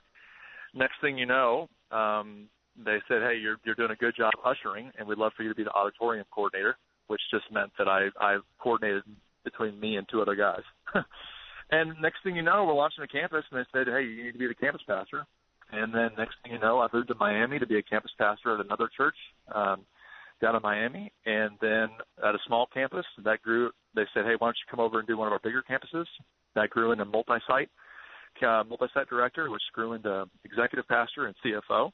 next 0.73 0.95
thing 1.01 1.17
you 1.17 1.25
know, 1.25 1.69
um, 1.91 2.47
they 2.77 2.97
said, 3.07 3.21
"Hey, 3.21 3.37
you're 3.41 3.57
you're 3.63 3.75
doing 3.75 3.91
a 3.91 3.95
good 3.95 4.15
job 4.17 4.33
ushering, 4.43 4.91
and 4.97 5.07
we'd 5.07 5.17
love 5.17 5.31
for 5.37 5.43
you 5.43 5.49
to 5.49 5.55
be 5.55 5.63
the 5.63 5.71
auditorium 5.71 6.25
coordinator," 6.31 6.77
which 7.07 7.21
just 7.31 7.45
meant 7.51 7.71
that 7.77 7.87
I 7.87 8.09
I 8.19 8.37
coordinated 8.59 9.03
between 9.43 9.79
me 9.79 9.95
and 9.95 10.07
two 10.09 10.21
other 10.21 10.35
guys. 10.35 10.63
and 11.71 11.93
next 12.01 12.23
thing 12.23 12.35
you 12.35 12.41
know, 12.41 12.65
we're 12.65 12.73
launching 12.73 13.03
a 13.03 13.07
campus, 13.07 13.45
and 13.51 13.59
they 13.59 13.65
said, 13.71 13.87
"Hey, 13.87 14.03
you 14.03 14.25
need 14.25 14.33
to 14.33 14.39
be 14.39 14.47
the 14.47 14.55
campus 14.55 14.81
pastor." 14.87 15.25
And 15.71 15.93
then 15.93 16.11
next 16.17 16.35
thing 16.43 16.53
you 16.53 16.59
know, 16.59 16.79
I 16.79 16.87
moved 16.93 17.07
to 17.07 17.15
Miami 17.15 17.59
to 17.59 17.65
be 17.65 17.77
a 17.77 17.83
campus 17.83 18.11
pastor 18.19 18.53
at 18.53 18.65
another 18.65 18.89
church 18.95 19.15
um, 19.53 19.81
down 20.41 20.55
in 20.55 20.61
Miami. 20.61 21.11
And 21.25 21.51
then 21.61 21.89
at 22.23 22.35
a 22.35 22.39
small 22.47 22.67
campus, 22.73 23.05
that 23.23 23.41
grew. 23.41 23.71
They 23.95 24.05
said, 24.13 24.25
"Hey, 24.25 24.35
why 24.37 24.47
don't 24.47 24.57
you 24.57 24.69
come 24.69 24.79
over 24.79 24.99
and 24.99 25.07
do 25.07 25.17
one 25.17 25.27
of 25.27 25.33
our 25.33 25.39
bigger 25.39 25.63
campuses?" 25.63 26.05
That 26.55 26.69
grew 26.69 26.91
into 26.91 27.05
multi-site, 27.05 27.69
uh, 28.41 28.63
multi-site 28.67 29.09
director, 29.09 29.49
which 29.49 29.61
grew 29.73 29.93
into 29.93 30.27
executive 30.43 30.87
pastor 30.87 31.25
and 31.25 31.35
CFO. 31.43 31.91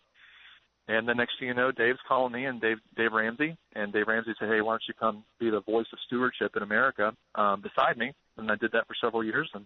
And 0.88 1.08
the 1.08 1.14
next 1.14 1.40
thing 1.40 1.48
you 1.48 1.54
know, 1.54 1.72
Dave's 1.72 2.00
calling 2.08 2.34
me 2.34 2.46
and 2.46 2.60
Dave 2.60 2.78
Dave 2.96 3.14
Ramsey, 3.14 3.56
and 3.76 3.94
Dave 3.94 4.08
Ramsey 4.08 4.34
said, 4.40 4.50
"Hey, 4.50 4.62
why 4.62 4.74
don't 4.74 4.88
you 4.88 4.94
come 4.94 5.24
be 5.40 5.50
the 5.50 5.62
voice 5.62 5.88
of 5.94 6.00
stewardship 6.08 6.56
in 6.56 6.64
America 6.64 7.16
um, 7.36 7.62
beside 7.62 7.98
me?" 7.98 8.14
And 8.38 8.52
I 8.52 8.56
did 8.56 8.72
that 8.72 8.88
for 8.88 8.96
several 9.00 9.24
years, 9.24 9.50
and 9.54 9.66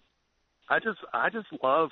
I 0.69 0.79
just 0.79 0.99
I 1.13 1.29
just 1.29 1.47
love 1.63 1.89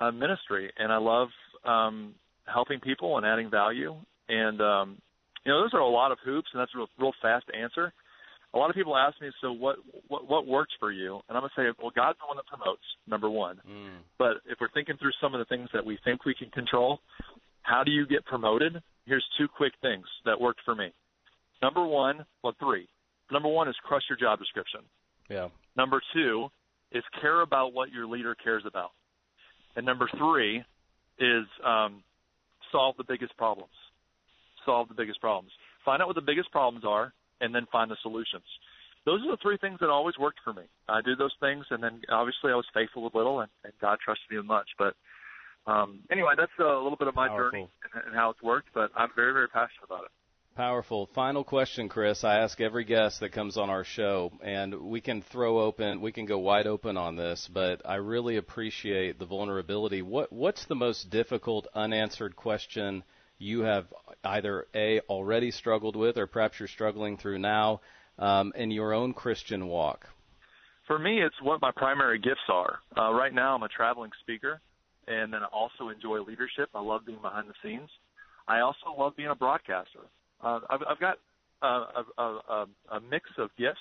uh, 0.00 0.10
ministry, 0.10 0.70
and 0.76 0.92
I 0.92 0.98
love 0.98 1.28
um, 1.64 2.14
helping 2.46 2.80
people 2.80 3.16
and 3.16 3.26
adding 3.26 3.50
value. 3.50 3.96
And 4.28 4.60
um, 4.60 4.98
you 5.44 5.52
know, 5.52 5.62
those 5.62 5.74
are 5.74 5.80
a 5.80 5.88
lot 5.88 6.12
of 6.12 6.18
hoops, 6.24 6.48
and 6.52 6.60
that's 6.60 6.72
a 6.74 6.78
real, 6.78 6.88
real 6.98 7.12
fast 7.22 7.46
answer. 7.58 7.92
A 8.54 8.58
lot 8.58 8.70
of 8.70 8.76
people 8.76 8.96
ask 8.96 9.20
me, 9.20 9.28
so 9.42 9.52
what, 9.52 9.76
what 10.08 10.26
what 10.26 10.46
works 10.46 10.72
for 10.80 10.90
you? 10.90 11.20
And 11.28 11.36
I'm 11.36 11.42
gonna 11.42 11.52
say, 11.54 11.64
well, 11.82 11.92
God's 11.94 12.18
the 12.18 12.26
one 12.26 12.38
that 12.38 12.46
promotes, 12.46 12.82
number 13.06 13.28
one. 13.28 13.60
Mm. 13.68 13.98
But 14.18 14.38
if 14.46 14.58
we're 14.60 14.70
thinking 14.72 14.96
through 14.98 15.12
some 15.20 15.34
of 15.34 15.38
the 15.38 15.44
things 15.44 15.68
that 15.74 15.84
we 15.84 15.98
think 16.04 16.24
we 16.24 16.34
can 16.34 16.50
control, 16.50 17.00
how 17.62 17.84
do 17.84 17.90
you 17.90 18.06
get 18.06 18.24
promoted? 18.24 18.80
Here's 19.04 19.24
two 19.36 19.48
quick 19.48 19.74
things 19.82 20.06
that 20.24 20.40
worked 20.40 20.60
for 20.64 20.74
me. 20.74 20.92
Number 21.60 21.86
one, 21.86 22.24
well, 22.42 22.54
three. 22.58 22.88
Number 23.30 23.48
one 23.48 23.68
is 23.68 23.76
crush 23.84 24.02
your 24.08 24.18
job 24.18 24.38
description. 24.38 24.80
Yeah. 25.28 25.48
Number 25.76 26.00
two 26.14 26.48
is 26.92 27.02
care 27.20 27.42
about 27.42 27.74
what 27.74 27.92
your 27.92 28.06
leader 28.06 28.34
cares 28.34 28.62
about. 28.66 28.90
And 29.76 29.84
number 29.84 30.08
three 30.16 30.64
is 31.18 31.44
um, 31.64 32.02
solve 32.72 32.96
the 32.96 33.04
biggest 33.06 33.36
problems. 33.36 33.72
Solve 34.68 34.88
the 34.88 34.94
biggest 34.94 35.20
problems. 35.20 35.50
Find 35.82 36.02
out 36.02 36.08
what 36.08 36.14
the 36.20 36.28
biggest 36.30 36.52
problems 36.52 36.84
are, 36.84 37.14
and 37.40 37.54
then 37.54 37.64
find 37.72 37.90
the 37.90 37.96
solutions. 38.02 38.44
Those 39.06 39.20
are 39.24 39.30
the 39.30 39.38
three 39.40 39.56
things 39.56 39.78
that 39.80 39.88
always 39.88 40.18
worked 40.18 40.40
for 40.44 40.52
me. 40.52 40.64
I 40.88 41.00
did 41.00 41.16
those 41.16 41.32
things, 41.40 41.64
and 41.70 41.82
then 41.82 42.02
obviously 42.10 42.52
I 42.52 42.56
was 42.56 42.66
faithful 42.74 43.02
with 43.02 43.14
little, 43.14 43.40
and, 43.40 43.50
and 43.64 43.72
God 43.80 43.96
trusted 44.04 44.30
me 44.30 44.36
with 44.36 44.44
much. 44.46 44.68
But 44.78 44.92
um, 45.66 46.00
anyway, 46.10 46.34
that's 46.36 46.52
a 46.60 46.82
little 46.84 46.98
bit 46.98 47.08
of 47.08 47.14
my 47.14 47.28
Powerful. 47.28 47.50
journey 47.50 47.68
and, 47.94 48.04
and 48.08 48.14
how 48.14 48.28
it's 48.28 48.42
worked. 48.42 48.68
But 48.74 48.90
I'm 48.94 49.08
very, 49.16 49.32
very 49.32 49.48
passionate 49.48 49.86
about 49.86 50.04
it. 50.04 50.10
Powerful. 50.54 51.08
Final 51.14 51.44
question, 51.44 51.88
Chris. 51.88 52.24
I 52.24 52.40
ask 52.40 52.60
every 52.60 52.84
guest 52.84 53.20
that 53.20 53.30
comes 53.30 53.56
on 53.56 53.70
our 53.70 53.84
show, 53.84 54.32
and 54.42 54.74
we 54.74 55.00
can 55.00 55.22
throw 55.22 55.60
open, 55.60 56.00
we 56.00 56.12
can 56.12 56.26
go 56.26 56.38
wide 56.38 56.66
open 56.66 56.96
on 56.96 57.16
this, 57.16 57.48
but 57.50 57.80
I 57.86 57.94
really 57.94 58.36
appreciate 58.36 59.18
the 59.18 59.24
vulnerability. 59.24 60.02
What 60.02 60.32
What's 60.32 60.66
the 60.66 60.74
most 60.74 61.10
difficult 61.10 61.68
unanswered 61.74 62.34
question 62.34 63.04
you 63.38 63.60
have 63.60 63.86
either 64.24 64.66
a 64.74 65.00
already 65.00 65.50
struggled 65.50 65.96
with, 65.96 66.18
or 66.18 66.26
perhaps 66.26 66.58
you're 66.58 66.68
struggling 66.68 67.16
through 67.16 67.38
now 67.38 67.80
um, 68.18 68.52
in 68.56 68.70
your 68.70 68.92
own 68.92 69.14
Christian 69.14 69.66
walk? 69.66 70.06
For 70.86 70.98
me, 70.98 71.20
it's 71.22 71.40
what 71.42 71.60
my 71.60 71.70
primary 71.76 72.18
gifts 72.18 72.48
are. 72.48 72.78
Uh, 72.96 73.12
right 73.12 73.32
now, 73.32 73.54
I'm 73.54 73.62
a 73.62 73.68
traveling 73.68 74.10
speaker, 74.20 74.60
and 75.06 75.32
then 75.32 75.40
I 75.42 75.46
also 75.46 75.90
enjoy 75.90 76.20
leadership. 76.20 76.70
I 76.74 76.80
love 76.80 77.04
being 77.06 77.20
behind 77.20 77.48
the 77.48 77.54
scenes. 77.62 77.90
I 78.46 78.60
also 78.60 78.96
love 78.98 79.14
being 79.16 79.28
a 79.28 79.34
broadcaster. 79.34 80.00
Uh, 80.42 80.60
I've, 80.70 80.80
I've 80.88 81.00
got 81.00 81.18
uh, 81.62 82.02
a, 82.18 82.22
a, 82.22 82.66
a 82.92 83.00
mix 83.10 83.28
of 83.36 83.50
gifts 83.58 83.78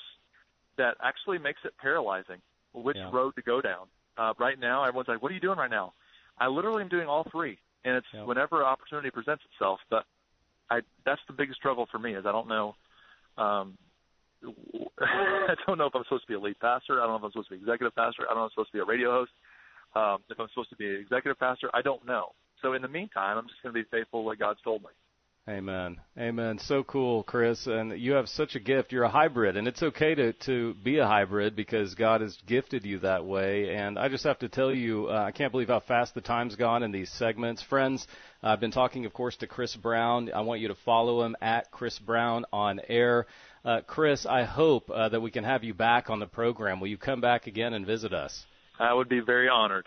that 0.78 0.96
actually 1.02 1.38
makes 1.38 1.60
it 1.64 1.74
paralyzing 1.82 2.42
which 2.74 2.98
yeah. 2.98 3.10
road 3.12 3.36
to 3.36 3.42
go 3.42 3.62
down. 3.62 3.88
Uh, 4.18 4.34
right 4.40 4.60
now, 4.60 4.84
everyone's 4.84 5.08
like, 5.08 5.22
"What 5.22 5.32
are 5.32 5.36
you 5.36 5.42
doing 5.42 5.58
right 5.58 5.70
now?" 5.70 5.94
I 6.38 6.48
literally 6.48 6.84
am 6.84 6.90
doing 6.90 7.08
all 7.08 7.26
three, 7.32 7.58
and 7.88 7.98
it's 7.98 8.08
yep. 8.14 8.26
whenever 8.26 8.64
opportunity 8.64 9.10
presents 9.10 9.44
itself. 9.54 9.80
But 9.90 10.04
I 10.70 10.82
that's 11.06 11.22
the 11.28 11.34
biggest 11.34 11.58
struggle 11.58 11.88
for 11.90 12.00
me 12.00 12.16
is 12.16 12.26
I 12.26 12.32
don't 12.32 12.48
know. 12.48 12.76
Um, 13.38 13.78
I 15.00 15.56
don't 15.66 15.78
know 15.78 15.88
if 15.88 15.96
I'm 15.96 16.04
supposed 16.04 16.24
to 16.24 16.28
be 16.28 16.36
a 16.36 16.40
lead 16.40 16.60
pastor. 16.60 17.02
I 17.02 17.08
don't 17.08 17.14
know 17.14 17.18
if 17.18 17.24
I'm 17.24 17.32
supposed 17.32 17.50
to 17.50 17.56
be 17.56 17.62
executive 17.62 17.96
pastor. 17.96 18.24
I 18.30 18.34
don't 18.34 18.44
know 18.44 18.46
if 18.46 18.52
I'm 18.52 18.64
supposed 18.68 18.72
to 18.72 18.78
be 18.78 18.82
a 18.82 18.86
radio 18.86 19.12
host. 19.12 19.32
Um, 19.96 20.18
if 20.30 20.40
I'm 20.40 20.48
supposed 20.50 20.70
to 20.70 20.76
be 20.76 20.86
an 20.86 21.00
executive 21.02 21.40
pastor, 21.40 21.70
I 21.74 21.82
don't 21.82 22.06
know. 22.06 22.34
So 22.62 22.74
in 22.74 22.82
the 22.82 22.88
meantime, 22.88 23.38
I'm 23.38 23.48
just 23.48 23.62
going 23.64 23.74
to 23.74 23.82
be 23.82 23.88
faithful 23.90 24.22
to 24.22 24.26
what 24.26 24.40
God's 24.40 24.62
told 24.62 24.82
me. 24.82 24.90
Amen. 25.50 25.96
Amen. 26.18 26.60
So 26.60 26.84
cool, 26.84 27.24
Chris. 27.24 27.68
And 27.68 27.98
you 27.98 28.14
have 28.14 28.28
such 28.28 28.56
a 28.56 28.60
gift. 28.60 28.92
You're 28.92 29.06
a 29.06 29.10
hybrid, 29.10 29.56
and 29.56 29.66
it's 29.66 29.82
okay 29.82 30.14
to, 30.14 30.34
to 30.34 30.74
be 30.84 30.98
a 30.98 31.08
hybrid 31.08 31.56
because 31.56 31.96
God 31.96 32.20
has 32.20 32.38
gifted 32.46 32.86
you 32.86 33.00
that 33.00 33.26
way. 33.26 33.74
And 33.74 33.98
I 33.98 34.10
just 34.10 34.26
have 34.26 34.40
to 34.40 34.50
tell 34.50 34.74
you, 34.74 35.08
uh, 35.08 35.24
I 35.26 35.32
can't 35.32 35.54
believe 35.54 35.70
how 35.70 35.80
fast 35.80 36.14
the 36.14 36.22
time's 36.22 36.58
gone 36.58 36.84
in 36.84 36.92
these 36.92 37.10
segments. 37.12 37.64
Friends, 37.64 38.06
I've 38.44 38.60
been 38.60 38.72
talking, 38.72 39.06
of 39.06 39.14
course, 39.14 39.38
to 39.38 39.48
Chris 39.48 39.74
Brown. 39.74 40.30
I 40.34 40.42
want 40.42 40.60
you 40.60 40.68
to 40.68 40.76
follow 40.84 41.24
him 41.24 41.38
at 41.42 41.72
Chris 41.72 41.98
Brown 41.98 42.44
on 42.52 42.82
air. 42.90 43.26
Uh, 43.64 43.80
Chris, 43.88 44.26
I 44.26 44.44
hope 44.44 44.90
uh, 44.90 45.08
that 45.10 45.22
we 45.22 45.32
can 45.32 45.46
have 45.46 45.64
you 45.64 45.74
back 45.74 46.10
on 46.10 46.20
the 46.20 46.28
program. 46.28 46.82
Will 46.82 46.88
you 46.90 46.98
come 46.98 47.22
back 47.22 47.48
again 47.48 47.74
and 47.74 47.86
visit 47.86 48.14
us? 48.14 48.46
I 48.80 48.94
would 48.94 49.08
be 49.08 49.22
very 49.22 49.48
honored. 49.48 49.86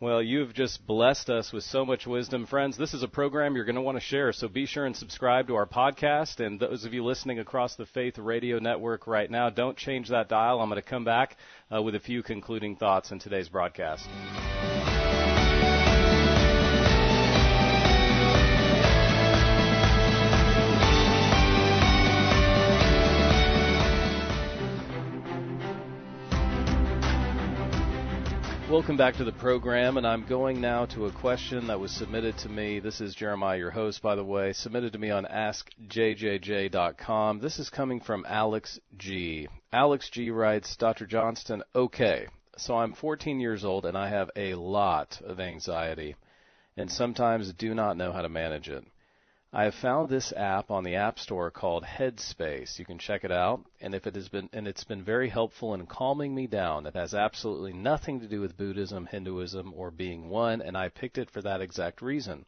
Well, 0.00 0.22
you've 0.22 0.54
just 0.54 0.86
blessed 0.86 1.28
us 1.28 1.52
with 1.52 1.64
so 1.64 1.84
much 1.84 2.06
wisdom. 2.06 2.46
Friends, 2.46 2.78
this 2.78 2.94
is 2.94 3.02
a 3.02 3.08
program 3.08 3.56
you're 3.56 3.64
going 3.64 3.74
to 3.74 3.82
want 3.82 3.96
to 3.96 4.00
share, 4.00 4.32
so 4.32 4.46
be 4.46 4.64
sure 4.64 4.86
and 4.86 4.94
subscribe 4.94 5.48
to 5.48 5.56
our 5.56 5.66
podcast. 5.66 6.38
And 6.38 6.60
those 6.60 6.84
of 6.84 6.94
you 6.94 7.04
listening 7.04 7.40
across 7.40 7.74
the 7.74 7.84
Faith 7.84 8.16
Radio 8.16 8.60
Network 8.60 9.08
right 9.08 9.28
now, 9.28 9.50
don't 9.50 9.76
change 9.76 10.10
that 10.10 10.28
dial. 10.28 10.60
I'm 10.60 10.68
going 10.68 10.80
to 10.80 10.88
come 10.88 11.04
back 11.04 11.36
uh, 11.74 11.82
with 11.82 11.96
a 11.96 12.00
few 12.00 12.22
concluding 12.22 12.76
thoughts 12.76 13.10
in 13.10 13.18
today's 13.18 13.48
broadcast. 13.48 14.06
Welcome 28.70 28.96
back 28.98 29.14
to 29.14 29.24
the 29.24 29.32
program, 29.32 29.96
and 29.96 30.06
I'm 30.06 30.26
going 30.26 30.60
now 30.60 30.84
to 30.86 31.06
a 31.06 31.12
question 31.12 31.68
that 31.68 31.80
was 31.80 31.90
submitted 31.90 32.36
to 32.38 32.48
me. 32.50 32.80
This 32.80 33.00
is 33.00 33.14
Jeremiah, 33.14 33.56
your 33.56 33.70
host, 33.70 34.02
by 34.02 34.14
the 34.14 34.22
way, 34.22 34.52
submitted 34.52 34.92
to 34.92 34.98
me 34.98 35.08
on 35.08 35.24
AskJJJ.com. 35.24 37.38
This 37.38 37.58
is 37.58 37.70
coming 37.70 38.00
from 38.00 38.26
Alex 38.28 38.78
G. 38.98 39.48
Alex 39.72 40.10
G 40.10 40.30
writes, 40.30 40.76
Dr. 40.76 41.06
Johnston, 41.06 41.62
okay, 41.74 42.26
so 42.58 42.76
I'm 42.76 42.92
14 42.92 43.40
years 43.40 43.64
old 43.64 43.86
and 43.86 43.96
I 43.96 44.10
have 44.10 44.30
a 44.36 44.52
lot 44.52 45.18
of 45.24 45.40
anxiety, 45.40 46.14
and 46.76 46.90
sometimes 46.90 47.50
do 47.54 47.74
not 47.74 47.96
know 47.96 48.12
how 48.12 48.20
to 48.20 48.28
manage 48.28 48.68
it. 48.68 48.84
I 49.50 49.64
have 49.64 49.74
found 49.76 50.10
this 50.10 50.30
app 50.34 50.70
on 50.70 50.84
the 50.84 50.96
App 50.96 51.18
Store 51.18 51.50
called 51.50 51.82
Headspace. 51.82 52.78
You 52.78 52.84
can 52.84 52.98
check 52.98 53.24
it 53.24 53.32
out, 53.32 53.64
and 53.80 53.94
if 53.94 54.06
it 54.06 54.14
has 54.14 54.28
been 54.28 54.50
and 54.52 54.68
it's 54.68 54.84
been 54.84 55.02
very 55.02 55.30
helpful 55.30 55.72
in 55.72 55.86
calming 55.86 56.34
me 56.34 56.46
down. 56.46 56.84
It 56.84 56.94
has 56.94 57.14
absolutely 57.14 57.72
nothing 57.72 58.20
to 58.20 58.28
do 58.28 58.42
with 58.42 58.58
Buddhism, 58.58 59.06
Hinduism, 59.06 59.72
or 59.74 59.90
being 59.90 60.28
one, 60.28 60.60
and 60.60 60.76
I 60.76 60.90
picked 60.90 61.16
it 61.16 61.30
for 61.30 61.40
that 61.40 61.62
exact 61.62 62.02
reason. 62.02 62.44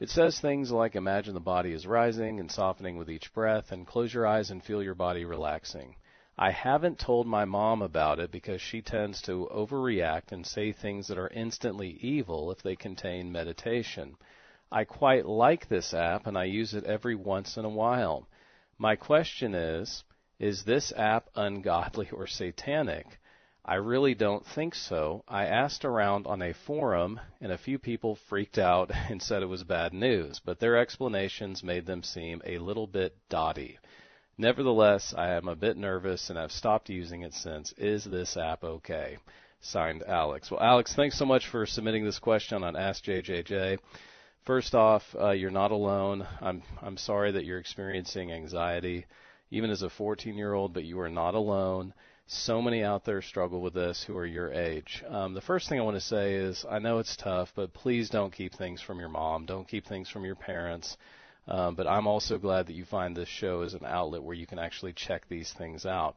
It 0.00 0.10
says 0.10 0.40
things 0.40 0.72
like 0.72 0.96
imagine 0.96 1.32
the 1.32 1.38
body 1.38 1.72
is 1.72 1.86
rising 1.86 2.40
and 2.40 2.50
softening 2.50 2.96
with 2.96 3.08
each 3.08 3.32
breath, 3.32 3.70
and 3.70 3.86
close 3.86 4.12
your 4.12 4.26
eyes 4.26 4.50
and 4.50 4.64
feel 4.64 4.82
your 4.82 4.96
body 4.96 5.24
relaxing. 5.24 5.94
I 6.36 6.50
haven't 6.50 6.98
told 6.98 7.28
my 7.28 7.44
mom 7.44 7.82
about 7.82 8.18
it 8.18 8.32
because 8.32 8.60
she 8.60 8.82
tends 8.82 9.22
to 9.22 9.48
overreact 9.54 10.32
and 10.32 10.44
say 10.44 10.72
things 10.72 11.06
that 11.06 11.18
are 11.18 11.28
instantly 11.28 11.90
evil 12.00 12.50
if 12.50 12.64
they 12.64 12.74
contain 12.74 13.30
meditation. 13.30 14.16
I 14.70 14.84
quite 14.84 15.26
like 15.26 15.68
this 15.68 15.94
app 15.94 16.26
and 16.26 16.36
I 16.36 16.44
use 16.44 16.74
it 16.74 16.84
every 16.84 17.14
once 17.14 17.56
in 17.56 17.64
a 17.64 17.68
while. 17.68 18.28
My 18.78 18.96
question 18.96 19.54
is, 19.54 20.04
is 20.38 20.64
this 20.64 20.92
app 20.96 21.30
ungodly 21.34 22.10
or 22.10 22.26
satanic? 22.26 23.06
I 23.64 23.76
really 23.76 24.14
don't 24.14 24.46
think 24.46 24.74
so. 24.74 25.24
I 25.26 25.46
asked 25.46 25.84
around 25.84 26.26
on 26.26 26.40
a 26.40 26.52
forum 26.54 27.20
and 27.40 27.50
a 27.50 27.58
few 27.58 27.78
people 27.78 28.14
freaked 28.14 28.58
out 28.58 28.90
and 29.10 29.20
said 29.20 29.42
it 29.42 29.46
was 29.46 29.64
bad 29.64 29.92
news, 29.92 30.40
but 30.44 30.60
their 30.60 30.76
explanations 30.76 31.64
made 31.64 31.86
them 31.86 32.02
seem 32.02 32.42
a 32.44 32.58
little 32.58 32.86
bit 32.86 33.16
dotty. 33.28 33.78
Nevertheless, 34.38 35.14
I 35.16 35.30
am 35.30 35.48
a 35.48 35.56
bit 35.56 35.76
nervous 35.76 36.28
and 36.28 36.38
I've 36.38 36.52
stopped 36.52 36.90
using 36.90 37.22
it 37.22 37.34
since. 37.34 37.72
Is 37.78 38.04
this 38.04 38.36
app 38.36 38.62
okay? 38.62 39.18
Signed 39.60 40.04
Alex. 40.06 40.50
Well, 40.50 40.60
Alex, 40.60 40.94
thanks 40.94 41.18
so 41.18 41.24
much 41.24 41.46
for 41.48 41.66
submitting 41.66 42.04
this 42.04 42.18
question 42.18 42.62
on 42.62 42.76
Ask 42.76 43.04
JJJ. 43.04 43.78
First 44.46 44.76
off, 44.76 45.02
uh, 45.20 45.30
you're 45.30 45.50
not 45.50 45.72
alone. 45.72 46.24
I'm 46.40 46.62
I'm 46.80 46.96
sorry 46.96 47.32
that 47.32 47.44
you're 47.44 47.58
experiencing 47.58 48.30
anxiety, 48.30 49.06
even 49.50 49.70
as 49.70 49.82
a 49.82 49.88
14-year-old, 49.88 50.72
but 50.72 50.84
you 50.84 51.00
are 51.00 51.10
not 51.10 51.34
alone. 51.34 51.92
So 52.28 52.62
many 52.62 52.84
out 52.84 53.04
there 53.04 53.20
struggle 53.22 53.60
with 53.60 53.74
this 53.74 54.04
who 54.04 54.16
are 54.16 54.24
your 54.24 54.52
age. 54.52 55.02
Um, 55.08 55.34
the 55.34 55.40
first 55.40 55.68
thing 55.68 55.80
I 55.80 55.82
want 55.82 55.96
to 55.96 56.00
say 56.00 56.34
is 56.34 56.64
I 56.70 56.78
know 56.78 57.00
it's 57.00 57.16
tough, 57.16 57.52
but 57.56 57.74
please 57.74 58.08
don't 58.08 58.32
keep 58.32 58.54
things 58.54 58.80
from 58.80 59.00
your 59.00 59.08
mom. 59.08 59.46
Don't 59.46 59.66
keep 59.66 59.84
things 59.84 60.08
from 60.08 60.24
your 60.24 60.36
parents. 60.36 60.96
Um, 61.48 61.74
but 61.74 61.88
I'm 61.88 62.06
also 62.06 62.38
glad 62.38 62.68
that 62.68 62.74
you 62.74 62.84
find 62.84 63.16
this 63.16 63.28
show 63.28 63.62
as 63.62 63.74
an 63.74 63.84
outlet 63.84 64.22
where 64.22 64.36
you 64.36 64.46
can 64.46 64.60
actually 64.60 64.92
check 64.92 65.28
these 65.28 65.52
things 65.52 65.84
out. 65.84 66.14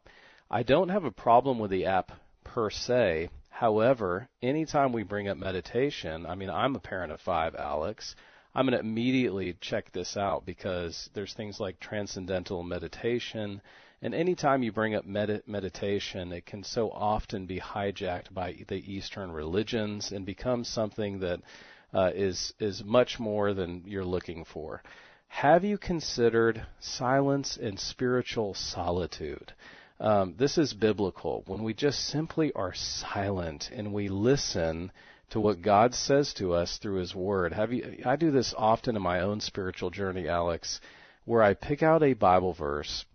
I 0.52 0.62
don't 0.62 0.90
have 0.90 1.04
a 1.04 1.12
problem 1.12 1.58
with 1.58 1.72
the 1.72 1.88
app 1.88 2.12
per 2.44 2.70
se. 2.70 3.30
However, 3.60 4.30
anytime 4.42 4.94
we 4.94 5.04
bring 5.04 5.28
up 5.28 5.38
meditation, 5.38 6.26
I 6.26 6.34
mean, 6.36 6.50
I'm 6.50 6.78
a 6.78 6.80
parent 6.80 7.12
of 7.12 7.20
five, 7.20 7.56
Alex. 7.56 8.16
I'm 8.56 8.66
going 8.66 8.72
to 8.72 8.80
immediately 8.80 9.58
check 9.60 9.92
this 9.92 10.16
out 10.16 10.46
because 10.46 11.10
there's 11.14 11.34
things 11.34 11.60
like 11.60 11.78
transcendental 11.78 12.64
meditation. 12.64 13.62
And 14.02 14.16
anytime 14.16 14.64
you 14.64 14.72
bring 14.72 14.96
up 14.96 15.06
med- 15.06 15.44
meditation, 15.46 16.32
it 16.32 16.46
can 16.46 16.64
so 16.64 16.90
often 16.90 17.48
be 17.48 17.60
hijacked 17.60 18.34
by 18.34 18.64
the 18.70 18.82
Eastern 18.90 19.30
religions 19.30 20.14
and 20.14 20.26
become 20.26 20.64
something 20.64 21.20
that 21.20 21.42
uh, 21.94 22.12
is 22.16 22.54
is 22.60 22.82
much 22.86 23.20
more 23.20 23.54
than 23.54 23.84
you're 23.86 24.06
looking 24.06 24.46
for. 24.46 24.82
Have 25.28 25.66
you 25.66 25.78
considered 25.78 26.66
silence 26.80 27.58
and 27.58 27.78
spiritual 27.78 28.54
solitude? 28.54 29.52
Um, 30.00 30.36
this 30.38 30.58
is 30.58 30.74
biblical. 30.74 31.44
When 31.46 31.64
we 31.64 31.74
just 31.74 32.08
simply 32.08 32.54
are 32.54 32.74
silent 32.74 33.70
and 33.74 33.94
we 33.94 34.08
listen 34.08 34.92
to 35.32 35.40
what 35.40 35.62
God 35.62 35.94
says 35.94 36.34
to 36.36 36.54
us 36.54 36.78
through 36.78 37.00
His 37.00 37.14
Word. 37.14 37.54
Have 37.54 37.74
you? 37.74 38.02
I 38.06 38.16
do 38.16 38.32
this 38.32 38.54
often 38.58 38.96
in 38.96 39.02
my 39.02 39.22
own 39.22 39.42
spiritual 39.42 39.90
journey, 39.90 40.28
Alex, 40.28 40.80
where 41.26 41.44
I 41.44 41.54
pick 41.54 41.84
out 41.84 42.02
a 42.02 42.14
Bible 42.14 42.54
verse 42.54 43.06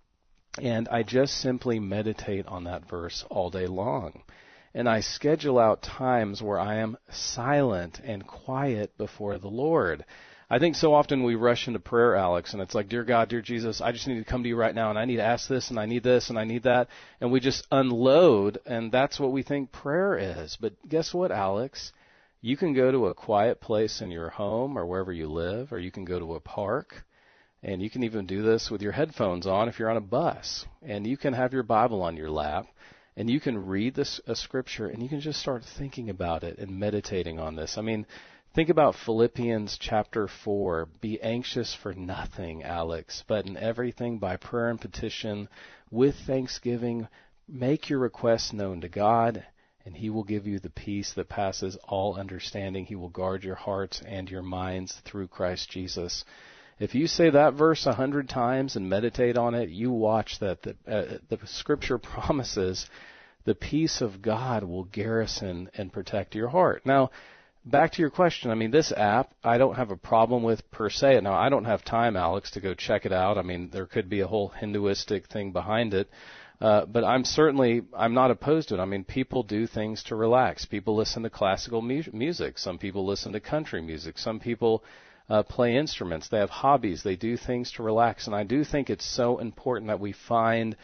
and 0.60 0.88
I 0.88 1.02
just 1.02 1.40
simply 1.40 1.80
meditate 1.80 2.46
on 2.46 2.64
that 2.64 2.88
verse 2.88 3.24
all 3.28 3.50
day 3.50 3.66
long. 3.66 4.22
And 4.72 4.88
I 4.88 5.00
schedule 5.00 5.58
out 5.58 5.82
times 5.82 6.42
where 6.42 6.58
I 6.58 6.76
am 6.76 6.96
silent 7.10 8.00
and 8.02 8.26
quiet 8.26 8.96
before 8.96 9.38
the 9.38 9.48
Lord. 9.48 10.04
I 10.50 10.58
think 10.58 10.76
so 10.76 10.92
often 10.92 11.24
we 11.24 11.36
rush 11.36 11.66
into 11.66 11.80
prayer, 11.80 12.16
Alex, 12.16 12.52
and 12.52 12.60
it's 12.60 12.74
like, 12.74 12.88
Dear 12.88 13.04
God, 13.04 13.28
dear 13.28 13.40
Jesus, 13.40 13.80
I 13.80 13.92
just 13.92 14.06
need 14.06 14.18
to 14.18 14.30
come 14.30 14.42
to 14.42 14.48
you 14.48 14.56
right 14.56 14.74
now, 14.74 14.90
and 14.90 14.98
I 14.98 15.06
need 15.06 15.16
to 15.16 15.24
ask 15.24 15.48
this, 15.48 15.70
and 15.70 15.78
I 15.78 15.86
need 15.86 16.02
this, 16.02 16.28
and 16.28 16.38
I 16.38 16.44
need 16.44 16.64
that. 16.64 16.88
And 17.20 17.32
we 17.32 17.40
just 17.40 17.66
unload, 17.70 18.58
and 18.66 18.92
that's 18.92 19.18
what 19.18 19.32
we 19.32 19.42
think 19.42 19.72
prayer 19.72 20.16
is. 20.18 20.56
But 20.60 20.74
guess 20.86 21.14
what, 21.14 21.32
Alex? 21.32 21.92
You 22.42 22.58
can 22.58 22.74
go 22.74 22.92
to 22.92 23.06
a 23.06 23.14
quiet 23.14 23.62
place 23.62 24.02
in 24.02 24.10
your 24.10 24.28
home 24.28 24.76
or 24.76 24.84
wherever 24.84 25.12
you 25.12 25.28
live, 25.28 25.72
or 25.72 25.78
you 25.78 25.90
can 25.90 26.04
go 26.04 26.18
to 26.18 26.34
a 26.34 26.40
park, 26.40 27.04
and 27.62 27.80
you 27.80 27.88
can 27.88 28.02
even 28.02 28.26
do 28.26 28.42
this 28.42 28.70
with 28.70 28.82
your 28.82 28.92
headphones 28.92 29.46
on 29.46 29.68
if 29.68 29.78
you're 29.78 29.90
on 29.90 29.96
a 29.96 30.02
bus. 30.02 30.66
And 30.82 31.06
you 31.06 31.16
can 31.16 31.32
have 31.32 31.54
your 31.54 31.62
Bible 31.62 32.02
on 32.02 32.18
your 32.18 32.30
lap, 32.30 32.66
and 33.16 33.30
you 33.30 33.40
can 33.40 33.66
read 33.66 33.94
this 33.94 34.20
a 34.26 34.36
scripture, 34.36 34.88
and 34.88 35.02
you 35.02 35.08
can 35.08 35.20
just 35.20 35.40
start 35.40 35.64
thinking 35.78 36.10
about 36.10 36.42
it 36.42 36.58
and 36.58 36.78
meditating 36.78 37.38
on 37.38 37.56
this. 37.56 37.78
I 37.78 37.80
mean, 37.80 38.04
Think 38.54 38.68
about 38.68 38.94
Philippians 38.94 39.76
chapter 39.80 40.28
4. 40.28 40.86
Be 41.00 41.20
anxious 41.20 41.74
for 41.74 41.92
nothing, 41.92 42.62
Alex, 42.62 43.24
but 43.26 43.46
in 43.46 43.56
everything 43.56 44.20
by 44.20 44.36
prayer 44.36 44.68
and 44.70 44.80
petition 44.80 45.48
with 45.90 46.14
thanksgiving, 46.24 47.08
make 47.48 47.90
your 47.90 47.98
requests 47.98 48.52
known 48.52 48.80
to 48.82 48.88
God, 48.88 49.44
and 49.84 49.96
He 49.96 50.08
will 50.08 50.22
give 50.22 50.46
you 50.46 50.60
the 50.60 50.70
peace 50.70 51.14
that 51.14 51.28
passes 51.28 51.76
all 51.88 52.14
understanding. 52.14 52.84
He 52.84 52.94
will 52.94 53.08
guard 53.08 53.42
your 53.42 53.56
hearts 53.56 54.00
and 54.06 54.30
your 54.30 54.42
minds 54.42 55.02
through 55.04 55.26
Christ 55.26 55.68
Jesus. 55.68 56.24
If 56.78 56.94
you 56.94 57.08
say 57.08 57.30
that 57.30 57.54
verse 57.54 57.86
a 57.86 57.94
hundred 57.94 58.28
times 58.28 58.76
and 58.76 58.88
meditate 58.88 59.36
on 59.36 59.54
it, 59.56 59.68
you 59.68 59.90
watch 59.90 60.38
that 60.38 60.62
the, 60.62 60.76
uh, 60.86 61.18
the 61.28 61.44
scripture 61.46 61.98
promises 62.14 62.88
the 63.44 63.56
peace 63.56 64.00
of 64.00 64.22
God 64.22 64.62
will 64.62 64.84
garrison 64.84 65.70
and 65.76 65.92
protect 65.92 66.36
your 66.36 66.48
heart. 66.48 66.86
Now, 66.86 67.10
back 67.64 67.92
to 67.92 68.00
your 68.00 68.10
question, 68.10 68.50
I 68.50 68.54
mean, 68.54 68.70
this 68.70 68.92
app 68.92 69.32
I 69.42 69.58
don't 69.58 69.76
have 69.76 69.90
a 69.90 69.96
problem 69.96 70.42
with 70.42 70.70
per 70.70 70.90
se. 70.90 71.20
Now, 71.20 71.34
I 71.34 71.48
don't 71.48 71.64
have 71.64 71.84
time, 71.84 72.16
Alex, 72.16 72.52
to 72.52 72.60
go 72.60 72.74
check 72.74 73.06
it 73.06 73.12
out. 73.12 73.38
I 73.38 73.42
mean, 73.42 73.70
there 73.72 73.86
could 73.86 74.08
be 74.08 74.20
a 74.20 74.26
whole 74.26 74.48
Hinduistic 74.48 75.26
thing 75.26 75.52
behind 75.52 75.94
it. 75.94 76.08
Uh, 76.60 76.86
but 76.86 77.04
I'm 77.04 77.24
certainly 77.24 77.82
I'm 77.96 78.14
not 78.14 78.30
opposed 78.30 78.68
to 78.68 78.76
it. 78.76 78.80
I 78.80 78.84
mean, 78.84 79.04
people 79.04 79.42
do 79.42 79.66
things 79.66 80.04
to 80.04 80.16
relax. 80.16 80.64
People 80.64 80.94
listen 80.94 81.24
to 81.24 81.30
classical 81.30 81.82
mu- 81.82 82.02
music. 82.12 82.58
Some 82.58 82.78
people 82.78 83.04
listen 83.04 83.32
to 83.32 83.40
country 83.40 83.82
music. 83.82 84.18
Some 84.18 84.38
people 84.38 84.84
uh, 85.28 85.42
play 85.42 85.76
instruments. 85.76 86.28
They 86.28 86.38
have 86.38 86.50
hobbies. 86.50 87.02
They 87.02 87.16
do 87.16 87.36
things 87.36 87.72
to 87.72 87.82
relax. 87.82 88.26
And 88.26 88.36
I 88.36 88.44
do 88.44 88.64
think 88.64 88.88
it's 88.88 89.04
so 89.04 89.38
important 89.38 89.88
that 89.88 90.00
we 90.00 90.12
find 90.12 90.76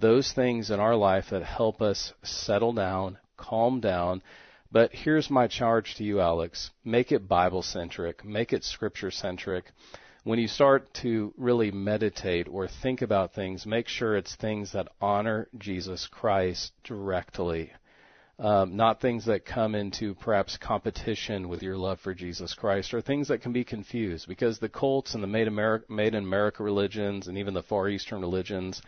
those 0.00 0.32
things 0.32 0.70
in 0.70 0.80
our 0.80 0.96
life 0.96 1.26
that 1.30 1.42
help 1.42 1.82
us 1.82 2.12
settle 2.22 2.72
down, 2.72 3.18
calm 3.36 3.80
down. 3.80 4.22
But 4.70 4.92
here's 4.92 5.30
my 5.30 5.46
charge 5.46 5.94
to 5.96 6.04
you, 6.04 6.20
Alex. 6.20 6.70
Make 6.84 7.12
it 7.12 7.26
Bible 7.26 7.62
centric. 7.62 8.24
Make 8.24 8.52
it 8.52 8.64
scripture 8.64 9.10
centric 9.10 9.72
when 10.28 10.38
you 10.38 10.46
start 10.46 10.92
to 10.92 11.32
really 11.38 11.70
meditate 11.70 12.48
or 12.50 12.68
think 12.68 13.00
about 13.00 13.32
things, 13.32 13.64
make 13.64 13.88
sure 13.88 14.14
it's 14.14 14.34
things 14.34 14.72
that 14.72 14.88
honor 15.00 15.48
Jesus 15.56 16.06
Christ 16.06 16.72
directly. 16.84 17.72
Um, 18.38 18.76
not 18.76 19.00
things 19.00 19.24
that 19.24 19.46
come 19.46 19.74
into 19.74 20.14
perhaps 20.14 20.58
competition 20.58 21.48
with 21.48 21.62
your 21.62 21.78
love 21.78 21.98
for 22.00 22.12
Jesus 22.12 22.52
Christ, 22.52 22.92
or 22.92 23.00
things 23.00 23.28
that 23.28 23.40
can 23.40 23.54
be 23.54 23.64
confused. 23.64 24.28
Because 24.28 24.58
the 24.58 24.68
cults 24.68 25.14
and 25.14 25.22
the 25.22 25.26
made, 25.26 25.48
America, 25.48 25.86
made 25.90 26.14
in 26.14 26.24
America 26.24 26.62
religions, 26.62 27.26
and 27.26 27.38
even 27.38 27.54
the 27.54 27.62
Far 27.62 27.88
Eastern 27.88 28.20
religions, 28.20 28.82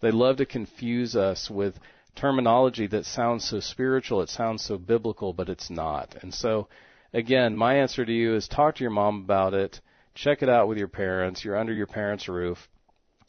they 0.00 0.12
love 0.12 0.36
to 0.36 0.46
confuse 0.46 1.16
us 1.16 1.50
with 1.50 1.74
terminology 2.14 2.86
that 2.88 3.06
sounds 3.06 3.44
so 3.44 3.60
spiritual, 3.60 4.22
it 4.22 4.28
sounds 4.28 4.64
so 4.64 4.78
biblical, 4.78 5.32
but 5.32 5.48
it's 5.48 5.70
not. 5.70 6.16
And 6.22 6.32
so, 6.32 6.68
again, 7.12 7.56
my 7.56 7.76
answer 7.76 8.04
to 8.04 8.12
you 8.12 8.34
is 8.34 8.48
talk 8.48 8.76
to 8.76 8.84
your 8.84 8.90
mom 8.90 9.22
about 9.24 9.54
it 9.54 9.80
check 10.14 10.42
it 10.42 10.48
out 10.48 10.68
with 10.68 10.78
your 10.78 10.88
parents. 10.88 11.44
You're 11.44 11.58
under 11.58 11.72
your 11.72 11.86
parents' 11.86 12.28
roof. 12.28 12.68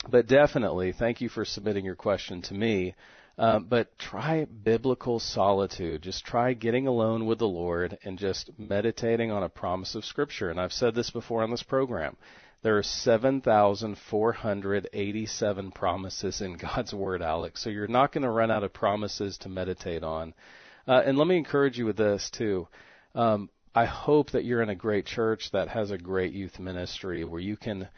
But 0.07 0.27
definitely, 0.27 0.91
thank 0.91 1.21
you 1.21 1.29
for 1.29 1.45
submitting 1.45 1.83
your 1.83 1.95
question 1.95 2.41
to 2.43 2.53
me. 2.53 2.95
Um, 3.37 3.65
but 3.65 3.97
try 3.99 4.45
biblical 4.45 5.19
solitude. 5.19 6.03
Just 6.03 6.23
try 6.23 6.53
getting 6.53 6.87
alone 6.87 7.25
with 7.25 7.39
the 7.39 7.47
Lord 7.47 7.97
and 8.03 8.17
just 8.17 8.49
meditating 8.57 9.29
on 9.29 9.43
a 9.43 9.49
promise 9.49 9.93
of 9.95 10.05
Scripture. 10.05 10.49
And 10.49 10.59
I've 10.59 10.71
said 10.71 10.95
this 10.95 11.09
before 11.09 11.43
on 11.43 11.51
this 11.51 11.63
program. 11.63 12.15
There 12.61 12.77
are 12.77 12.83
7,487 12.83 15.71
promises 15.71 16.41
in 16.41 16.57
God's 16.57 16.93
Word, 16.93 17.21
Alex. 17.21 17.63
So 17.63 17.69
you're 17.69 17.87
not 17.87 18.11
going 18.11 18.23
to 18.23 18.29
run 18.29 18.51
out 18.51 18.63
of 18.63 18.73
promises 18.73 19.37
to 19.39 19.49
meditate 19.49 20.03
on. 20.03 20.33
Uh, 20.87 21.01
and 21.05 21.17
let 21.17 21.27
me 21.27 21.37
encourage 21.37 21.77
you 21.77 21.85
with 21.85 21.97
this, 21.97 22.29
too. 22.29 22.67
Um, 23.13 23.49
I 23.73 23.85
hope 23.85 24.31
that 24.31 24.45
you're 24.45 24.61
in 24.61 24.69
a 24.69 24.75
great 24.75 25.05
church 25.05 25.51
that 25.51 25.67
has 25.69 25.91
a 25.91 25.97
great 25.97 26.33
youth 26.33 26.59
ministry 26.59 27.25
where 27.25 27.41
you 27.41 27.57
can 27.57 27.89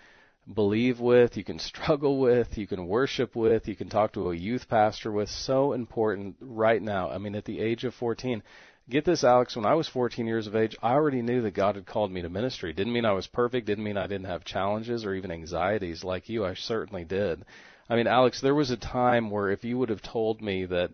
believe 0.51 0.99
with, 0.99 1.37
you 1.37 1.43
can 1.43 1.59
struggle 1.59 2.19
with, 2.19 2.57
you 2.57 2.67
can 2.67 2.87
worship 2.87 3.35
with, 3.35 3.67
you 3.67 3.75
can 3.75 3.89
talk 3.89 4.13
to 4.13 4.31
a 4.31 4.35
youth 4.35 4.67
pastor 4.67 5.11
with. 5.11 5.29
So 5.29 5.73
important 5.73 6.37
right 6.39 6.81
now. 6.81 7.09
I 7.09 7.17
mean, 7.17 7.35
at 7.35 7.45
the 7.45 7.59
age 7.59 7.83
of 7.83 7.93
14, 7.93 8.41
get 8.89 9.05
this, 9.05 9.23
Alex, 9.23 9.55
when 9.55 9.65
I 9.65 9.75
was 9.75 9.87
14 9.87 10.25
years 10.27 10.47
of 10.47 10.55
age, 10.55 10.75
I 10.81 10.93
already 10.93 11.21
knew 11.21 11.41
that 11.41 11.53
God 11.53 11.75
had 11.75 11.85
called 11.85 12.11
me 12.11 12.21
to 12.21 12.29
ministry. 12.29 12.73
Didn't 12.73 12.93
mean 12.93 13.05
I 13.05 13.13
was 13.13 13.27
perfect, 13.27 13.67
didn't 13.67 13.83
mean 13.83 13.97
I 13.97 14.07
didn't 14.07 14.27
have 14.27 14.43
challenges 14.43 15.05
or 15.05 15.13
even 15.13 15.31
anxieties 15.31 16.03
like 16.03 16.29
you. 16.29 16.45
I 16.45 16.53
certainly 16.53 17.03
did. 17.03 17.45
I 17.89 17.95
mean, 17.95 18.07
Alex, 18.07 18.41
there 18.41 18.55
was 18.55 18.71
a 18.71 18.77
time 18.77 19.29
where 19.29 19.49
if 19.51 19.63
you 19.63 19.77
would 19.77 19.89
have 19.89 20.01
told 20.01 20.41
me 20.41 20.65
that 20.65 20.91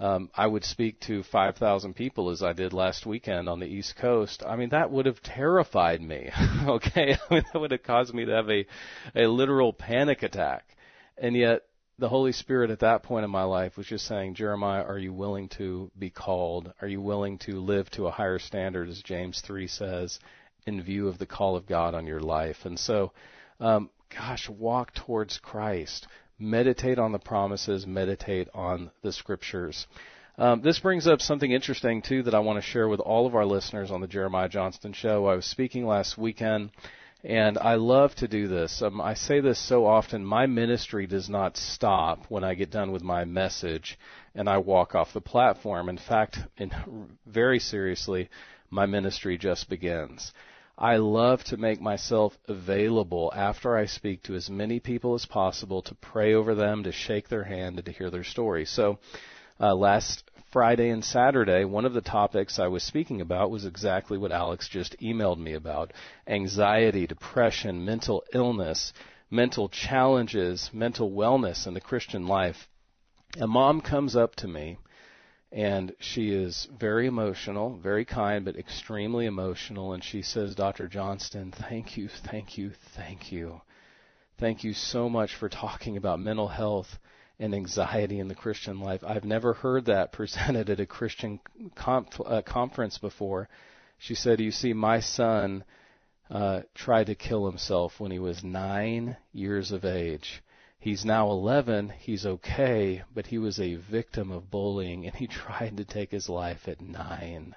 um, 0.00 0.30
I 0.34 0.46
would 0.46 0.64
speak 0.64 1.00
to 1.00 1.24
5,000 1.24 1.94
people 1.94 2.30
as 2.30 2.42
I 2.42 2.52
did 2.52 2.72
last 2.72 3.04
weekend 3.04 3.48
on 3.48 3.58
the 3.58 3.66
East 3.66 3.96
Coast. 3.96 4.44
I 4.46 4.54
mean, 4.54 4.68
that 4.68 4.90
would 4.90 5.06
have 5.06 5.20
terrified 5.22 6.00
me. 6.00 6.30
okay, 6.66 7.16
I 7.30 7.34
mean, 7.34 7.44
that 7.52 7.58
would 7.58 7.72
have 7.72 7.82
caused 7.82 8.14
me 8.14 8.24
to 8.24 8.32
have 8.32 8.48
a 8.48 8.66
a 9.14 9.26
literal 9.26 9.72
panic 9.72 10.22
attack. 10.22 10.64
And 11.16 11.36
yet, 11.36 11.62
the 11.98 12.08
Holy 12.08 12.32
Spirit 12.32 12.70
at 12.70 12.80
that 12.80 13.02
point 13.02 13.24
in 13.24 13.30
my 13.30 13.42
life 13.42 13.76
was 13.76 13.86
just 13.86 14.06
saying, 14.06 14.34
Jeremiah, 14.34 14.84
are 14.84 14.98
you 14.98 15.12
willing 15.12 15.48
to 15.50 15.90
be 15.98 16.10
called? 16.10 16.72
Are 16.80 16.88
you 16.88 17.00
willing 17.00 17.38
to 17.38 17.60
live 17.60 17.90
to 17.90 18.06
a 18.06 18.10
higher 18.10 18.38
standard, 18.38 18.88
as 18.88 19.02
James 19.02 19.40
3 19.40 19.66
says, 19.66 20.18
in 20.66 20.82
view 20.82 21.08
of 21.08 21.18
the 21.18 21.26
call 21.26 21.56
of 21.56 21.66
God 21.66 21.94
on 21.94 22.06
your 22.06 22.20
life? 22.20 22.58
And 22.64 22.78
so, 22.78 23.12
um, 23.60 23.90
gosh, 24.16 24.48
walk 24.48 24.94
towards 24.94 25.38
Christ 25.38 26.06
meditate 26.38 26.98
on 26.98 27.12
the 27.12 27.18
promises, 27.18 27.86
meditate 27.86 28.48
on 28.54 28.90
the 29.02 29.12
scriptures. 29.12 29.86
Um, 30.36 30.62
this 30.62 30.78
brings 30.78 31.06
up 31.06 31.20
something 31.20 31.50
interesting 31.50 32.00
too 32.00 32.22
that 32.22 32.34
I 32.34 32.38
want 32.38 32.62
to 32.62 32.70
share 32.70 32.88
with 32.88 33.00
all 33.00 33.26
of 33.26 33.34
our 33.34 33.44
listeners 33.44 33.90
on 33.90 34.00
the 34.00 34.06
Jeremiah 34.06 34.48
Johnston 34.48 34.92
Show. 34.92 35.26
I 35.26 35.34
was 35.34 35.46
speaking 35.46 35.84
last 35.84 36.16
weekend, 36.16 36.70
and 37.24 37.58
I 37.58 37.74
love 37.74 38.14
to 38.16 38.28
do 38.28 38.46
this. 38.46 38.80
Um, 38.80 39.00
I 39.00 39.14
say 39.14 39.40
this 39.40 39.58
so 39.58 39.86
often. 39.86 40.24
My 40.24 40.46
ministry 40.46 41.06
does 41.06 41.28
not 41.28 41.56
stop 41.56 42.26
when 42.28 42.44
I 42.44 42.54
get 42.54 42.70
done 42.70 42.92
with 42.92 43.02
my 43.02 43.24
message 43.24 43.98
and 44.34 44.48
I 44.48 44.58
walk 44.58 44.94
off 44.94 45.12
the 45.12 45.20
platform. 45.20 45.88
In 45.88 45.98
fact, 45.98 46.38
in, 46.56 46.70
very 47.26 47.58
seriously, 47.58 48.30
my 48.70 48.86
ministry 48.86 49.36
just 49.36 49.68
begins. 49.68 50.32
I 50.76 50.98
love 50.98 51.42
to 51.44 51.56
make 51.56 51.80
myself 51.80 52.38
available 52.46 53.32
after 53.34 53.76
I 53.76 53.86
speak 53.86 54.22
to 54.24 54.36
as 54.36 54.48
many 54.48 54.78
people 54.78 55.14
as 55.14 55.26
possible 55.26 55.82
to 55.82 55.94
pray 55.96 56.34
over 56.34 56.54
them, 56.54 56.84
to 56.84 56.92
shake 56.92 57.28
their 57.28 57.42
hand, 57.42 57.78
and 57.78 57.86
to 57.86 57.92
hear 57.92 58.10
their 58.10 58.22
story. 58.22 58.64
So, 58.64 59.00
uh, 59.60 59.74
last 59.74 60.22
Friday 60.50 60.88
and 60.88 61.04
Saturday, 61.04 61.64
one 61.66 61.84
of 61.84 61.92
the 61.92 62.00
topics 62.00 62.58
I 62.58 62.68
was 62.68 62.82
speaking 62.82 63.20
about 63.20 63.50
was 63.50 63.66
exactly 63.66 64.16
what 64.16 64.32
Alex 64.32 64.66
just 64.66 64.98
emailed 64.98 65.38
me 65.38 65.52
about 65.52 65.92
anxiety, 66.26 67.06
depression, 67.06 67.84
mental 67.84 68.24
illness, 68.32 68.94
mental 69.30 69.68
challenges, 69.68 70.70
mental 70.72 71.10
wellness 71.10 71.66
in 71.66 71.74
the 71.74 71.82
Christian 71.82 72.26
life. 72.26 72.66
A 73.38 73.46
mom 73.46 73.82
comes 73.82 74.16
up 74.16 74.36
to 74.36 74.48
me 74.48 74.78
and 75.52 75.94
she 76.00 76.30
is 76.30 76.66
very 76.78 77.06
emotional, 77.06 77.76
very 77.76 78.06
kind, 78.06 78.42
but 78.42 78.56
extremely 78.56 79.26
emotional. 79.26 79.92
And 79.92 80.02
she 80.02 80.22
says, 80.22 80.54
Dr. 80.54 80.88
Johnston, 80.88 81.52
thank 81.52 81.98
you, 81.98 82.08
thank 82.08 82.56
you, 82.56 82.72
thank 82.96 83.30
you. 83.30 83.60
Thank 84.38 84.64
you 84.64 84.72
so 84.72 85.10
much 85.10 85.34
for 85.34 85.50
talking 85.50 85.98
about 85.98 86.20
mental 86.20 86.48
health 86.48 86.98
and 87.38 87.54
anxiety 87.54 88.18
in 88.18 88.28
the 88.28 88.34
Christian 88.34 88.80
life. 88.80 89.02
I've 89.06 89.24
never 89.24 89.54
heard 89.54 89.86
that 89.86 90.12
presented 90.18 90.70
at 90.70 90.80
a 90.80 90.86
Christian 90.86 91.40
conf- 91.74 92.20
uh, 92.24 92.42
conference 92.42 92.98
before. 92.98 93.48
She 93.98 94.14
said, 94.14 94.40
You 94.40 94.50
see, 94.50 94.72
my 94.72 95.00
son 95.00 95.64
uh, 96.30 96.62
tried 96.74 97.06
to 97.06 97.14
kill 97.14 97.46
himself 97.46 97.98
when 97.98 98.10
he 98.10 98.18
was 98.18 98.44
nine 98.44 99.16
years 99.32 99.72
of 99.72 99.84
age. 99.84 100.42
He's 100.80 101.04
now 101.04 101.30
11. 101.30 101.90
He's 101.98 102.24
okay, 102.24 103.02
but 103.12 103.26
he 103.26 103.38
was 103.38 103.58
a 103.58 103.74
victim 103.74 104.30
of 104.30 104.50
bullying 104.50 105.06
and 105.06 105.14
he 105.14 105.26
tried 105.28 105.76
to 105.78 105.84
take 105.84 106.10
his 106.10 106.28
life 106.28 106.68
at 106.68 106.80
nine. 106.80 107.54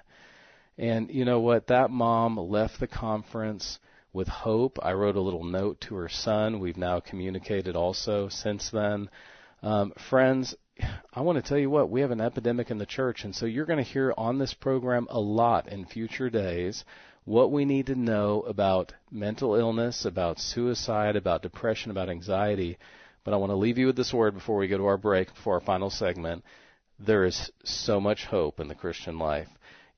And 0.78 1.10
you 1.10 1.24
know 1.24 1.40
what? 1.40 1.66
That 1.68 1.90
mom 1.90 2.36
left 2.36 2.80
the 2.80 2.86
conference 2.86 3.78
with 4.12 4.26
hope. 4.26 4.78
I 4.82 4.92
wrote 4.94 5.16
a 5.16 5.20
little 5.20 5.44
note 5.44 5.80
to 5.82 5.94
her 5.96 6.08
son. 6.08 6.60
We've 6.60 6.76
now 6.76 7.00
communicated 7.00 7.76
also 7.76 8.28
since 8.28 8.70
then. 8.70 9.08
Um, 9.62 9.92
friends, 10.10 10.54
I 11.14 11.20
want 11.20 11.42
to 11.42 11.48
tell 11.48 11.58
you 11.58 11.70
what, 11.70 11.90
we 11.90 12.00
have 12.00 12.10
an 12.10 12.20
epidemic 12.20 12.70
in 12.70 12.78
the 12.78 12.86
church, 12.86 13.24
and 13.24 13.34
so 13.34 13.46
you're 13.46 13.66
going 13.66 13.82
to 13.82 13.90
hear 13.90 14.12
on 14.16 14.38
this 14.38 14.54
program 14.54 15.06
a 15.10 15.20
lot 15.20 15.68
in 15.68 15.84
future 15.84 16.30
days 16.30 16.84
what 17.24 17.52
we 17.52 17.64
need 17.64 17.86
to 17.86 17.94
know 17.94 18.40
about 18.40 18.92
mental 19.10 19.54
illness, 19.54 20.04
about 20.04 20.40
suicide, 20.40 21.14
about 21.14 21.42
depression, 21.42 21.90
about 21.90 22.08
anxiety. 22.08 22.78
But 23.24 23.32
I 23.32 23.36
want 23.36 23.50
to 23.50 23.56
leave 23.56 23.78
you 23.78 23.86
with 23.86 23.96
this 23.96 24.12
word 24.12 24.34
before 24.34 24.56
we 24.56 24.66
go 24.66 24.78
to 24.78 24.86
our 24.86 24.96
break, 24.96 25.32
before 25.32 25.54
our 25.54 25.60
final 25.60 25.90
segment. 25.90 26.44
There 26.98 27.24
is 27.24 27.52
so 27.62 28.00
much 28.00 28.24
hope 28.24 28.58
in 28.58 28.66
the 28.66 28.74
Christian 28.74 29.18
life. 29.18 29.48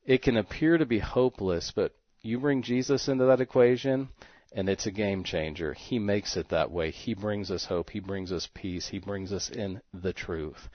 It 0.04 0.20
can 0.20 0.36
appear 0.36 0.76
to 0.76 0.84
be 0.84 0.98
hopeless, 0.98 1.72
but 1.74 1.94
you 2.20 2.38
bring 2.38 2.60
Jesus 2.60 3.08
into 3.08 3.24
that 3.24 3.40
equation, 3.40 4.10
and 4.54 4.68
it's 4.68 4.86
a 4.86 4.90
game 4.90 5.24
changer. 5.24 5.74
He 5.74 5.98
makes 5.98 6.36
it 6.36 6.48
that 6.48 6.70
way. 6.70 6.90
He 6.90 7.14
brings 7.14 7.50
us 7.50 7.66
hope. 7.66 7.90
He 7.90 8.00
brings 8.00 8.32
us 8.32 8.48
peace. 8.54 8.88
He 8.88 8.98
brings 8.98 9.32
us 9.32 9.50
in 9.50 9.82
the 9.92 10.12
truth. 10.12 10.68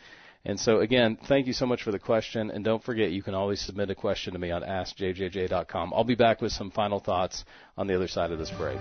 And 0.46 0.60
so, 0.60 0.80
again, 0.80 1.18
thank 1.28 1.48
you 1.48 1.54
so 1.54 1.66
much 1.66 1.84
for 1.84 1.92
the 1.92 2.00
question. 2.00 2.50
And 2.52 2.64
don't 2.64 2.84
forget, 2.84 3.12
you 3.12 3.24
can 3.24 3.34
always 3.34 3.60
submit 3.60 3.90
a 3.90 3.96
question 3.96 4.34
to 4.34 4.40
me 4.40 4.52
on 4.52 4.62
AskJJJ.com. 4.62 5.94
I'll 5.94 6.04
be 6.04 6.16
back 6.16 6.42
with 6.42 6.52
some 6.52 6.72
final 6.72 7.00
thoughts 7.00 7.44
on 7.78 7.88
the 7.88 7.96
other 7.96 8.08
side 8.08 8.32
of 8.32 8.40
this 8.40 8.52
break. 8.52 8.80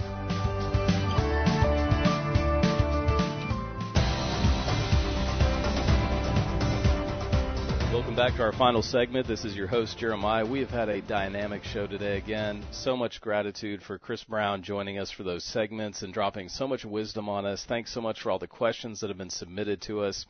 Back 8.19 8.35
to 8.35 8.43
our 8.43 8.51
final 8.51 8.83
segment. 8.83 9.29
This 9.29 9.45
is 9.45 9.55
your 9.55 9.69
host, 9.69 9.97
Jeremiah. 9.97 10.45
We 10.45 10.59
have 10.59 10.71
had 10.71 10.89
a 10.89 11.01
dynamic 11.01 11.63
show 11.63 11.87
today 11.87 12.17
again. 12.17 12.65
So 12.73 12.97
much 12.97 13.21
gratitude 13.21 13.81
for 13.81 13.97
Chris 13.97 14.25
Brown 14.25 14.65
joining 14.65 14.99
us 14.99 15.09
for 15.09 15.23
those 15.23 15.45
segments 15.45 16.03
and 16.03 16.13
dropping 16.13 16.49
so 16.49 16.67
much 16.67 16.85
wisdom 16.85 17.29
on 17.29 17.47
us. 17.47 17.65
Thanks 17.65 17.95
so 17.95 18.01
much 18.01 18.21
for 18.21 18.33
all 18.33 18.41
the 18.41 18.49
questions 18.49 18.99
that 18.99 19.09
have 19.09 19.19
been 19.19 19.31
submitted 19.31 19.83
to 19.83 20.01
us. 20.01 20.27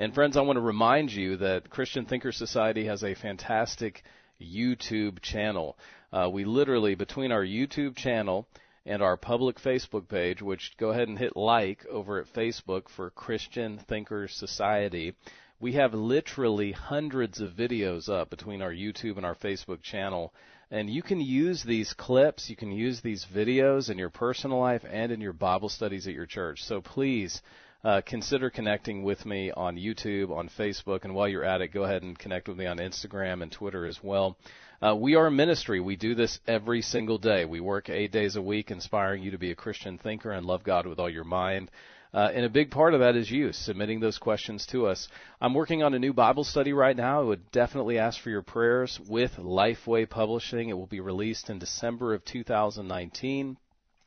And 0.00 0.12
friends, 0.12 0.36
I 0.36 0.40
want 0.40 0.56
to 0.56 0.60
remind 0.60 1.12
you 1.12 1.36
that 1.36 1.70
Christian 1.70 2.06
Thinker 2.06 2.32
Society 2.32 2.86
has 2.86 3.04
a 3.04 3.14
fantastic 3.14 4.02
YouTube 4.42 5.22
channel. 5.22 5.78
Uh, 6.12 6.28
we 6.32 6.44
literally, 6.44 6.96
between 6.96 7.30
our 7.30 7.44
YouTube 7.44 7.94
channel 7.94 8.48
and 8.84 9.00
our 9.00 9.16
public 9.16 9.60
Facebook 9.60 10.08
page, 10.08 10.42
which 10.42 10.72
go 10.76 10.90
ahead 10.90 11.06
and 11.06 11.16
hit 11.16 11.36
like 11.36 11.86
over 11.86 12.18
at 12.18 12.34
Facebook 12.34 12.88
for 12.88 13.10
Christian 13.10 13.78
Thinkers 13.78 14.34
Society. 14.34 15.14
We 15.60 15.72
have 15.72 15.92
literally 15.92 16.70
hundreds 16.70 17.40
of 17.40 17.52
videos 17.52 18.08
up 18.08 18.30
between 18.30 18.62
our 18.62 18.70
YouTube 18.72 19.16
and 19.16 19.26
our 19.26 19.34
Facebook 19.34 19.82
channel. 19.82 20.32
And 20.70 20.88
you 20.88 21.02
can 21.02 21.20
use 21.20 21.64
these 21.64 21.94
clips, 21.94 22.48
you 22.48 22.54
can 22.54 22.70
use 22.70 23.00
these 23.00 23.26
videos 23.34 23.90
in 23.90 23.98
your 23.98 24.10
personal 24.10 24.60
life 24.60 24.84
and 24.88 25.10
in 25.10 25.20
your 25.20 25.32
Bible 25.32 25.68
studies 25.68 26.06
at 26.06 26.14
your 26.14 26.26
church. 26.26 26.62
So 26.62 26.80
please 26.80 27.42
uh, 27.82 28.02
consider 28.06 28.50
connecting 28.50 29.02
with 29.02 29.26
me 29.26 29.50
on 29.50 29.76
YouTube, 29.76 30.30
on 30.30 30.48
Facebook, 30.48 31.04
and 31.04 31.14
while 31.14 31.26
you're 31.26 31.44
at 31.44 31.60
it, 31.60 31.68
go 31.68 31.84
ahead 31.84 32.02
and 32.02 32.18
connect 32.18 32.48
with 32.48 32.56
me 32.56 32.66
on 32.66 32.78
Instagram 32.78 33.42
and 33.42 33.50
Twitter 33.50 33.84
as 33.86 34.02
well. 34.02 34.36
Uh, 34.80 34.94
we 34.94 35.16
are 35.16 35.26
a 35.26 35.30
ministry. 35.30 35.80
We 35.80 35.96
do 35.96 36.14
this 36.14 36.38
every 36.46 36.82
single 36.82 37.18
day. 37.18 37.44
We 37.44 37.58
work 37.58 37.88
eight 37.88 38.12
days 38.12 38.36
a 38.36 38.42
week, 38.42 38.70
inspiring 38.70 39.24
you 39.24 39.32
to 39.32 39.38
be 39.38 39.50
a 39.50 39.56
Christian 39.56 39.98
thinker 39.98 40.30
and 40.30 40.46
love 40.46 40.62
God 40.62 40.86
with 40.86 41.00
all 41.00 41.10
your 41.10 41.24
mind. 41.24 41.72
Uh, 42.14 42.30
and 42.32 42.44
a 42.44 42.48
big 42.48 42.70
part 42.70 42.94
of 42.94 43.00
that 43.00 43.16
is 43.16 43.28
you 43.28 43.52
submitting 43.52 43.98
those 43.98 44.18
questions 44.18 44.66
to 44.66 44.86
us. 44.86 45.08
I'm 45.40 45.52
working 45.52 45.82
on 45.82 45.94
a 45.94 45.98
new 45.98 46.12
Bible 46.12 46.44
study 46.44 46.72
right 46.72 46.96
now. 46.96 47.20
I 47.20 47.24
would 47.24 47.50
definitely 47.50 47.98
ask 47.98 48.20
for 48.20 48.30
your 48.30 48.42
prayers 48.42 49.00
with 49.08 49.32
Lifeway 49.36 50.08
Publishing. 50.08 50.68
It 50.68 50.78
will 50.78 50.86
be 50.86 51.00
released 51.00 51.50
in 51.50 51.58
December 51.58 52.14
of 52.14 52.24
2019. 52.24 53.56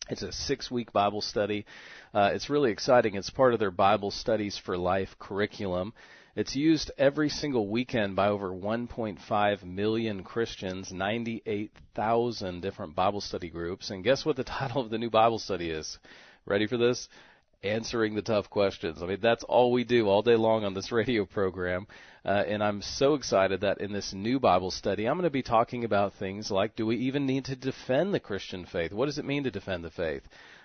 It's 0.09 0.24
a 0.24 0.32
six 0.32 0.72
week 0.72 0.93
Bible 0.93 1.22
study. 1.22 1.65
Uh, 2.13 2.32
it's 2.34 2.49
really 2.49 2.72
exciting. 2.72 3.15
It's 3.15 3.30
part 3.30 3.53
of 3.53 3.59
their 3.59 3.72
Bible 3.72 4.09
Studies 4.09 4.57
for 4.57 4.78
Life 4.78 5.15
curriculum. 5.19 5.93
It's 6.41 6.55
used 6.55 6.89
every 6.97 7.29
single 7.29 7.67
weekend 7.67 8.15
by 8.15 8.29
over 8.29 8.49
1.5 8.49 9.63
million 9.63 10.23
Christians, 10.23 10.91
98,000 10.91 12.61
different 12.61 12.95
Bible 12.95 13.21
study 13.21 13.47
groups. 13.47 13.91
And 13.91 14.03
guess 14.03 14.25
what 14.25 14.37
the 14.37 14.43
title 14.59 14.81
of 14.81 14.89
the 14.89 14.97
new 14.97 15.11
Bible 15.11 15.37
study 15.37 15.69
is? 15.69 15.99
Ready 16.47 16.65
for 16.65 16.77
this? 16.77 17.07
answering 17.63 18.15
the 18.15 18.23
tough 18.23 18.49
questions. 18.49 19.03
I 19.03 19.05
mean, 19.05 19.19
that's 19.21 19.43
all 19.43 19.71
we 19.71 19.83
do 19.83 20.07
all 20.07 20.23
day 20.23 20.35
long 20.35 20.63
on 20.63 20.73
this 20.73 20.91
radio 20.99 21.25
program. 21.25 21.85
Uh, 22.25 22.43
and 22.47 22.63
I'm 22.63 22.81
so 22.81 23.13
excited 23.13 23.61
that 23.61 23.79
in 23.79 23.91
this 23.91 24.11
new 24.11 24.39
Bible 24.39 24.71
study, 24.71 25.05
I'm 25.05 25.17
going 25.17 25.25
to 25.25 25.29
be 25.29 25.43
talking 25.43 25.83
about 25.83 26.15
things 26.15 26.49
like 26.49 26.75
do 26.75 26.87
we 26.87 26.95
even 26.95 27.27
need 27.27 27.45
to 27.45 27.55
defend 27.55 28.15
the 28.15 28.19
Christian 28.19 28.65
faith? 28.65 28.91
What 28.91 29.05
does 29.05 29.19
it 29.19 29.25
mean 29.25 29.43
to 29.43 29.51
defend 29.51 29.83
the 29.83 29.91
faith? 29.91 30.23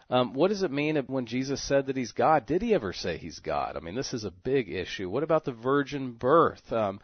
Um, 0.09 0.35
what 0.35 0.49
does 0.49 0.63
it 0.63 0.71
mean 0.71 0.97
when 1.09 1.27
Jesus 1.27 1.63
said 1.63 1.87
that 1.87 1.97
he's 1.97 2.13
God? 2.13 2.47
Did 2.47 2.63
he 2.63 2.75
ever 2.75 2.93
say 2.93 3.17
he's 3.17 3.41
God? 3.41 3.77
I 3.77 3.81
mean, 3.81 3.95
this 3.95 4.15
is 4.15 4.25
a 4.25 4.31
big 4.31 4.69
issue. 4.69 5.11
What 5.11 5.23
about 5.23 5.45
the 5.45 5.53
virgin 5.53 6.13
birth? 6.13 6.73
Um, 6.73 7.01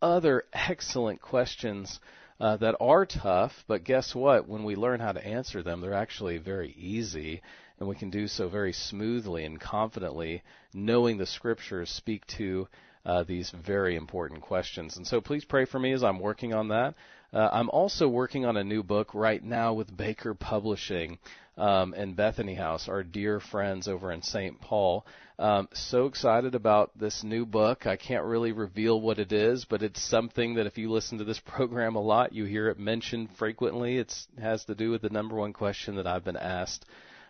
other 0.00 0.44
excellent 0.52 1.20
questions 1.20 2.00
uh, 2.40 2.56
that 2.58 2.76
are 2.80 3.04
tough, 3.04 3.64
but 3.66 3.84
guess 3.84 4.14
what? 4.14 4.48
When 4.48 4.64
we 4.64 4.76
learn 4.76 5.00
how 5.00 5.12
to 5.12 5.26
answer 5.26 5.62
them, 5.62 5.80
they're 5.80 5.92
actually 5.92 6.38
very 6.38 6.72
easy 6.72 7.42
and 7.78 7.88
we 7.88 7.94
can 7.94 8.10
do 8.10 8.26
so 8.26 8.48
very 8.48 8.72
smoothly 8.72 9.44
and 9.44 9.60
confidently, 9.60 10.42
knowing 10.74 11.16
the 11.16 11.26
scriptures 11.26 11.90
speak 11.90 12.26
to 12.26 12.66
uh, 13.04 13.22
these 13.22 13.50
very 13.50 13.96
important 13.96 14.40
questions. 14.40 14.96
And 14.96 15.06
so 15.06 15.20
please 15.20 15.44
pray 15.44 15.64
for 15.64 15.78
me 15.78 15.92
as 15.92 16.02
I'm 16.02 16.18
working 16.18 16.52
on 16.52 16.68
that. 16.68 16.94
Uh, 17.32 17.48
I'm 17.52 17.70
also 17.70 18.08
working 18.08 18.44
on 18.44 18.56
a 18.56 18.64
new 18.64 18.82
book 18.82 19.14
right 19.14 19.42
now 19.42 19.74
with 19.74 19.94
Baker 19.94 20.34
Publishing 20.34 21.18
um, 21.56 21.94
and 21.94 22.16
Bethany 22.16 22.54
House, 22.54 22.88
our 22.88 23.02
dear 23.02 23.40
friends 23.40 23.88
over 23.88 24.12
in 24.12 24.22
St. 24.22 24.60
Paul. 24.60 25.04
Um, 25.38 25.68
so 25.72 26.06
excited 26.06 26.54
about 26.54 26.90
this 26.98 27.22
new 27.22 27.46
book. 27.46 27.86
I 27.86 27.96
can't 27.96 28.24
really 28.24 28.52
reveal 28.52 29.00
what 29.00 29.18
it 29.18 29.32
is, 29.32 29.64
but 29.64 29.82
it's 29.82 30.02
something 30.02 30.54
that 30.54 30.66
if 30.66 30.78
you 30.78 30.90
listen 30.90 31.18
to 31.18 31.24
this 31.24 31.40
program 31.46 31.96
a 31.96 32.02
lot, 32.02 32.32
you 32.32 32.44
hear 32.44 32.68
it 32.68 32.78
mentioned 32.78 33.28
frequently. 33.38 33.98
It 33.98 34.12
has 34.40 34.64
to 34.64 34.74
do 34.74 34.90
with 34.90 35.02
the 35.02 35.10
number 35.10 35.36
one 35.36 35.52
question 35.52 35.96
that 35.96 36.06
I've 36.06 36.24
been 36.24 36.36
asked 36.36 36.84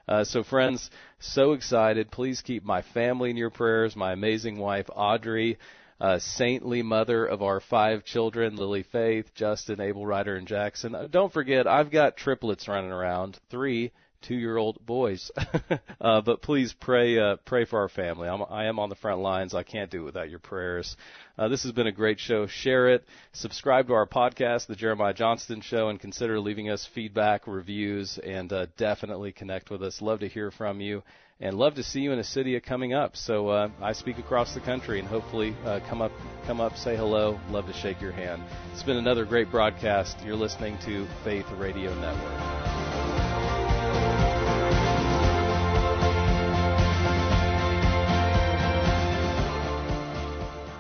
uh, 0.09 0.25
so, 0.25 0.43
friends, 0.43 0.91
so 1.21 1.53
excited. 1.53 2.11
Please 2.11 2.41
keep 2.41 2.65
my 2.65 2.81
family 2.81 3.29
in 3.29 3.37
your 3.37 3.51
prayers, 3.51 3.95
my 3.95 4.13
amazing 4.13 4.57
wife, 4.57 4.87
Audrey, 4.95 5.59
uh, 6.01 6.19
saintly 6.19 6.83
mother 6.83 7.25
of 7.27 7.43
our 7.43 7.61
five 7.61 8.05
children, 8.05 8.57
Lily 8.57 8.83
Faith, 8.83 9.35
Justin, 9.35 9.81
Abel 9.81 10.07
Ryder, 10.07 10.37
and 10.37 10.47
Jackson. 10.47 10.95
Uh, 10.95 11.09
don't 11.11 11.33
forget, 11.33 11.67
I've 11.67 11.91
got 11.91 12.17
triplets 12.17 12.69
running 12.69 12.93
around. 12.93 13.39
Three 13.51 13.93
two-year-old 14.23 14.85
boys. 14.85 15.31
uh, 16.01 16.21
but 16.21 16.43
please 16.43 16.73
pray, 16.73 17.19
uh, 17.19 17.37
pray 17.45 17.65
for 17.65 17.81
our 17.81 17.89
family. 17.89 18.29
I'm, 18.29 18.43
I 18.49 18.67
am 18.67 18.79
on 18.79 18.89
the 18.89 18.95
front 18.95 19.21
lines. 19.21 19.55
I 19.55 19.63
can't 19.63 19.91
do 19.91 20.03
it 20.03 20.05
without 20.05 20.31
your 20.31 20.39
prayers. 20.39 20.97
Uh, 21.39 21.49
this 21.49 21.63
has 21.63 21.73
been 21.73 21.87
a 21.87 21.93
great 21.93 22.19
show. 22.19 22.47
Share 22.47 22.89
it. 22.89 23.05
Subscribe 23.33 23.87
to 23.89 23.95
our 23.95 24.07
podcast, 24.07 24.67
The 24.67 24.77
Jeremiah 24.77 25.15
Johnston 25.15 25.61
Show, 25.61 25.89
and 25.89 26.01
consider 26.01 26.41
leaving 26.41 26.71
us 26.71 26.89
feedback, 26.95 27.47
reviews, 27.47 28.19
and 28.19 28.53
uh, 28.53 28.67
definitely 28.77 29.33
connect 29.33 29.71
with 29.71 29.83
us. 29.83 30.03
Love 30.03 30.21
to 30.21 30.29
hear 30.29 30.51
from 30.51 30.81
you. 30.81 31.03
And 31.41 31.57
love 31.57 31.77
to 31.77 31.85
see 31.85 32.01
you 32.01 32.11
in 32.11 32.19
Acidia 32.19 32.61
coming 32.61 32.95
up. 32.95 33.17
So 33.17 33.49
uh, 33.49 33.69
I 33.81 33.93
speak 33.93 34.19
across 34.19 34.55
the 34.55 34.61
country, 34.61 34.99
and 34.99 35.07
hopefully 35.07 35.55
uh, 35.65 35.79
come 35.89 36.03
up, 36.03 36.11
come 36.47 36.61
up, 36.61 36.77
say 36.77 36.97
hello. 36.97 37.39
Love 37.51 37.67
to 37.67 37.73
shake 37.73 38.01
your 38.01 38.13
hand. 38.13 38.43
It's 38.73 38.83
been 38.83 38.97
another 38.97 39.25
great 39.25 39.51
broadcast. 39.51 40.17
You're 40.25 40.35
listening 40.35 40.79
to 40.85 41.07
Faith 41.23 41.47
Radio 41.53 41.95
Network. 42.01 43.08